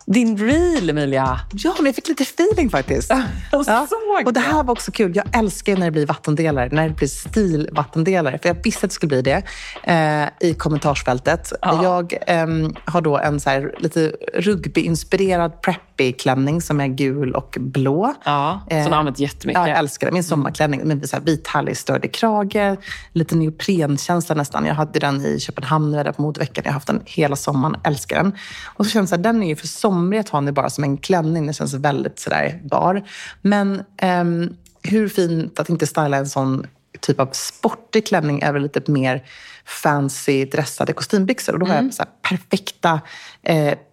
Din 0.07 0.38
reel, 0.38 0.90
Emilia. 0.90 1.40
Ja, 1.53 1.75
men 1.77 1.87
jag 1.87 1.95
fick 1.95 2.09
lite 2.09 2.23
feeling 2.23 2.71
faktiskt. 2.71 3.12
Jag 3.51 3.88
såg 3.88 4.27
Och 4.27 4.33
det 4.33 4.40
här 4.40 4.62
var 4.62 4.73
också 4.73 4.92
kul. 4.92 5.16
Jag 5.16 5.38
älskar 5.38 5.77
när 5.77 5.85
det 5.85 5.90
blir 5.90 6.07
vattendelare, 6.07 6.69
när 6.73 6.88
det 6.88 6.95
blir 6.95 7.09
stilvattendelare. 7.09 8.38
För 8.38 8.49
jag 8.49 8.57
visste 8.64 8.87
att 8.87 8.90
det 8.90 8.95
skulle 8.95 9.09
bli 9.09 9.23
det 9.23 9.42
eh, 9.83 10.49
i 10.49 10.55
kommentarsfältet. 10.55 11.53
Ja. 11.62 11.83
Jag 11.83 12.14
ehm, 12.27 12.75
har 12.85 13.01
då 13.01 13.19
en 13.19 13.40
så 13.40 13.51
här, 13.51 13.75
lite 13.79 14.12
rugbyinspirerad 14.35 15.53
preppy-klänning 15.62 16.61
som 16.61 16.81
är 16.81 16.87
gul 16.87 17.35
och 17.35 17.57
blå. 17.61 18.14
Ja, 18.25 18.61
som 18.69 18.77
Eh, 18.77 18.85
du 18.85 18.90
har 18.90 18.99
använt 18.99 19.19
jättemycket. 19.19 19.61
Ja, 19.61 19.69
jag 19.69 19.79
älskar 19.79 20.07
det. 20.07 20.12
Min 20.12 20.25
sommarklänning 20.25 20.88
med 20.88 21.09
så 21.09 21.16
här 21.16 21.23
vit 21.23 21.47
härlig 21.47 21.77
stödig 21.77 22.14
krage, 22.14 22.77
lite 23.12 23.37
neoprenkänsla 23.37 24.35
nästan. 24.35 24.66
Jag 24.66 24.75
hade 24.75 24.99
den 24.99 25.27
i 25.27 25.40
Köpenhamn 25.40 25.90
när 25.90 25.99
jag 25.99 26.05
var 26.05 26.05
där 26.05 26.12
på 26.12 26.23
modeveckan. 26.23 26.62
Jag 26.64 26.71
har 26.71 26.75
haft 26.75 26.87
den 26.87 27.01
hela 27.05 27.37
sommaren, 27.37 27.77
älskar 27.85 28.16
den. 28.16 28.33
Och 28.64 28.87
så 28.87 28.90
känns 28.90 29.11
det 29.11 29.16
här, 29.16 29.23
den 29.23 29.42
är 29.42 29.49
ju 29.49 29.57
för 29.57 29.66
somrig 29.66 29.95
att 30.20 30.28
ha 30.28 30.40
nu 30.40 30.52
bara 30.52 30.70
som 30.70 30.85
en 30.85 30.96
klänning. 30.96 31.44
Den 31.44 31.54
känns 31.54 31.74
väldigt 31.74 32.18
sådär 32.18 32.61
bar. 32.64 33.02
Men 33.42 33.82
ehm, 33.96 34.56
hur 34.82 35.09
fint 35.09 35.61
att 35.61 35.68
inte 35.68 35.87
styla 35.87 36.16
en 36.16 36.28
sån 36.28 36.66
typ 37.00 37.20
av 37.20 37.28
sportig 37.32 38.06
klänning 38.06 38.42
över 38.42 38.61
lite 38.61 38.90
mer 38.90 39.24
fancy 39.64 40.44
dressade 40.44 40.92
kostymbyxor. 40.92 41.52
Och 41.52 41.59
då 41.59 41.66
har 41.66 41.74
jag 41.74 41.94
så 41.94 42.04
perfekta 42.22 42.92
eh, 42.92 43.00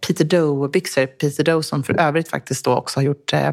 Peter 0.08 0.26
Doe-byxor. 0.26 1.06
Peter 1.06 1.44
Doe 1.44 1.64
som 1.64 1.84
för 1.84 2.00
övrigt 2.00 2.30
faktiskt 2.30 2.66
då 2.66 2.76
också 2.76 3.00
har 3.00 3.04
gjort 3.04 3.34
eh, 3.34 3.52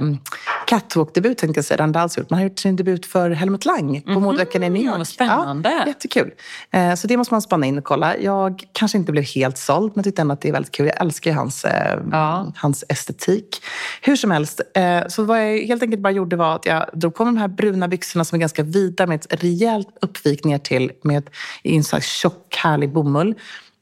catwalk-debut, 0.67 1.39
tänkte 1.39 1.59
jag 1.59 1.65
säga. 1.65 1.77
Det 1.77 1.83
har 1.83 1.89
inte 1.89 2.01
alls 2.01 2.19
gjort. 2.19 2.31
Men 2.31 2.37
han 2.37 2.43
har 2.45 2.49
gjort 2.49 2.59
sin 2.59 2.77
debut 2.77 3.07
för 3.07 3.31
Helmut 3.31 3.65
Lang 3.65 4.03
på 4.03 4.21
modeveckan 4.21 4.63
i 4.63 4.71
New 4.71 4.83
York. 4.83 5.07
spännande. 5.07 5.71
Ja, 5.71 5.87
jättekul. 5.87 6.31
Eh, 6.71 6.95
så 6.95 7.07
det 7.07 7.17
måste 7.17 7.35
man 7.35 7.43
spana 7.43 7.67
in 7.67 7.79
och 7.79 7.85
kolla. 7.85 8.17
Jag 8.19 8.65
kanske 8.73 8.99
inte 8.99 9.13
blev 9.13 9.25
helt 9.25 9.59
såld, 9.59 9.93
men 9.95 10.05
tyckte 10.05 10.23
ändå 10.23 10.33
att 10.33 10.41
det 10.41 10.49
är 10.49 10.53
väldigt 10.53 10.73
kul. 10.75 10.87
Jag 10.87 11.01
älskar 11.01 11.33
hans, 11.33 11.65
eh, 11.65 11.99
Ja. 12.13 12.53
hans 12.57 12.85
estetik. 12.89 13.63
Hur 14.03 14.17
som 14.17 14.31
helst, 14.31 14.61
eh, 14.75 15.01
så 15.09 15.25
vad 15.25 15.39
jag 15.53 15.59
helt 15.59 15.83
enkelt 15.83 16.03
bara 16.03 16.11
gjorde 16.13 16.37
var 16.37 16.55
att 16.57 16.67
jag 16.67 16.87
drog 16.93 17.15
på 17.15 17.25
mig 17.25 17.35
de 17.35 17.41
här 17.41 17.49
bruna 17.49 17.89
byxorna 17.89 18.25
som 18.25 18.37
är 18.37 18.41
ganska 18.41 18.63
vida 18.63 19.07
med 19.07 19.15
ett 19.25 19.43
rejält 19.43 19.89
uppvik 20.01 20.45
ner 20.45 20.59
till 20.59 20.93
med 21.03 21.31
en 21.63 21.85
slags 21.85 22.07
tjock, 22.07 22.57
härlig 22.57 22.93
bomull. 22.93 23.35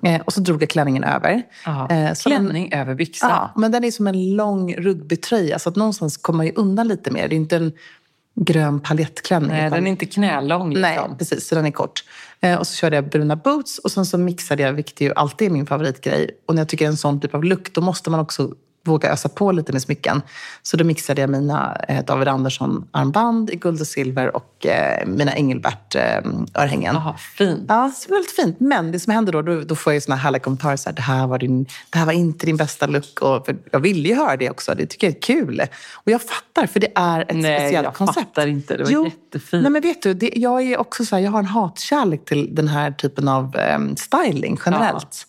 Eh, 0.04 0.20
och 0.20 0.32
så 0.32 0.40
drog 0.40 0.62
jag 0.62 0.70
klänningen 0.70 1.04
över. 1.04 1.42
Ja. 1.64 1.90
Eh, 1.90 2.12
så 2.14 2.28
den- 2.28 2.38
Klänning 2.38 2.72
över 2.72 2.94
byxa. 2.94 3.26
Ja, 3.28 3.52
men 3.60 3.72
den 3.72 3.84
är 3.84 3.90
som 3.90 4.06
en 4.06 4.36
lång 4.36 4.74
rugbytröja. 4.74 5.58
Så 5.58 5.68
att 5.68 5.76
någonstans 5.76 6.16
kommer 6.16 6.36
man 6.36 6.46
ju 6.46 6.52
undan 6.56 6.88
lite 6.88 7.10
mer. 7.10 7.28
Det 7.28 7.34
är 7.34 7.36
inte 7.36 7.56
en 7.56 7.72
grön 8.34 8.80
palettklänning. 8.80 9.48
Nej, 9.50 9.66
utan- 9.66 9.72
den 9.78 9.86
är 9.86 9.90
inte 9.90 10.06
knälång. 10.06 10.68
Liksom. 10.68 10.82
Nej, 10.82 10.98
precis. 11.18 11.48
Så 11.48 11.54
den 11.54 11.66
är 11.66 11.70
kort. 11.70 12.04
Eh, 12.40 12.58
och 12.58 12.66
så 12.66 12.74
körde 12.76 12.96
jag 12.96 13.08
bruna 13.10 13.36
boots 13.36 13.78
och 13.78 13.90
sen 13.90 14.06
så 14.06 14.18
mixade 14.18 14.62
jag, 14.62 14.72
vilket 14.72 15.00
ju 15.00 15.14
alltid 15.14 15.48
är 15.48 15.52
min 15.52 15.66
favoritgrej. 15.66 16.30
Och 16.46 16.54
när 16.54 16.60
jag 16.60 16.68
tycker 16.68 16.86
en 16.86 16.96
sån 16.96 17.20
typ 17.20 17.34
av 17.34 17.44
look, 17.44 17.72
då 17.74 17.80
måste 17.80 18.10
man 18.10 18.20
också 18.20 18.54
våga 18.88 19.12
ösa 19.12 19.28
på 19.28 19.52
lite 19.52 19.72
med 19.72 19.82
smycken. 19.82 20.22
Så 20.62 20.76
då 20.76 20.84
mixade 20.84 21.20
jag 21.20 21.30
mina 21.30 21.76
eh, 21.88 22.04
David 22.04 22.28
Andersson-armband 22.28 23.50
i 23.50 23.56
guld 23.56 23.80
och 23.80 23.86
silver 23.86 24.36
och 24.36 24.66
eh, 24.66 25.06
mina 25.06 25.32
Engelbert-örhängen. 25.32 26.94
Jaha, 26.94 27.14
fint. 27.16 27.64
Ja, 27.68 27.90
så 27.94 28.14
väldigt 28.14 28.36
fint. 28.36 28.60
Men 28.60 28.92
det 28.92 29.00
som 29.00 29.12
hände 29.12 29.32
då, 29.32 29.42
då, 29.42 29.60
då 29.60 29.74
får 29.74 29.92
jag 29.92 29.96
ju 29.96 30.00
såna 30.00 30.16
här 30.16 30.22
härliga 30.22 30.40
kommentarer. 30.40 30.76
Så 30.76 30.88
här, 30.88 30.96
det, 30.96 31.02
här 31.02 31.26
var 31.26 31.38
din, 31.38 31.66
det 31.90 31.98
här 31.98 32.06
var 32.06 32.12
inte 32.12 32.46
din 32.46 32.56
bästa 32.56 32.86
look. 32.86 33.20
Och, 33.20 33.48
jag 33.72 33.80
ville 33.80 34.08
ju 34.08 34.14
höra 34.14 34.36
det 34.36 34.50
också. 34.50 34.74
Det 34.74 34.86
tycker 34.86 35.06
jag 35.06 35.16
är 35.16 35.20
kul. 35.20 35.62
Och 35.94 36.10
jag 36.10 36.22
fattar, 36.22 36.66
för 36.66 36.80
det 36.80 36.92
är 36.94 37.20
ett 37.20 37.36
Nej, 37.36 37.58
speciellt 37.60 37.84
jag 37.84 37.94
koncept. 37.94 38.18
fattar 38.18 38.46
inte. 38.46 38.76
Det 38.76 38.84
var 38.84 39.04
jättefint. 39.04 39.62
Nej, 39.62 39.72
men 39.72 39.82
vet 39.82 40.02
du, 40.02 40.14
det, 40.14 40.32
jag 40.36 40.62
är 40.62 40.78
också 40.78 41.04
så 41.04 41.16
här, 41.16 41.22
jag 41.22 41.30
har 41.30 41.38
en 41.38 41.44
hatkärlek 41.44 42.24
till 42.24 42.54
den 42.54 42.68
här 42.68 42.90
typen 42.90 43.28
av 43.28 43.56
em, 43.56 43.96
styling 43.96 44.58
generellt. 44.66 45.26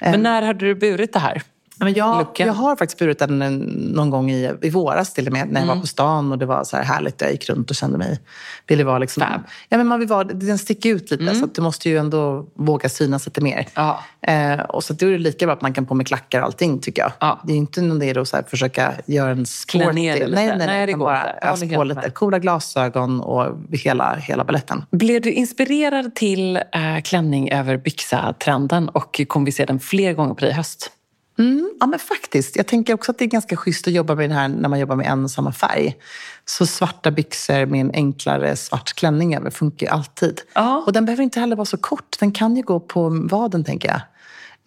Men 0.00 0.22
när 0.22 0.42
hade 0.42 0.66
du 0.66 0.74
burit 0.74 1.12
det 1.12 1.18
här? 1.18 1.42
Men 1.76 1.94
jag, 1.94 2.26
jag 2.36 2.52
har 2.52 2.76
faktiskt 2.76 2.98
burit 2.98 3.18
den 3.18 3.42
en- 3.42 3.58
någon 3.94 4.10
gång 4.10 4.30
i, 4.30 4.52
i 4.62 4.70
våras 4.70 5.14
till 5.14 5.26
och 5.26 5.32
med, 5.32 5.46
när 5.48 5.60
jag 5.60 5.64
Mm. 5.64 5.76
var 5.76 5.80
på 5.80 5.86
stan 5.86 6.32
och 6.32 6.38
det 6.38 6.46
var 6.46 6.64
så 6.64 6.76
här 6.76 6.84
härligt. 6.84 7.20
Jag 7.20 7.32
gick 7.32 7.48
runt 7.48 7.70
och 7.70 7.76
kände 7.76 7.98
mig, 7.98 8.20
ville 8.66 8.84
vara 8.84 8.98
liksom... 8.98 9.20
Fab. 9.20 9.40
Ja, 9.68 9.76
men 9.76 9.86
man 9.86 9.98
vill 9.98 10.08
vara, 10.08 10.24
den 10.24 10.58
sticker 10.58 10.90
ut 10.90 11.10
lite 11.10 11.34
så 11.34 11.44
att 11.44 11.54
du 11.54 11.62
måste 11.62 11.88
ju 11.88 11.98
ändå 11.98 12.46
våga 12.54 12.88
synas 12.88 13.26
lite 13.26 13.40
mer. 13.40 13.66
Ja. 13.74 14.00
Eh, 14.26 14.60
och 14.60 14.84
så 14.84 14.92
då 14.92 15.06
är 15.06 15.10
det 15.10 15.18
lika 15.18 15.46
bra 15.46 15.54
att 15.54 15.62
man 15.62 15.72
kan 15.74 15.86
på 15.86 15.94
med 15.94 16.06
klackar 16.06 16.40
och 16.40 16.46
allting 16.46 16.78
tycker 16.80 17.02
jag. 17.02 17.12
Ja. 17.20 17.40
Det 17.44 17.52
är 17.52 17.54
ju 17.54 17.58
inte 17.60 17.82
någon 17.82 18.02
idé 18.02 18.20
att 18.20 18.28
så 18.28 18.36
här 18.36 18.44
försöka 18.48 18.92
göra 19.06 19.30
en 19.30 19.46
sporty... 19.46 20.12
Lite. 20.12 20.26
Nej, 20.28 20.46
nej, 20.48 20.56
nej, 20.58 20.66
Nej, 20.66 20.86
det 20.86 20.92
går 20.92 21.04
bara 21.04 21.32
ös 21.42 21.74
på 21.74 21.84
lite. 21.84 22.10
Coola 22.10 22.38
glasögon 22.38 23.20
och 23.20 23.56
hela, 23.72 24.14
hela 24.14 24.44
baletten. 24.44 24.84
Blev 24.90 25.22
du 25.22 25.32
inspirerad 25.32 26.14
till 26.14 26.56
äh, 26.56 26.62
klänning 27.04 27.50
över 27.50 27.76
byxa-trenden 27.76 28.88
och 28.88 29.20
kommer 29.28 29.46
vi 29.46 29.52
se 29.52 29.64
den 29.64 29.80
fler 29.80 30.12
gånger 30.12 30.34
på 30.34 30.40
dig 30.40 30.50
i 30.50 30.52
höst? 30.52 30.90
Mm, 31.38 31.70
ja, 31.80 31.86
men 31.86 31.98
faktiskt. 31.98 32.56
Jag 32.56 32.66
tänker 32.66 32.94
också 32.94 33.10
att 33.10 33.18
det 33.18 33.24
är 33.24 33.26
ganska 33.26 33.56
schysst 33.56 33.86
att 33.86 33.92
jobba 33.92 34.14
med 34.14 34.30
den 34.30 34.38
här 34.38 34.48
när 34.48 34.68
man 34.68 34.78
jobbar 34.78 34.96
med 34.96 35.06
en 35.06 35.24
och 35.24 35.30
samma 35.30 35.52
färg. 35.52 35.96
Så 36.44 36.66
svarta 36.66 37.10
byxor 37.10 37.66
med 37.66 37.80
en 37.80 37.90
enklare 37.94 38.56
svart 38.56 38.92
klänning 38.92 39.36
över 39.36 39.50
funkar 39.50 39.86
ju 39.86 39.92
alltid. 39.92 40.40
Ja. 40.54 40.82
Och 40.86 40.92
den 40.92 41.04
behöver 41.04 41.22
inte 41.22 41.40
heller 41.40 41.56
vara 41.56 41.64
så 41.64 41.76
kort. 41.76 42.16
Den 42.20 42.32
kan 42.32 42.56
ju 42.56 42.62
gå 42.62 42.80
på 42.80 43.08
vaden, 43.30 43.64
tänker 43.64 43.88
jag. 43.88 44.00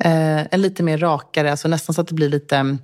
Eh, 0.04 0.48
en 0.52 0.62
lite 0.62 0.84
mer 0.84 0.98
rakare, 0.98 1.52
alltså 1.52 1.68
nästan 1.68 1.94
så 1.94 2.02
att 2.02 2.08
det 2.08 2.14
blir 2.14 2.30
lite... 2.30 2.78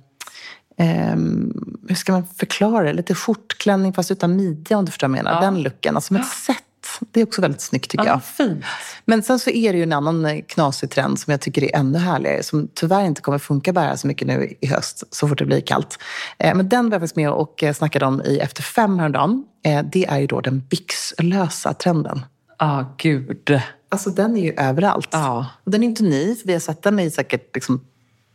ehm, 0.76 1.52
hur 1.88 1.94
ska 1.94 2.12
man 2.12 2.26
förklara 2.26 2.84
det? 2.84 2.92
Lite 2.92 3.14
skjortklänning 3.14 3.92
fast 3.92 4.10
utan 4.10 4.36
midja 4.36 4.78
om 4.78 4.84
du 4.84 4.90
förstår 4.90 5.08
vad 5.08 5.18
jag 5.18 5.24
menar. 5.24 5.36
Ja. 5.36 5.50
Den 5.50 5.62
looken. 5.62 5.96
Alltså 5.96 6.06
som 6.06 6.16
ett 6.16 6.26
set 6.26 6.63
Det 7.10 7.20
är 7.20 7.24
också 7.26 7.40
väldigt 7.42 7.60
snyggt 7.60 7.90
tycker 7.90 8.04
Ja, 8.04 8.10
jag. 8.10 8.24
fint. 8.24 8.64
Men 9.04 9.22
sen 9.22 9.38
så 9.38 9.50
är 9.50 9.72
det 9.72 9.76
ju 9.78 9.82
en 9.82 9.92
annan 9.92 10.42
knasig 10.42 10.90
trend 10.90 11.18
som 11.18 11.30
jag 11.30 11.40
tycker 11.40 11.64
är 11.64 11.76
ännu 11.76 11.98
härligare, 11.98 12.42
som 12.42 12.68
tyvärr 12.74 13.04
inte 13.04 13.20
kommer 13.20 13.38
funka 13.38 13.72
bära 13.72 13.96
så 13.96 14.06
mycket 14.06 14.28
nu 14.28 14.54
i 14.60 14.66
höst, 14.66 15.02
så 15.10 15.28
fort 15.28 15.38
det 15.38 15.44
blir 15.46 15.60
kallt. 15.60 15.98
Eh, 16.38 16.54
Men 16.54 16.68
den 16.68 16.84
var 16.84 16.92
jag 16.92 17.00
faktiskt 17.00 17.16
med 17.16 17.30
och 17.30 17.62
eh, 17.62 17.72
snackade 17.74 18.06
om 18.06 18.22
i 18.22 18.38
Efter 18.38 18.62
fem 18.62 18.98
häromdagen. 18.98 19.44
Eh, 19.64 19.82
Det 19.92 20.04
är 20.06 20.18
ju 20.18 20.26
då 20.26 20.40
den 20.40 20.60
byxlösa 20.60 21.74
trenden. 21.74 22.24
Ja, 22.58 22.94
gud. 22.98 23.60
Alltså 23.88 24.10
den 24.10 24.36
är 24.36 24.42
ju 24.42 24.52
överallt. 24.56 25.08
Ja. 25.12 25.46
Och 25.64 25.70
den 25.70 25.82
är 25.82 25.86
inte 25.86 26.02
ny, 26.02 26.34
för 26.36 26.46
vi 26.46 26.52
har 26.52 26.60
sett 26.60 26.82
den 26.82 26.98
i 27.00 27.10
säkert 27.10 27.54
liksom, 27.54 27.80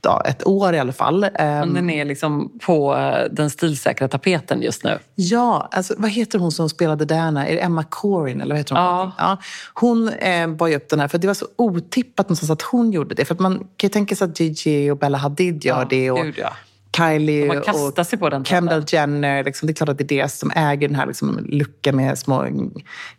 ja, 0.02 0.22
ett 0.26 0.48
år 0.48 0.74
i 0.74 0.80
alla 0.80 0.94
fall. 0.94 1.20
Men 1.20 1.32
Ehm, 1.36 1.74
den 1.74 1.90
är 1.90 2.06
liksom 2.06 2.60
på 2.66 2.96
eh, 2.96 3.24
den 3.32 3.50
stilsäkra 3.50 4.08
tapeten 4.08 4.62
just 4.62 4.84
nu. 4.84 5.00
Ja, 5.16 5.68
alltså, 5.72 5.94
vad 5.98 6.12
heter 6.12 6.40
hon 6.40 6.52
som 6.52 6.70
spelade 6.70 7.06
Diana? 7.06 7.48
Är 7.48 7.56
det 7.56 7.62
Emma 7.62 7.84
Corrin? 7.84 8.42
Eller 8.42 8.56
vad 8.56 8.60
heter 8.60 8.76
hon? 8.76 8.84
Ja. 8.84 9.12
ja. 9.18 9.38
Hon 9.74 10.10
eh, 10.10 10.48
bar 10.48 10.68
ju 10.68 10.76
upp 10.76 10.90
den 10.90 11.00
här, 11.00 11.08
för 11.08 11.18
det 11.18 11.28
var 11.28 11.34
så 11.34 11.46
otippat 11.56 12.26
någonstans 12.26 12.50
att 12.50 12.62
hon 12.62 12.92
gjorde 12.92 13.16
det. 13.16 13.26
För 13.26 13.34
att 13.34 13.40
man 13.40 13.58
kan 13.58 13.88
ju 13.88 13.90
tänka 13.90 14.16
sig 14.16 14.26
att 14.26 14.40
Gigi 14.40 14.92
och 14.92 14.98
Bella 14.98 15.18
Hadid 15.18 15.66
gör 15.66 15.80
Ja, 15.80 15.88
det. 15.90 16.12
Och 16.12 16.24
gud, 16.24 16.36
ja. 16.38 16.54
Kylie 16.98 17.60
och 17.98 18.06
sig 18.06 18.20
på 18.20 18.30
den 18.30 18.46
Kendall 18.46 18.84
Jenner. 18.88 19.44
Liksom, 19.44 19.68
det 19.68 19.72
är 19.72 19.76
klart 19.76 19.90
att 19.90 19.98
det 19.98 20.04
är 20.04 20.22
det 20.22 20.32
som 20.32 20.52
äger 20.56 20.88
den 20.88 20.96
här 20.96 21.06
liksom, 21.06 21.40
luckan 21.50 21.96
med 21.96 22.18
små 22.18 22.46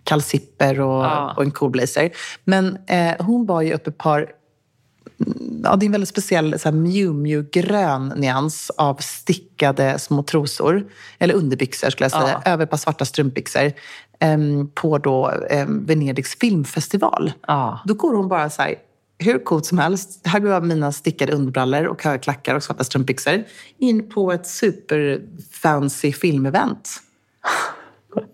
kalsipper 0.05 0.81
och, 0.81 1.05
Ja. 1.05 1.35
och 1.37 1.43
en 1.43 1.51
cool 1.51 1.71
blazer. 1.71 2.11
Men 2.45 2.79
eh, 2.87 3.13
hon 3.19 3.47
bar 3.47 3.63
ju 3.63 3.73
upp 3.73 3.87
ett 3.87 3.99
par 3.99 4.27
Ja, 5.65 5.77
det 5.77 5.85
är 5.85 5.87
en 5.87 5.93
väldigt 5.93 6.09
speciell 6.09 6.59
så 6.59 6.69
här, 6.69 6.77
Miu 6.77 7.13
Miu-grön 7.13 8.09
nyans 8.17 8.71
av 8.71 8.95
stickade 8.95 9.99
små 9.99 10.23
trosor, 10.23 10.87
eller 11.19 11.35
underbyxor 11.35 11.91
skulle 11.91 12.05
jag 12.05 12.13
säga, 12.13 12.41
Ja. 12.45 12.51
över 12.53 12.65
ett 12.65 12.71
par 12.71 12.77
svarta 12.77 13.05
strumpbyxor 13.05 13.73
em, 14.21 14.71
på 14.75 14.99
då, 14.99 15.33
em, 15.51 15.87
Venedigs 15.87 16.37
filmfestival. 16.41 17.33
Ja. 17.47 17.81
Då 17.85 17.95
går 17.95 18.15
hon 18.15 18.29
bara 18.29 18.51
så 18.51 18.63
här, 18.63 18.75
hur 19.19 19.45
coolt 19.45 19.67
som 19.67 19.79
helst. 19.79 20.21
Här 20.27 20.41
går 20.41 20.51
jag 20.51 20.65
mina 20.65 20.93
stickade 20.93 21.33
underbrallor 21.33 21.85
och 21.87 22.03
höga 22.05 22.19
klackar 22.19 22.55
och 22.55 22.63
svarta 22.63 22.85
strumpbyxor 22.85 23.45
in 23.79 24.09
på 24.09 24.33
ett 24.33 24.47
superfancy 24.47 26.13
filmevent. 26.13 26.91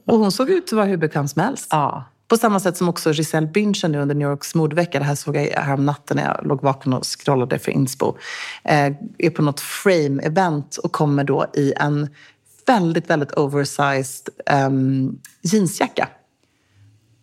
Och 0.06 0.18
hon 0.18 0.32
såg 0.32 0.50
ut 0.50 0.64
att 0.64 0.72
vara 0.72 0.86
hur 0.86 0.96
bekväm 0.96 1.28
som 1.28 1.42
helst. 1.42 1.68
Ja. 1.70 2.04
På 2.28 2.36
samma 2.36 2.60
sätt 2.60 2.76
som 2.76 2.88
också 2.88 3.12
Giselle 3.12 3.46
Bündchen 3.46 3.92
nu 3.92 3.98
under 3.98 4.14
New 4.14 4.28
Yorks 4.28 4.54
modevecka, 4.54 4.98
det 4.98 5.04
här 5.04 5.14
såg 5.14 5.36
jag 5.36 5.62
härom 5.62 5.86
natten 5.86 6.16
när 6.16 6.24
jag 6.24 6.46
låg 6.46 6.62
vaken 6.62 6.92
och 6.92 7.04
scrollade 7.04 7.58
för 7.58 7.70
inspo, 7.72 8.16
eh, 8.64 8.92
är 9.18 9.30
på 9.30 9.42
något 9.42 9.60
frame-event 9.60 10.78
och 10.78 10.92
kommer 10.92 11.24
då 11.24 11.46
i 11.54 11.72
en 11.76 12.08
väldigt, 12.66 13.10
väldigt 13.10 13.32
oversized 13.32 14.28
um, 14.66 15.18
jeansjacka. 15.42 16.08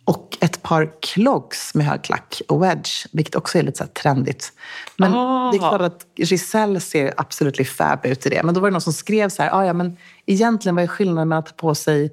Och 0.06 0.38
ett 0.40 0.62
par 0.62 0.92
clogs 1.02 1.74
med 1.74 1.86
hög 1.86 2.04
klack 2.04 2.42
och 2.48 2.62
wedge, 2.62 3.06
vilket 3.12 3.34
också 3.34 3.58
är 3.58 3.62
lite 3.62 3.78
så 3.78 3.84
trendigt. 4.02 4.52
Men 4.96 5.14
Ah. 5.14 5.50
det 5.50 5.56
är 5.56 5.58
klart 5.58 5.80
att 5.80 6.06
Giselle 6.16 6.80
ser 6.80 7.14
absolut 7.16 7.68
fab 7.68 8.06
ut 8.06 8.26
i 8.26 8.28
det. 8.28 8.42
Men 8.42 8.54
då 8.54 8.60
var 8.60 8.68
det 8.68 8.72
någon 8.72 8.80
som 8.80 8.92
skrev 8.92 9.28
så 9.28 9.42
här, 9.42 9.50
ah, 9.54 9.66
ja 9.66 9.72
men 9.72 9.96
egentligen 10.26 10.74
vad 10.74 10.84
är 10.84 10.88
skillnaden 10.88 11.28
mellan 11.28 11.38
att 11.38 11.46
ta 11.46 11.54
på 11.56 11.74
sig 11.74 12.12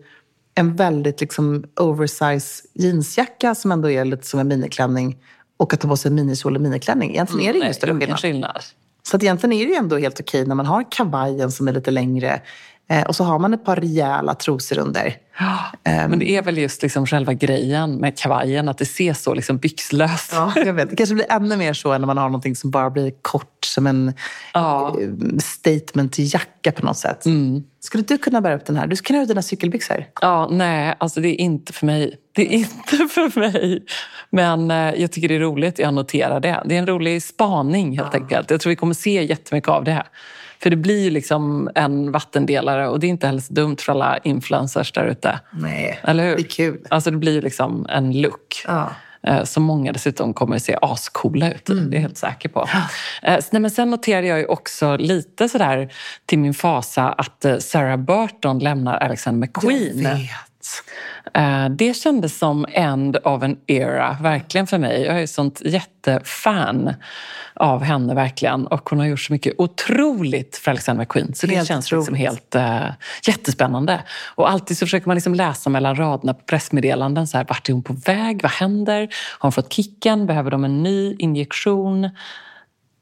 en 0.55 0.75
väldigt 0.75 1.21
liksom 1.21 1.63
oversize 1.79 2.63
jeansjacka 2.73 3.55
som 3.55 3.71
ändå 3.71 3.89
är 3.91 4.05
lite 4.05 4.27
som 4.27 4.39
en 4.39 4.47
miniklänning 4.47 5.17
och 5.57 5.73
att 5.73 5.79
ta 5.79 5.87
på 5.87 5.97
sig 5.97 6.09
en 6.09 6.15
minikjol 6.15 6.55
och 6.55 6.61
miniklänning. 6.61 7.11
Egentligen 7.11 7.49
är 7.49 7.53
det 7.53 7.57
ingen 7.57 7.65
Nej, 7.65 7.73
större 7.73 7.91
ingen 7.91 7.99
skillnad. 8.01 8.19
skillnad. 8.19 8.63
Så 9.03 9.17
att 9.17 9.23
egentligen 9.23 9.53
är 9.53 9.65
det 9.65 9.71
ju 9.71 9.77
ändå 9.77 9.97
helt 9.97 10.19
okej 10.19 10.45
när 10.45 10.55
man 10.55 10.65
har 10.65 10.91
kavajen 10.91 11.51
som 11.51 11.67
är 11.67 11.73
lite 11.73 11.91
längre 11.91 12.41
och 13.07 13.15
så 13.15 13.23
har 13.23 13.39
man 13.39 13.53
ett 13.53 13.65
par 13.65 13.75
rejäla 13.75 14.33
trosor 14.33 14.77
under. 14.79 15.15
Ehm. 15.83 16.09
Men 16.09 16.19
det 16.19 16.29
är 16.31 16.41
väl 16.41 16.57
just 16.57 16.81
liksom 16.81 17.05
själva 17.07 17.33
grejen 17.33 17.95
med 17.95 18.17
kavajen, 18.17 18.69
att 18.69 18.77
det 18.77 18.85
ser 18.85 19.13
så 19.13 19.33
liksom 19.33 19.57
byxlöst 19.57 20.31
Ja, 20.33 20.53
jag 20.55 20.73
vet. 20.73 20.89
Det 20.89 20.95
kanske 20.95 21.15
blir 21.15 21.31
ännu 21.31 21.57
mer 21.57 21.73
så 21.73 21.91
än 21.91 22.01
när 22.01 22.05
man 22.07 22.17
har 22.17 22.25
någonting 22.29 22.55
som 22.55 22.71
bara 22.71 22.89
blir 22.89 23.11
kort 23.21 23.65
som 23.65 23.87
en 23.87 24.13
Ja. 24.53 24.95
eh, 25.01 25.07
statement-jacka 25.39 26.71
på 26.71 26.85
något 26.85 26.97
sätt. 26.97 27.23
Skulle 27.79 28.03
du 28.03 28.17
kunna 28.17 28.41
bära 28.41 28.55
upp 28.55 28.65
den 28.65 28.75
här? 28.77 28.87
Du 28.87 28.95
kan 28.95 29.15
ha 29.15 29.25
dina 29.25 29.41
cykelbyxor. 29.41 30.05
Ja, 30.21 30.47
nej, 30.51 30.95
alltså 30.97 31.21
det 31.21 31.27
är 31.29 31.41
inte 31.41 31.73
för 31.73 31.85
mig. 31.85 32.15
Det 32.35 32.41
är 32.41 32.57
inte 32.57 32.97
för 33.09 33.39
mig. 33.39 33.83
Men 34.29 34.71
eh, 34.71 34.77
jag 35.01 35.11
tycker 35.11 35.27
det 35.27 35.35
är 35.35 35.39
roligt, 35.39 35.79
jag 35.79 35.93
noterar 35.93 36.39
det. 36.39 36.63
Det 36.65 36.75
är 36.75 36.79
en 36.79 36.87
rolig 36.87 37.23
spaning 37.23 37.97
helt 37.97 38.15
enkelt. 38.15 38.51
Jag 38.51 38.61
tror 38.61 38.69
vi 38.69 38.75
kommer 38.75 38.93
se 38.93 39.23
jättemycket 39.25 39.69
av 39.69 39.83
det 39.83 39.91
här. 39.91 40.07
För 40.64 40.70
det 40.70 40.76
blir 40.76 41.03
ju 41.03 41.09
liksom 41.09 41.70
en 41.76 42.12
vattendelare 42.12 42.88
och 42.88 42.99
det 42.99 43.07
är 43.07 43.09
inte 43.09 43.28
heller 43.28 43.41
så 43.41 43.53
dumt 43.53 43.78
för 43.80 43.91
alla 43.91 44.18
influencers 44.18 44.91
där 44.91 45.05
ute. 45.05 45.39
Nej, 45.51 45.99
Eller 46.03 46.24
hur? 46.30 46.36
det 46.36 46.41
är 46.41 46.47
kul. 46.49 46.80
Alltså 46.89 47.12
det 47.12 47.18
blir 47.18 47.34
ju 47.34 47.41
liksom 47.41 47.86
en 47.89 48.22
look. 48.22 48.64
Ja. 48.68 48.89
eh, 49.24 49.43
Som 49.43 49.64
många 49.64 49.91
dessutom 49.91 50.34
kommer 50.34 50.55
att 50.55 50.62
se 50.64 50.78
ascoola 50.82 51.51
ut 51.51 51.70
i. 51.70 51.74
Det 51.74 51.95
är 51.95 51.95
jag 51.95 52.01
helt 52.01 52.18
säker 52.18 52.49
på. 52.49 52.70
Eh, 53.24 53.34
s- 53.34 53.49
nej, 53.51 53.62
men 53.62 53.72
sen 53.72 53.89
noterade 53.89 54.28
jag 54.28 54.39
ju 54.39 54.45
också 54.45 54.97
lite 54.97 55.49
sådär 55.49 55.93
till 56.26 56.39
min 56.39 56.53
fasa 56.53 57.09
att 57.09 57.45
eh, 57.45 57.57
Sarah 57.57 57.97
Burton 57.97 58.59
lämnar 58.59 58.97
Alexander 58.97 59.47
McQueen. 59.47 60.18
Eh, 61.34 61.70
Det 61.70 61.93
kändes 61.93 62.38
som 62.38 62.66
end 62.70 63.18
of 63.24 63.43
an 63.43 63.57
era, 63.68 64.18
verkligen 64.22 64.68
för 64.68 64.78
mig. 64.78 65.01
Jag 65.01 65.20
är 65.20 65.24
ett 65.24 65.30
sånt 65.30 65.62
jättefan 65.66 66.93
av 67.53 67.84
henne 67.84 68.16
verkligen. 68.16 68.68
Och 68.68 68.89
hon 68.89 68.99
har 68.99 69.05
gjort 69.05 69.20
så 69.20 69.34
mycket 69.34 69.53
otroligt 69.57 70.57
för 70.57 70.72
Alexander 70.72 71.01
McQueen. 71.03 71.34
Så 71.34 71.47
det 71.47 71.55
Helt 71.55 71.68
känns 71.68 71.91
liksom 71.91 72.16
helt 72.16 72.55
uh, 72.55 72.91
jättespännande. 73.28 74.03
Och 74.36 74.49
alltid 74.49 74.78
så 74.78 74.86
försöker 74.86 75.07
man 75.07 75.16
liksom 75.16 75.36
läsa 75.36 75.70
mellan 75.70 75.95
raderna 75.95 76.34
på 76.34 76.43
pressmeddelanden. 76.45 77.28
Så 77.28 77.38
här, 77.38 77.45
vart 77.49 77.70
är 77.70 77.74
hon 77.74 77.84
på 77.84 77.93
väg? 77.93 78.41
Vad 78.41 78.51
händer? 78.51 79.01
Har 79.01 79.07
hon 79.41 79.51
fått 79.51 79.74
kicken? 79.74 80.26
Behöver 80.26 80.51
de 80.51 80.64
en 80.64 80.84
ny 80.84 81.16
injektion? 81.20 82.09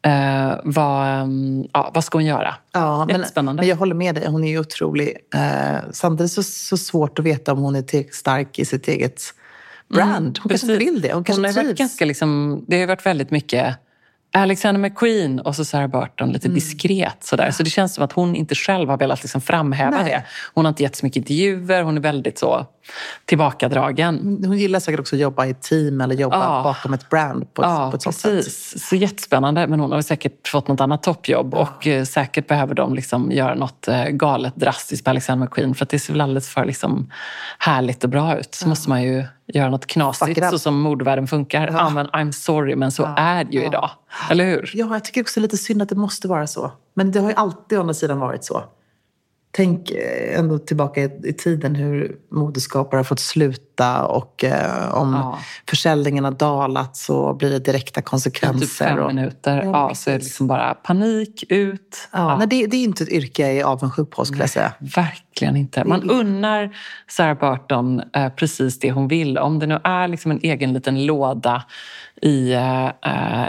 Eh, 0.01 0.59
vad, 0.63 1.21
um, 1.23 1.67
ja, 1.73 1.91
vad 1.93 2.03
ska 2.03 2.17
hon 2.17 2.25
göra? 2.25 2.55
Ja, 2.71 3.05
men, 3.05 3.15
Jättespännande. 3.15 3.61
men 3.61 3.69
jag 3.69 3.75
håller 3.75 3.95
med 3.95 4.15
dig. 4.15 4.27
Hon 4.27 4.43
är 4.43 4.49
ju 4.49 4.59
otrolig. 4.59 5.17
Eh, 5.35 5.77
samtidigt 5.91 6.31
så, 6.31 6.43
så 6.43 6.77
svårt 6.77 7.19
att 7.19 7.25
veta 7.25 7.53
om 7.53 7.59
hon 7.59 7.75
är 7.75 7.81
tillräckligt 7.81 8.15
stark 8.15 8.59
i 8.59 8.65
sitt 8.65 8.87
eget 8.87 9.21
brand. 9.93 10.39
Hon 10.43 10.49
kanske 10.49 10.67
inte 10.67 10.85
vill 10.85 11.01
det. 11.01 11.13
Hon 11.13 11.23
kanske 11.23 11.41
hon 11.41 11.45
har 11.45 11.53
varit 11.53 11.65
trivs. 11.65 11.79
ganska 11.79 12.05
liksom, 12.05 12.61
det 12.67 12.79
har 12.79 12.87
varit 12.87 13.05
väldigt 13.05 13.31
mycket 13.31 13.75
Alexander 14.31 14.81
McQueen 14.81 15.39
och 15.39 15.55
så 15.55 15.65
Sarah 15.65 15.87
Burton 15.87 16.09
Mm. 16.19 16.33
lite 16.33 16.47
diskret. 16.47 17.17
Sådär. 17.23 17.51
Så 17.51 17.63
det 17.63 17.69
känns 17.69 17.93
som 17.95 18.03
att 18.03 18.11
hon 18.11 18.35
inte 18.35 18.55
själv 18.55 18.89
har 18.89 18.97
velat 18.97 19.23
liksom 19.23 19.41
framhäva 19.41 19.97
Nej. 20.01 20.05
det. 20.11 20.23
Hon 20.53 20.65
har 20.65 20.69
inte 20.69 20.83
gett 20.83 20.95
så 20.95 21.05
mycket 21.05 21.17
intervjuer, 21.17 21.83
hon 21.83 21.97
är 21.97 22.01
väldigt 22.01 22.37
så 22.39 22.65
tillbakadragen. 23.25 24.37
Hon 24.45 24.57
gillar 24.57 24.79
säkert 24.79 24.99
också 24.99 25.15
att 25.15 25.19
jobba 25.21 25.45
i 25.45 25.49
ett 25.49 25.61
team 25.61 26.01
eller 26.01 26.15
jobba 26.15 26.37
Ja. 26.37 26.61
bakom 26.63 26.93
ett 26.93 27.09
brand 27.09 27.53
på 27.53 27.63
Ja, 27.63 27.89
på 27.91 27.95
ett 27.95 28.01
sånt 28.01 28.15
sätt. 28.15 28.31
precis. 28.31 28.87
Så 28.89 28.95
jättespännande. 28.95 29.67
Men 29.67 29.79
hon 29.79 29.91
har 29.91 30.01
säkert 30.01 30.47
fått 30.47 30.67
något 30.67 30.81
annat 30.81 31.03
toppjobb 31.03 31.53
och 31.53 31.87
eh, 31.87 32.03
säkert 32.03 32.47
behöver 32.47 32.73
de 32.75 32.93
liksom 32.95 33.31
göra 33.31 33.55
något 33.55 33.87
eh, 33.87 34.05
galet 34.05 34.55
drastiskt 34.55 35.03
på 35.03 35.09
Alexander 35.09 35.45
McQueen 35.45 35.75
för 35.75 35.85
att 35.85 35.89
det 35.89 35.99
ser 35.99 36.13
väl 36.13 36.21
alldeles 36.21 36.49
för 36.49 36.65
liksom 36.65 37.11
härligt 37.59 38.03
och 38.03 38.09
bra 38.09 38.39
ut. 38.39 38.55
Så 38.55 38.67
måste 38.67 38.89
man 38.89 39.03
ju 39.03 39.23
göra 39.53 39.69
något 39.69 39.85
knasigt 39.85 40.49
så 40.49 40.59
som 40.59 40.81
modevärlden 40.81 41.27
funkar. 41.27 41.69
Ja. 41.71 41.89
men 41.89 42.07
I'm 42.07 42.31
sorry, 42.31 42.75
men 42.75 42.91
så 42.91 43.13
är 43.17 43.43
det 43.43 43.51
ju 43.51 43.65
idag. 43.65 43.89
Eller 44.31 44.45
hur? 44.45 44.71
Ja, 44.73 44.93
jag 44.93 45.03
tycker 45.03 45.21
också 45.21 45.39
lite 45.39 45.57
synd 45.57 45.81
att 45.81 45.89
det 45.89 45.95
måste 45.95 46.27
vara 46.27 46.47
så. 46.47 46.71
Men 46.93 47.11
det 47.11 47.19
har 47.19 47.29
ju 47.29 47.35
alltid 47.35 47.77
å 47.77 47.81
andra 47.81 47.93
sidan 47.93 48.19
varit 48.19 48.43
så. 48.43 48.63
Tänk 49.51 49.91
eh, 49.91 50.39
ändå 50.39 50.57
tillbaka 50.59 51.01
i, 51.01 51.19
i 51.23 51.33
tiden 51.33 51.75
hur 51.75 52.15
modeskapare 52.31 52.99
har 52.99 53.03
fått 53.03 53.19
sluta 53.19 53.68
och 53.87 54.43
eh, 54.43 54.93
om 54.95 55.13
Ja. 55.13 55.39
försäljningen 55.69 56.23
har 56.23 56.31
dalat 56.31 56.97
så 56.97 57.33
blir 57.33 57.49
det 57.49 57.59
direkta 57.59 58.01
Typ 58.01 58.05
konsekvenser. 58.09 58.85
fem 58.85 58.99
och, 58.99 59.15
minuter. 59.15 59.61
Ja, 59.63 59.71
Ja, 59.89 59.95
så 59.95 60.09
är 60.09 60.13
det 60.17 60.23
liksom 60.23 60.47
bara 60.47 60.73
panik, 60.73 61.43
ut. 61.49 62.09
ja, 62.11 62.37
Nej, 62.37 62.47
det, 62.47 62.67
det 62.67 62.77
är 62.77 62.83
inte 62.83 63.03
ett 63.03 63.09
yrke 63.09 63.41
jag 63.41 63.57
är 63.57 63.63
avundsjuk 63.63 64.09
på 64.09 64.25
skulle 64.25 64.43
jag 64.43 64.49
säga. 64.49 64.73
Verkligen 64.79 65.55
inte. 65.55 65.83
Man 65.83 66.09
unnar 66.09 66.75
Sarah 67.07 67.37
Burton 67.39 68.01
eh, 68.15 68.29
precis 68.29 68.79
det 68.79 68.91
hon 68.91 69.07
vill. 69.07 69.37
Om 69.37 69.59
det 69.59 69.67
nu 69.67 69.79
är 69.83 70.07
liksom 70.07 70.31
en 70.31 70.39
egen 70.43 70.73
liten 70.73 71.05
låda 71.05 71.63
i 72.21 72.53
eh, 72.53 72.89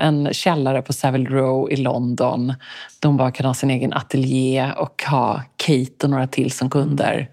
en 0.05 0.28
källare 0.33 0.83
på 0.83 0.93
Savile 0.93 1.31
Row 1.31 1.70
i 1.70 1.76
London 1.76 2.55
hon 3.03 3.16
bara 3.16 3.31
kan 3.31 3.47
ha 3.47 3.55
sin 3.55 3.70
egen 3.70 3.93
ateljé 3.93 4.72
och 4.76 5.03
ha 5.11 5.43
Kate 5.57 6.05
och 6.05 6.11
några 6.11 6.26
till 6.26 6.51
som 6.53 6.70
kunder. 6.70 7.28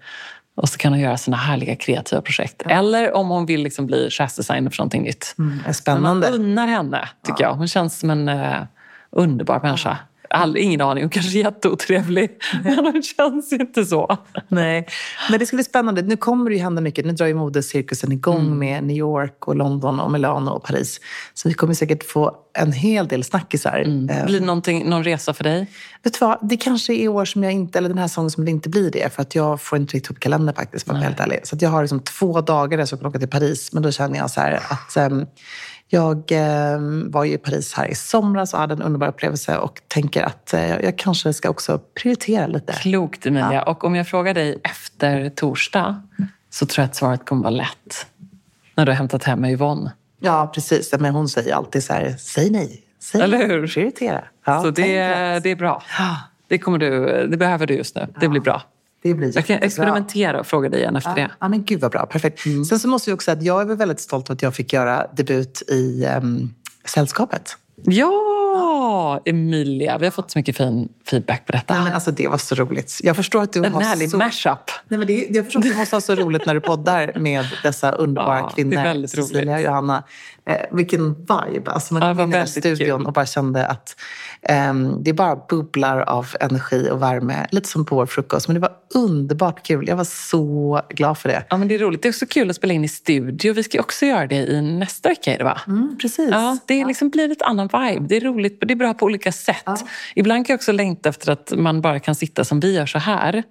Och 0.58 0.68
så 0.68 0.78
kan 0.78 0.92
hon 0.92 1.00
göra 1.00 1.16
sina 1.16 1.36
härliga 1.36 1.76
kreativa 1.76 2.22
projekt. 2.22 2.62
Eller 2.66 3.14
om 3.16 3.28
hon 3.28 3.46
vill 3.46 3.62
liksom 3.62 3.86
bli 3.86 4.10
chefsdesigner 4.10 4.70
för 4.70 4.78
någonting 4.78 5.02
nytt. 5.02 5.34
Mm, 5.38 5.58
är 5.58 5.64
Men 5.64 5.74
spännande. 5.74 6.30
man 6.30 6.40
unnar 6.40 6.66
henne, 6.66 7.08
tycker 7.26 7.44
jag. 7.44 7.54
Hon 7.54 7.68
känns 7.68 7.98
som 7.98 8.10
en 8.10 8.28
eh, 8.28 8.62
underbar 9.10 9.60
människa. 9.62 9.98
All, 10.30 10.56
ingen 10.56 10.80
aning, 10.80 11.04
hon 11.04 11.10
kanske 11.10 11.38
är 11.38 11.44
jätteotrevlig. 11.44 12.30
Men 12.64 12.78
hon 12.92 13.02
känns 13.02 13.52
inte 13.52 13.84
så. 13.84 14.16
Nej, 14.48 14.86
men 15.30 15.38
det 15.38 15.46
ska 15.46 15.56
bli 15.56 15.64
spännande. 15.64 16.02
Nu 16.02 16.16
kommer 16.16 16.50
det 16.50 16.56
ju 16.56 16.62
hända 16.62 16.80
mycket. 16.82 17.06
Nu 17.06 17.12
drar 17.12 17.26
ju 17.26 17.34
modecirkusen 17.34 18.12
igång 18.12 18.38
Mm. 18.38 18.58
med 18.58 18.84
New 18.84 18.96
York 18.96 19.48
och 19.48 19.56
London 19.56 20.00
och 20.00 20.10
Milano 20.12 20.50
och 20.50 20.64
Paris. 20.64 21.00
Så 21.34 21.48
vi 21.48 21.54
kommer 21.54 21.74
säkert 21.74 22.04
få 22.04 22.36
en 22.58 22.72
hel 22.72 23.08
del 23.08 23.24
snackisar. 23.24 23.78
Eh, 24.10 24.26
Blir 24.26 24.40
det 24.40 24.46
någon 24.84 25.04
resa 25.04 25.34
för 25.34 25.44
dig? 25.44 25.66
Vet 26.02 26.12
du 26.12 26.26
vad? 26.26 26.38
Det 26.48 26.56
kanske 26.56 26.92
är 26.92 26.96
i 26.96 27.08
år 27.08 27.24
som 27.24 27.44
jag 27.44 27.52
inte, 27.52 27.78
eller 27.78 27.88
den 27.88 27.98
här 27.98 28.08
säsongen 28.08 28.30
som 28.30 28.44
det 28.44 28.50
inte 28.50 28.68
blir 28.68 28.90
det. 28.90 29.14
För 29.14 29.22
att 29.22 29.34
jag 29.34 29.60
får 29.60 29.78
inte 29.78 29.96
riktigt 29.96 30.10
ihop 30.10 30.20
kalendern 30.20 30.54
faktiskt, 30.54 30.84
för 30.86 30.92
att 30.92 30.96
vara 30.98 31.04
helt 31.08 31.20
ärlig. 31.20 31.40
Så 31.44 31.56
jag 31.60 31.70
har 31.70 31.82
liksom 31.82 32.00
två 32.00 32.40
dagar 32.40 32.70
där 32.70 32.78
jag 32.78 32.88
ska 32.88 33.08
åka 33.08 33.18
till 33.18 33.28
Paris. 33.28 33.72
Men 33.72 33.82
då 33.82 33.90
känner 33.90 34.18
jag 34.18 34.30
så 34.30 34.40
här 34.40 34.60
att 34.70 34.96
ehm, 34.96 35.26
jag 35.88 36.22
ehm, 36.30 37.10
var 37.10 37.24
ju 37.24 37.32
i 37.32 37.38
Paris 37.38 37.74
här 37.74 37.86
i 37.86 37.94
somras 37.94 38.54
och 38.54 38.60
hade 38.60 38.74
en 38.74 38.82
underbar 38.82 39.08
upplevelse. 39.08 39.58
Och 39.58 39.80
tänker 39.88 40.22
att 40.22 40.54
eh, 40.54 40.76
jag 40.76 40.98
kanske 40.98 41.32
ska 41.32 41.50
också 41.50 41.80
prioritera 41.94 42.46
lite. 42.46 42.72
Klokt 42.72 43.26
Emilia. 43.26 43.62
Och 43.62 43.84
om 43.84 43.94
jag 43.94 44.08
frågar 44.08 44.34
dig 44.34 44.60
efter 44.64 45.30
torsdag 45.30 46.02
så 46.50 46.66
tror 46.66 46.82
jag 46.82 46.88
att 46.88 46.96
svaret 46.96 47.26
kommer 47.26 47.42
vara 47.42 47.54
lätt. 47.54 48.06
När 48.74 48.86
du 48.86 48.92
har 48.92 48.96
hämtat 48.96 49.24
hem 49.24 49.44
Yvonne. 49.44 49.92
Ja, 50.20 50.50
precis. 50.54 50.94
Men 50.98 51.14
hon 51.14 51.28
säger 51.28 51.54
alltid 51.54 51.84
så 51.84 51.92
här, 51.92 52.14
säg 52.18 52.50
nej. 52.50 52.82
Säg 53.00 53.20
Eller 53.20 53.46
hur? 53.46 53.66
Prioritera. 53.66 54.24
Ja, 54.44 54.62
så 54.62 54.70
det, 54.70 54.92
det 55.42 55.50
är 55.50 55.56
bra. 55.56 55.82
Det, 56.48 56.58
kommer 56.58 56.78
du, 56.78 57.26
det 57.26 57.36
behöver 57.36 57.66
du 57.66 57.74
just 57.74 57.96
nu. 57.96 58.06
Det 58.20 58.28
blir 58.28 58.40
bra. 58.40 58.62
Det 59.02 59.14
blir 59.14 59.32
Jag 59.34 59.46
kan 59.46 59.58
experimentera 59.62 60.40
och 60.40 60.46
fråga 60.46 60.68
dig 60.68 60.80
igen 60.80 60.96
efter 60.96 61.14
det. 61.14 61.30
Ja, 61.40 61.48
men 61.48 61.64
gud 61.64 61.80
vad 61.80 61.90
bra. 61.90 62.06
Perfekt. 62.06 62.40
Sen 62.68 62.78
så 62.78 62.88
måste 62.88 63.10
jag 63.10 63.14
också 63.14 63.24
säga 63.24 63.36
att 63.36 63.42
jag 63.44 63.60
är 63.60 63.64
väl 63.64 63.76
väldigt 63.76 64.00
stolt 64.00 64.30
att 64.30 64.42
jag 64.42 64.54
fick 64.54 64.72
göra 64.72 65.06
debut 65.16 65.62
i 65.68 66.06
um, 66.16 66.54
Sällskapet. 66.84 67.56
Ja, 67.84 69.22
Emilia. 69.24 69.98
Vi 69.98 70.06
har 70.06 70.10
fått 70.10 70.30
så 70.30 70.38
mycket 70.38 70.56
fin 70.56 70.88
feedback 71.10 71.46
på 71.46 71.52
detta. 71.52 71.74
Nej, 71.74 71.82
men 71.84 71.92
alltså, 71.92 72.10
det 72.10 72.28
var 72.28 72.38
så 72.38 72.54
roligt. 72.54 73.00
Jag 73.02 73.16
förstår 73.16 73.42
att 73.42 73.52
du 73.52 73.64
en 73.64 73.72
har 73.72 73.80
härlig 73.82 74.10
så... 74.10 74.16
mashup. 74.18 74.58
Nej, 74.88 74.98
men 74.98 75.06
det, 75.06 75.26
jag 75.30 75.44
förstår 75.44 75.60
att 75.60 75.66
du 75.66 75.74
måste 75.76 75.96
ha 75.96 76.00
så 76.00 76.14
roligt 76.14 76.46
när 76.46 76.54
du 76.54 76.60
poddar 76.60 77.12
med 77.18 77.44
dessa 77.62 77.92
underbara 77.92 78.38
Ja, 78.38 78.52
det 78.56 78.62
är 78.62 78.64
kvinnor. 78.64 78.82
väldigt 78.82 79.10
Cecilia 79.10 79.42
roligt. 79.42 79.54
och 79.54 79.60
Johanna. 79.72 80.04
Eh, 80.46 80.56
vilken 80.72 81.14
vibe. 81.14 81.70
Alltså, 81.70 81.94
man 81.94 82.02
Ja, 82.08 82.14
kom 82.14 82.34
in 82.34 82.42
i 82.42 82.46
studion 82.46 82.98
kul. 82.98 83.06
och 83.06 83.12
bara 83.12 83.26
kände 83.26 83.66
att 83.66 83.96
det 85.00 85.12
bara 85.12 85.36
bubblar 85.48 86.00
av 86.00 86.26
energi 86.40 86.88
och 86.90 87.02
värme. 87.02 87.46
Lite 87.50 87.68
som 87.68 87.84
på 87.84 87.96
vår 87.96 88.06
frukost. 88.06 88.48
Men 88.48 88.54
det 88.54 88.60
var 88.60 88.72
underbart 88.94 89.66
kul. 89.66 89.88
Jag 89.88 89.96
var 89.96 90.04
så 90.04 90.80
glad 90.90 91.18
för 91.18 91.28
det. 91.28 91.44
Ja, 91.50 91.56
men 91.56 91.68
det 91.68 91.74
är 91.74 91.78
roligt. 91.78 92.02
Det 92.02 92.08
är 92.08 92.10
också 92.10 92.26
kul 92.26 92.50
att 92.50 92.56
spela 92.56 92.72
in 92.72 92.84
i 92.84 92.88
studio. 92.88 93.52
Vi 93.52 93.62
ska 93.62 93.80
också 93.80 94.06
göra 94.06 94.26
det 94.26 94.36
i 94.36 94.60
nästa 94.60 95.08
vecka. 95.08 95.34
Är 95.34 95.38
det, 95.38 95.44
va? 95.44 95.60
Mm, 95.66 95.98
precis. 96.02 96.30
Ja, 96.30 96.58
det 96.66 96.84
liksom 96.84 97.10
blir 97.10 97.32
ett 97.32 97.42
annan 97.42 97.66
vibe. 97.66 98.06
Det 98.08 98.16
är 98.16 98.20
roligt, 98.20 98.58
det 98.60 98.72
är 98.72 98.76
bra 98.76 98.94
på 98.94 99.06
olika 99.06 99.32
sätt. 99.32 99.84
Ibland 100.14 100.46
kan 100.46 100.54
jag 100.54 100.58
också 100.58 100.72
längta 100.72 101.08
efter 101.08 101.32
att 101.32 101.52
man 101.56 101.80
bara 101.80 102.00
kan 102.00 102.14
sitta 102.14 102.44
som 102.44 102.60
vi 102.60 102.74
gör 102.74 102.86
så 102.86 102.98
här 102.98 103.42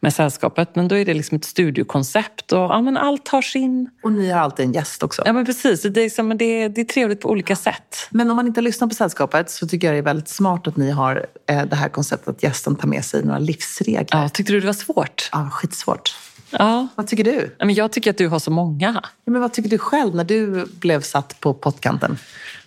med 0.00 0.14
sällskapet. 0.14 0.76
Men 0.76 0.88
då 0.88 0.96
är 0.96 1.04
det 1.04 1.14
liksom 1.14 1.36
ett 1.36 1.44
studiokoncept 1.44 2.52
och 2.52 2.58
ja, 2.58 2.80
men 2.80 2.96
allt 2.96 3.28
har 3.28 3.42
sin... 3.42 3.90
Och 4.02 4.12
ni 4.12 4.30
har 4.30 4.40
alltid 4.40 4.66
en 4.66 4.72
gäst 4.72 5.02
också. 5.02 5.22
Ja, 5.26 5.32
men 5.32 5.46
precis. 5.46 5.82
Det 5.82 6.00
är, 6.00 6.04
liksom, 6.04 6.38
det, 6.38 6.44
är, 6.44 6.68
det 6.68 6.80
är 6.80 6.84
trevligt 6.84 7.20
på 7.20 7.28
olika 7.28 7.56
sätt. 7.56 8.08
Men 8.10 8.30
om 8.30 8.36
man 8.36 8.46
inte 8.46 8.60
lyssnar 8.60 8.88
på 8.88 8.94
Sällskapet 8.94 9.50
så 9.50 9.68
tycker 9.68 9.86
jag 9.86 9.94
det 9.94 9.98
är 9.98 10.02
väldigt 10.02 10.28
smart 10.28 10.45
att 10.54 10.76
ni 10.76 10.90
har 10.90 11.26
eh, 11.46 11.64
det 11.64 11.76
här 11.76 11.88
konceptet 11.88 12.28
att 12.28 12.42
gästen 12.42 12.76
tar 12.76 12.88
med 12.88 13.04
sig 13.04 13.24
några 13.24 13.38
livsregler. 13.38 14.22
Ja, 14.22 14.28
tyckte 14.28 14.52
du 14.52 14.60
det 14.60 14.66
var 14.66 14.72
svårt? 14.72 15.28
Ja, 15.32 15.50
skitsvårt. 15.52 16.16
Ja. 16.50 16.88
Vad 16.94 17.06
tycker 17.06 17.24
du? 17.24 17.56
Men 17.58 17.74
jag 17.74 17.92
tycker 17.92 18.10
att 18.10 18.18
du 18.18 18.28
har 18.28 18.38
så 18.38 18.50
många. 18.50 19.02
Ja, 19.24 19.32
men 19.32 19.40
vad 19.40 19.52
tycker 19.52 19.70
du 19.70 19.78
själv 19.78 20.14
när 20.14 20.24
du 20.24 20.66
blev 20.66 21.00
satt 21.00 21.40
på 21.40 21.54
pottkanten? 21.54 22.18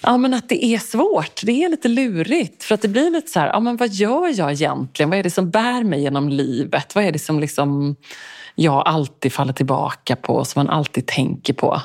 Ja, 0.02 0.18
men 0.18 0.34
att 0.34 0.50
det 0.50 0.66
är 0.66 0.80
svårt. 0.80 1.42
Det 1.44 1.64
är 1.64 1.70
lite 1.70 1.88
lurigt. 1.88 2.64
För 2.64 2.76
att 2.76 2.82
det 2.82 2.88
blir 2.88 3.12
lite 3.12 3.28
så 3.28 3.40
här, 3.40 3.48
ja, 3.48 3.60
men 3.60 3.78
vad 3.78 3.90
gör 3.90 4.40
jag 4.40 4.52
egentligen? 4.52 5.10
Vad 5.10 5.20
är 5.20 5.24
det 5.24 5.32
som 5.32 5.50
bär 5.50 5.84
mig 5.84 6.02
genom 6.02 6.30
livet? 6.30 6.96
Vad 6.96 7.04
är 7.04 7.12
det 7.12 7.20
som 7.20 7.40
liksom 7.40 7.96
jag 8.56 8.88
alltid 8.88 9.34
faller 9.34 9.54
tillbaka 9.54 10.16
på, 10.16 10.46
som 10.46 10.66
man 10.66 10.76
alltid 10.76 11.06
tänker 11.06 11.54
på? 11.54 11.82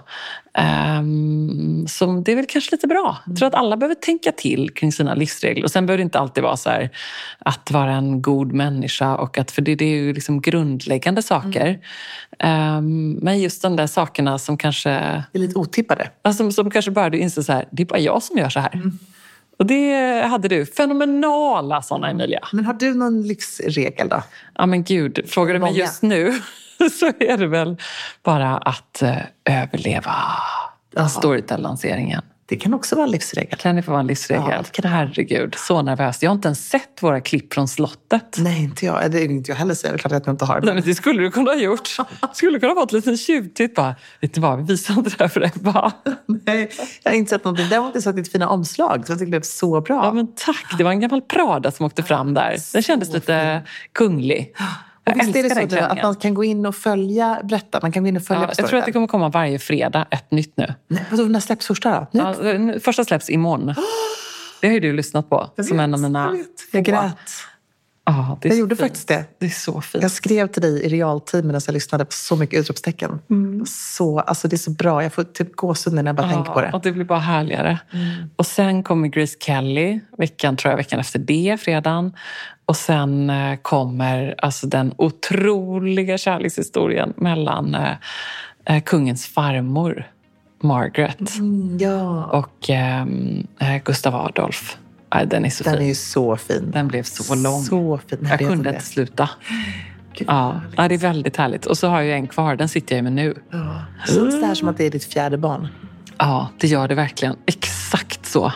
Um, 0.59 1.88
så 1.88 2.07
det 2.07 2.32
är 2.32 2.36
väl 2.36 2.46
kanske 2.46 2.74
lite 2.74 2.86
bra. 2.86 3.18
Jag 3.26 3.36
tror 3.36 3.48
att 3.48 3.55
alla 3.55 3.76
behöver 3.76 3.94
tänka 3.94 4.32
till 4.32 4.70
kring 4.74 4.92
sina 4.92 5.14
livsregler. 5.14 5.64
Och 5.64 5.70
sen 5.70 5.86
behöver 5.86 5.98
det 5.98 6.02
inte 6.02 6.18
alltid 6.18 6.42
vara 6.42 6.57
så 6.57 6.70
här 6.70 6.90
att 7.38 7.70
vara 7.70 7.92
en 7.92 8.22
god 8.22 8.52
människa. 8.52 9.16
Och 9.16 9.38
att, 9.38 9.50
för 9.50 9.62
det, 9.62 9.74
det 9.74 9.84
är 9.84 9.96
ju 9.96 10.12
liksom 10.12 10.40
grundläggande 10.40 11.22
saker. 11.22 11.78
Ehm, 12.38 13.12
men 13.12 13.40
just 13.40 13.62
de 13.62 13.76
där 13.76 13.86
sakerna 13.86 14.38
som 14.38 14.57
kanske 14.57 14.90
Det 14.90 15.38
är 15.38 15.38
lite 15.38 15.59
otippade. 15.59 16.11
Alltså, 16.22 16.50
som 16.50 16.70
kanske 16.70 16.90
bara 16.90 17.11
du 17.11 17.18
inser 17.18 17.42
så 17.42 17.52
här, 17.52 17.68
det 17.70 17.82
är 17.82 17.86
bara 17.86 17.98
jag 17.98 18.22
som 18.22 18.38
gör 18.38 18.48
så 18.48 18.61
här. 18.61 18.82
Och 19.59 19.66
det 19.66 20.22
hade 20.26 20.48
du. 20.48 20.66
Fenomenala 20.66 21.82
sådana, 21.82 22.11
Emilia. 22.11 22.40
Men 22.52 22.64
har 22.64 22.74
du 22.74 22.94
någon 22.94 23.22
livsregel 23.22 24.09
då? 24.09 24.22
Ja 24.55 24.66
men 24.66 24.84
gud, 24.84 25.20
frågar 25.26 25.55
du 25.55 25.61
mig 25.61 25.78
just 25.78 26.02
nu 26.02 26.34
så 26.98 27.06
är 27.06 27.36
det 27.36 27.46
väl 27.46 27.76
bara 28.22 28.56
att 28.56 29.02
eh, 29.02 29.16
överleva 29.44 30.14
Storytel-lanseringen. 31.08 32.22
Det 32.46 32.56
kan 32.56 32.74
också 32.74 32.96
vara 32.96 33.04
en 33.04 33.10
livsregel. 33.10 33.58
Kan 33.58 33.76
det 33.76 33.82
få 33.82 33.90
vara 33.90 34.00
en 34.00 34.06
livsregel? 34.06 34.44
Ja, 34.50 34.62
det 34.76 34.82
det. 34.82 34.88
Herregud, 34.88 35.54
så 35.54 35.82
nervös. 35.82 36.22
Jag 36.22 36.30
har 36.30 36.34
inte 36.34 36.48
ens 36.48 36.68
sett 36.68 37.02
våra 37.02 37.20
klipp 37.20 37.54
från 37.54 37.68
slottet. 37.68 38.36
Nej, 38.38 38.62
inte 38.62 38.86
jag. 38.86 39.10
Det 39.10 39.20
är 39.20 39.24
inte 39.24 39.50
jag 39.50 39.56
heller, 39.56 39.74
så 39.74 39.86
det 39.86 39.94
är 39.94 39.98
klart 39.98 40.12
att 40.12 40.26
jag 40.26 40.32
inte 40.32 40.44
har. 40.44 40.60
Nej, 40.60 40.74
men 40.74 40.82
det 40.82 40.94
skulle 40.94 41.22
du 41.22 41.30
kunna 41.30 41.50
ha 41.50 41.58
gjort. 41.58 41.88
Skulle 42.32 42.60
kunna 42.60 42.72
ha 42.72 42.80
fått 42.80 42.92
en 42.92 42.96
liten 42.96 43.16
tjuvtitt. 43.16 43.74
Bara, 43.74 43.94
vet 44.20 44.34
du 44.34 44.40
vad, 44.40 44.58
vi 44.58 44.64
visar 44.64 44.94
inte 44.94 45.10
det 45.10 45.20
här 45.20 45.28
för 45.28 45.40
dig. 45.40 45.52
Bara, 45.54 45.92
Nej, 46.26 46.70
jag 47.02 47.10
har 47.10 47.16
inte 47.16 47.30
sett 47.30 47.44
någonting. 47.44 47.68
Däremot 47.68 47.88
har 47.88 47.96
jag 47.96 48.02
sett 48.02 48.16
ditt 48.16 48.32
fina 48.32 48.48
omslag. 48.48 49.06
Så 49.06 49.12
jag 49.12 49.18
tycker 49.18 49.26
det 49.26 49.30
blev 49.30 49.42
så 49.42 49.80
bra. 49.80 50.04
Ja, 50.04 50.12
men 50.12 50.34
tack. 50.34 50.78
Det 50.78 50.84
var 50.84 50.90
en 50.90 51.00
gammal 51.00 51.22
Prada 51.22 51.70
som 51.70 51.86
åkte 51.86 52.02
fram 52.02 52.34
där. 52.34 52.56
Den 52.72 52.82
kändes 52.82 53.12
lite 53.12 53.62
kunglig. 53.92 54.54
Och 55.07 55.12
visst 55.20 55.36
är 55.36 55.42
det 55.42 55.50
så 55.50 55.66
den 55.76 55.84
att- 55.84 56.02
man 56.02 56.14
kan 56.16 56.34
gå 56.34 56.44
in 56.44 56.66
och 56.66 56.74
följa, 56.76 57.40
berätta, 57.44 57.78
man 57.82 57.92
kan 57.92 58.02
gå 58.02 58.09
in 58.09 58.16
och 58.16 58.22
följa 58.22 58.42
Ja, 58.42 58.52
jag 58.59 58.66
tror 58.68 58.78
att 58.78 58.86
det 58.86 58.92
kommer 58.92 59.07
komma 59.07 59.28
varje 59.28 59.59
fredag 59.59 60.07
ett 60.11 60.30
nytt 60.30 60.57
nu. 60.57 60.74
Nej, 60.88 61.05
vadå, 61.11 61.24
när 61.24 61.40
släpps 61.40 61.66
första 61.66 61.90
då? 61.90 62.07
Ja, 62.11 62.34
första 62.80 63.05
släpps 63.05 63.30
imorgon. 63.30 63.74
Det 64.61 64.66
har 64.68 64.74
ju 64.74 64.80
du 64.80 64.92
lyssnat 64.92 65.30
på. 65.30 65.50
Jag 65.57 65.66
som 65.66 65.76
vet, 65.76 65.84
en 65.84 65.94
av 65.94 66.00
mina... 66.00 66.24
Jag, 66.26 66.32
vet. 66.32 66.46
jag 66.72 66.84
grät. 66.84 67.30
Ja, 68.07 68.38
det 68.42 68.48
är 68.48 68.50
Jag 68.50 68.59
gjorde 68.59 68.76
fint. 68.76 68.80
faktiskt 68.86 69.09
det. 69.09 69.24
Det 69.38 69.46
är 69.46 69.50
så 69.50 69.80
fint. 69.80 70.02
Jag 70.02 70.11
skrev 70.11 70.46
till 70.46 70.62
dig 70.62 70.82
i 70.82 70.88
realtid 70.88 71.44
medan 71.44 71.61
jag 71.66 71.72
lyssnade 71.72 72.05
på 72.05 72.12
så 72.12 72.36
mycket 72.36 72.61
utropstecken. 72.61 73.20
Så, 73.66 74.20
alltså 74.20 74.48
det 74.48 74.57
är 74.57 74.59
så 74.59 74.70
bra. 74.70 75.02
Jag 75.02 75.12
får 75.12 75.22
typ 75.24 75.57
gåshud 75.57 75.92
när 75.92 76.05
jag 76.05 76.14
bara 76.16 76.30
tänker 76.32 76.52
på 76.52 76.61
det. 76.61 76.70
Och 76.72 76.80
det 76.80 76.92
blir 76.92 77.05
bara 77.05 77.18
härligare. 77.18 77.78
Och 78.36 78.46
sen 78.46 78.82
kommer 78.82 79.09
Grace 79.09 79.36
Kelly, 79.40 80.00
veckan, 80.18 80.57
tror 80.57 80.70
jag, 80.72 80.76
veckan 80.76 81.00
efter 81.00 81.18
det, 81.18 81.61
fredagen. 81.61 82.12
Och 82.66 82.76
sen 82.76 83.30
eh, 83.30 83.56
kommer 83.62 84.34
alltså 84.38 84.66
den 84.66 84.94
otroliga 84.96 86.18
kärlekshistorien 86.18 87.12
mellan 87.16 87.74
eh, 87.74 87.92
eh, 88.64 88.82
kungens 88.82 89.26
farmor, 89.26 90.06
Margaret, 90.62 91.34
Mm, 91.38 91.78
ja, 91.80 92.24
och 92.24 92.70
ehm, 92.70 93.46
eh, 93.58 93.76
Gustav 93.84 94.14
Adolf. 94.14 94.78
Den 95.26 95.44
är 95.44 95.50
så 95.50 95.64
den 95.64 95.74
är 95.74 95.78
fin. 95.78 95.86
ju 95.88 95.94
så 95.94 96.36
fin. 96.36 96.70
Den 96.70 96.88
blev 96.88 97.02
så 97.02 97.34
lång. 97.34 97.62
Så 97.62 98.00
fin. 98.06 98.18
jag 98.30 98.38
kunde 98.38 98.70
inte 98.70 98.84
sluta. 98.84 99.30
Gud, 100.18 100.28
Ja. 100.30 100.60
ja, 100.76 100.88
det 100.88 100.94
är 100.94 100.98
väldigt 100.98 101.36
härligt. 101.36 101.66
Och 101.66 101.78
så 101.78 101.88
har 101.88 102.00
jag 102.02 102.18
en 102.18 102.26
kvar, 102.26 102.56
den 102.56 102.68
sitter 102.68 102.94
jag 102.96 103.02
med 103.04 103.12
nu. 103.12 103.34
Ja. 103.50 103.82
Känns 104.06 104.40
det 104.40 104.46
här 104.46 104.54
som 104.54 104.68
att 104.68 104.76
det 104.76 104.84
är 104.84 104.90
ditt 104.90 105.04
fjärde 105.04 105.38
barn? 105.38 105.68
Ja, 106.18 106.48
det 106.58 106.66
gör 106.66 106.88
det 106.88 106.94
verkligen. 106.94 107.36
Exakt 107.46 108.26
så. 108.26 108.52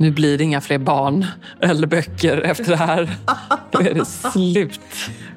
Nu 0.00 0.10
blir 0.10 0.38
det 0.38 0.44
inga 0.44 0.60
fler 0.60 0.78
barn 0.78 1.26
eller 1.60 1.86
böcker 1.86 2.40
efter 2.40 2.64
det 2.64 2.76
här. 2.76 3.16
Då 3.70 3.80
är 3.80 3.94
det 3.94 4.04
slut. 4.04 4.80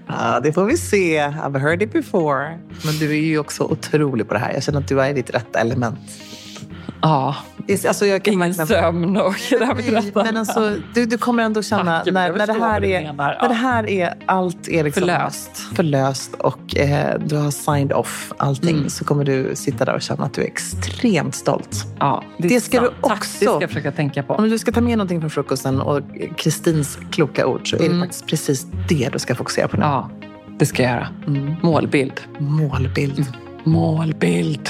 Ja, 0.07 0.39
det 0.39 0.53
får 0.53 0.66
vi 0.66 0.78
se. 0.78 1.20
I've 1.20 1.59
heard 1.59 1.82
it 1.82 1.93
before. 1.93 2.59
Men 2.86 2.97
du 2.99 3.12
är 3.12 3.22
ju 3.22 3.39
också 3.39 3.64
otrolig 3.64 4.28
på 4.28 4.34
det 4.34 4.39
här. 4.39 4.53
Jag 4.53 4.64
känner 4.64 4.80
att 4.80 4.88
du 4.88 5.01
är 5.01 5.09
i 5.09 5.14
ditt 5.14 5.30
rätta 5.30 5.59
element. 5.59 5.99
Ja, 7.02 7.36
Det 7.68 7.74
är- 7.86 7.88
Alltså, 7.88 8.06
jag 8.06 8.24
kan 8.24 8.34
ingen 8.34 8.54
sömn 8.54 9.18
och 9.18 9.34
det 9.49 9.91
Nej. 9.91 10.12
Men 10.16 10.38
alltså, 10.38 10.76
du, 10.93 11.06
du 11.06 11.18
kommer 11.18 11.43
ändå 11.43 11.62
känna, 11.64 11.97
Tack, 11.99 12.14
när, 12.14 12.34
när, 12.34 12.47
det 12.47 12.54
här 12.54 12.80
du 12.82 12.91
är, 12.91 13.02
menar, 13.04 13.38
när 13.41 13.49
det 13.49 13.54
här 13.56 13.89
är, 13.89 14.14
allt 14.26 14.68
är 14.68 14.84
liksom 14.84 15.02
Förlöst. 15.02 15.58
förlöst 15.76 16.34
och 16.34 16.78
eh, 16.78 17.20
du 17.26 17.36
har 17.38 17.52
signed 17.52 17.93
off 17.93 18.34
allting 18.38 18.78
Mm. 18.78 18.89
så 18.89 19.06
kommer 19.06 19.24
du 19.24 19.52
sitta 19.56 19.86
där 19.86 19.95
och 19.95 20.02
känna 20.02 20.24
att 20.26 20.34
du 20.34 20.41
är 20.41 20.45
extremt 20.45 21.36
stolt. 21.36 21.86
Ja, 21.99 22.24
är 22.38 22.49
Det 22.49 22.62
ska 22.62 22.80
du 22.80 22.86
sant. 22.86 22.97
Tack, 23.02 23.12
också. 23.18 23.39
Det 23.39 23.45
ska 23.45 23.62
jag 23.62 23.70
försöka 23.70 23.91
tänka 23.91 24.24
på. 24.24 24.34
Om 24.34 24.49
du 24.49 24.60
ska 24.60 24.72
ta 24.72 24.82
med 24.82 24.97
någonting 24.97 25.20
från 25.22 25.30
frukosten 25.30 25.82
och 25.82 26.02
Kristins 26.38 26.99
kloka 27.12 27.45
ord 27.47 27.70
så 27.70 27.76
är 27.76 27.80
det 27.80 27.86
Mm. 27.86 27.99
faktiskt 27.99 28.28
precis 28.28 28.68
det 28.89 29.10
du 29.14 29.20
ska 29.20 29.36
fokusera 29.36 29.68
på 29.68 29.78
nu. 29.78 29.84
Ja, 29.84 30.10
det 30.60 30.66
ska 30.66 30.84
jag 30.84 30.91
göra. 30.91 31.08
Mm. 31.28 31.56
Målbild. 31.62 32.22
Målbild. 32.39 33.26
Målbild. 33.64 34.70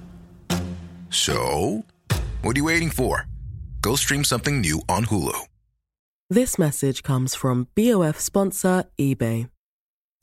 So, 1.11 1.83
what 2.41 2.55
are 2.55 2.59
you 2.59 2.63
waiting 2.63 2.89
for? 2.89 3.27
Go 3.81 3.95
stream 3.97 4.23
something 4.23 4.61
new 4.61 4.81
on 4.87 5.05
Hulu. 5.05 5.37
This 6.29 6.57
message 6.57 7.03
comes 7.03 7.35
from 7.35 7.67
BOF 7.75 8.17
sponsor 8.17 8.85
eBay. 8.97 9.49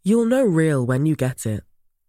You'll 0.02 0.24
know 0.24 0.42
real 0.42 0.86
when 0.86 1.04
you 1.04 1.14
get 1.14 1.44
it. 1.44 1.62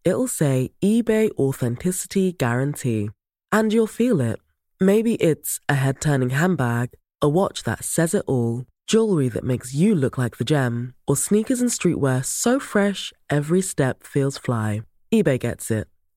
It'll 0.05 0.29
say 0.29 0.71
eBay 0.81 1.29
Authenticity 1.31 2.31
Guarantee. 2.31 3.09
And 3.51 3.73
you'll 3.73 3.85
feel 3.85 4.21
it. 4.21 4.39
Maybe 4.79 5.15
it's 5.15 5.59
a 5.67 5.75
head 5.75 5.99
turning 5.99 6.29
handbag, 6.29 6.91
a 7.21 7.27
watch 7.27 7.63
that 7.63 7.83
says 7.83 8.13
it 8.13 8.23
all, 8.27 8.63
jewelry 8.87 9.27
that 9.27 9.43
makes 9.43 9.73
you 9.73 9.93
look 9.93 10.17
like 10.17 10.37
the 10.37 10.45
gem, 10.45 10.93
or 11.05 11.17
sneakers 11.17 11.59
and 11.59 11.69
streetwear 11.69 12.23
so 12.23 12.61
fresh 12.61 13.11
every 13.29 13.61
step 13.61 14.03
feels 14.03 14.37
fly. 14.37 14.83
eBay 15.13 15.37
gets 15.37 15.69
it. 15.69 15.89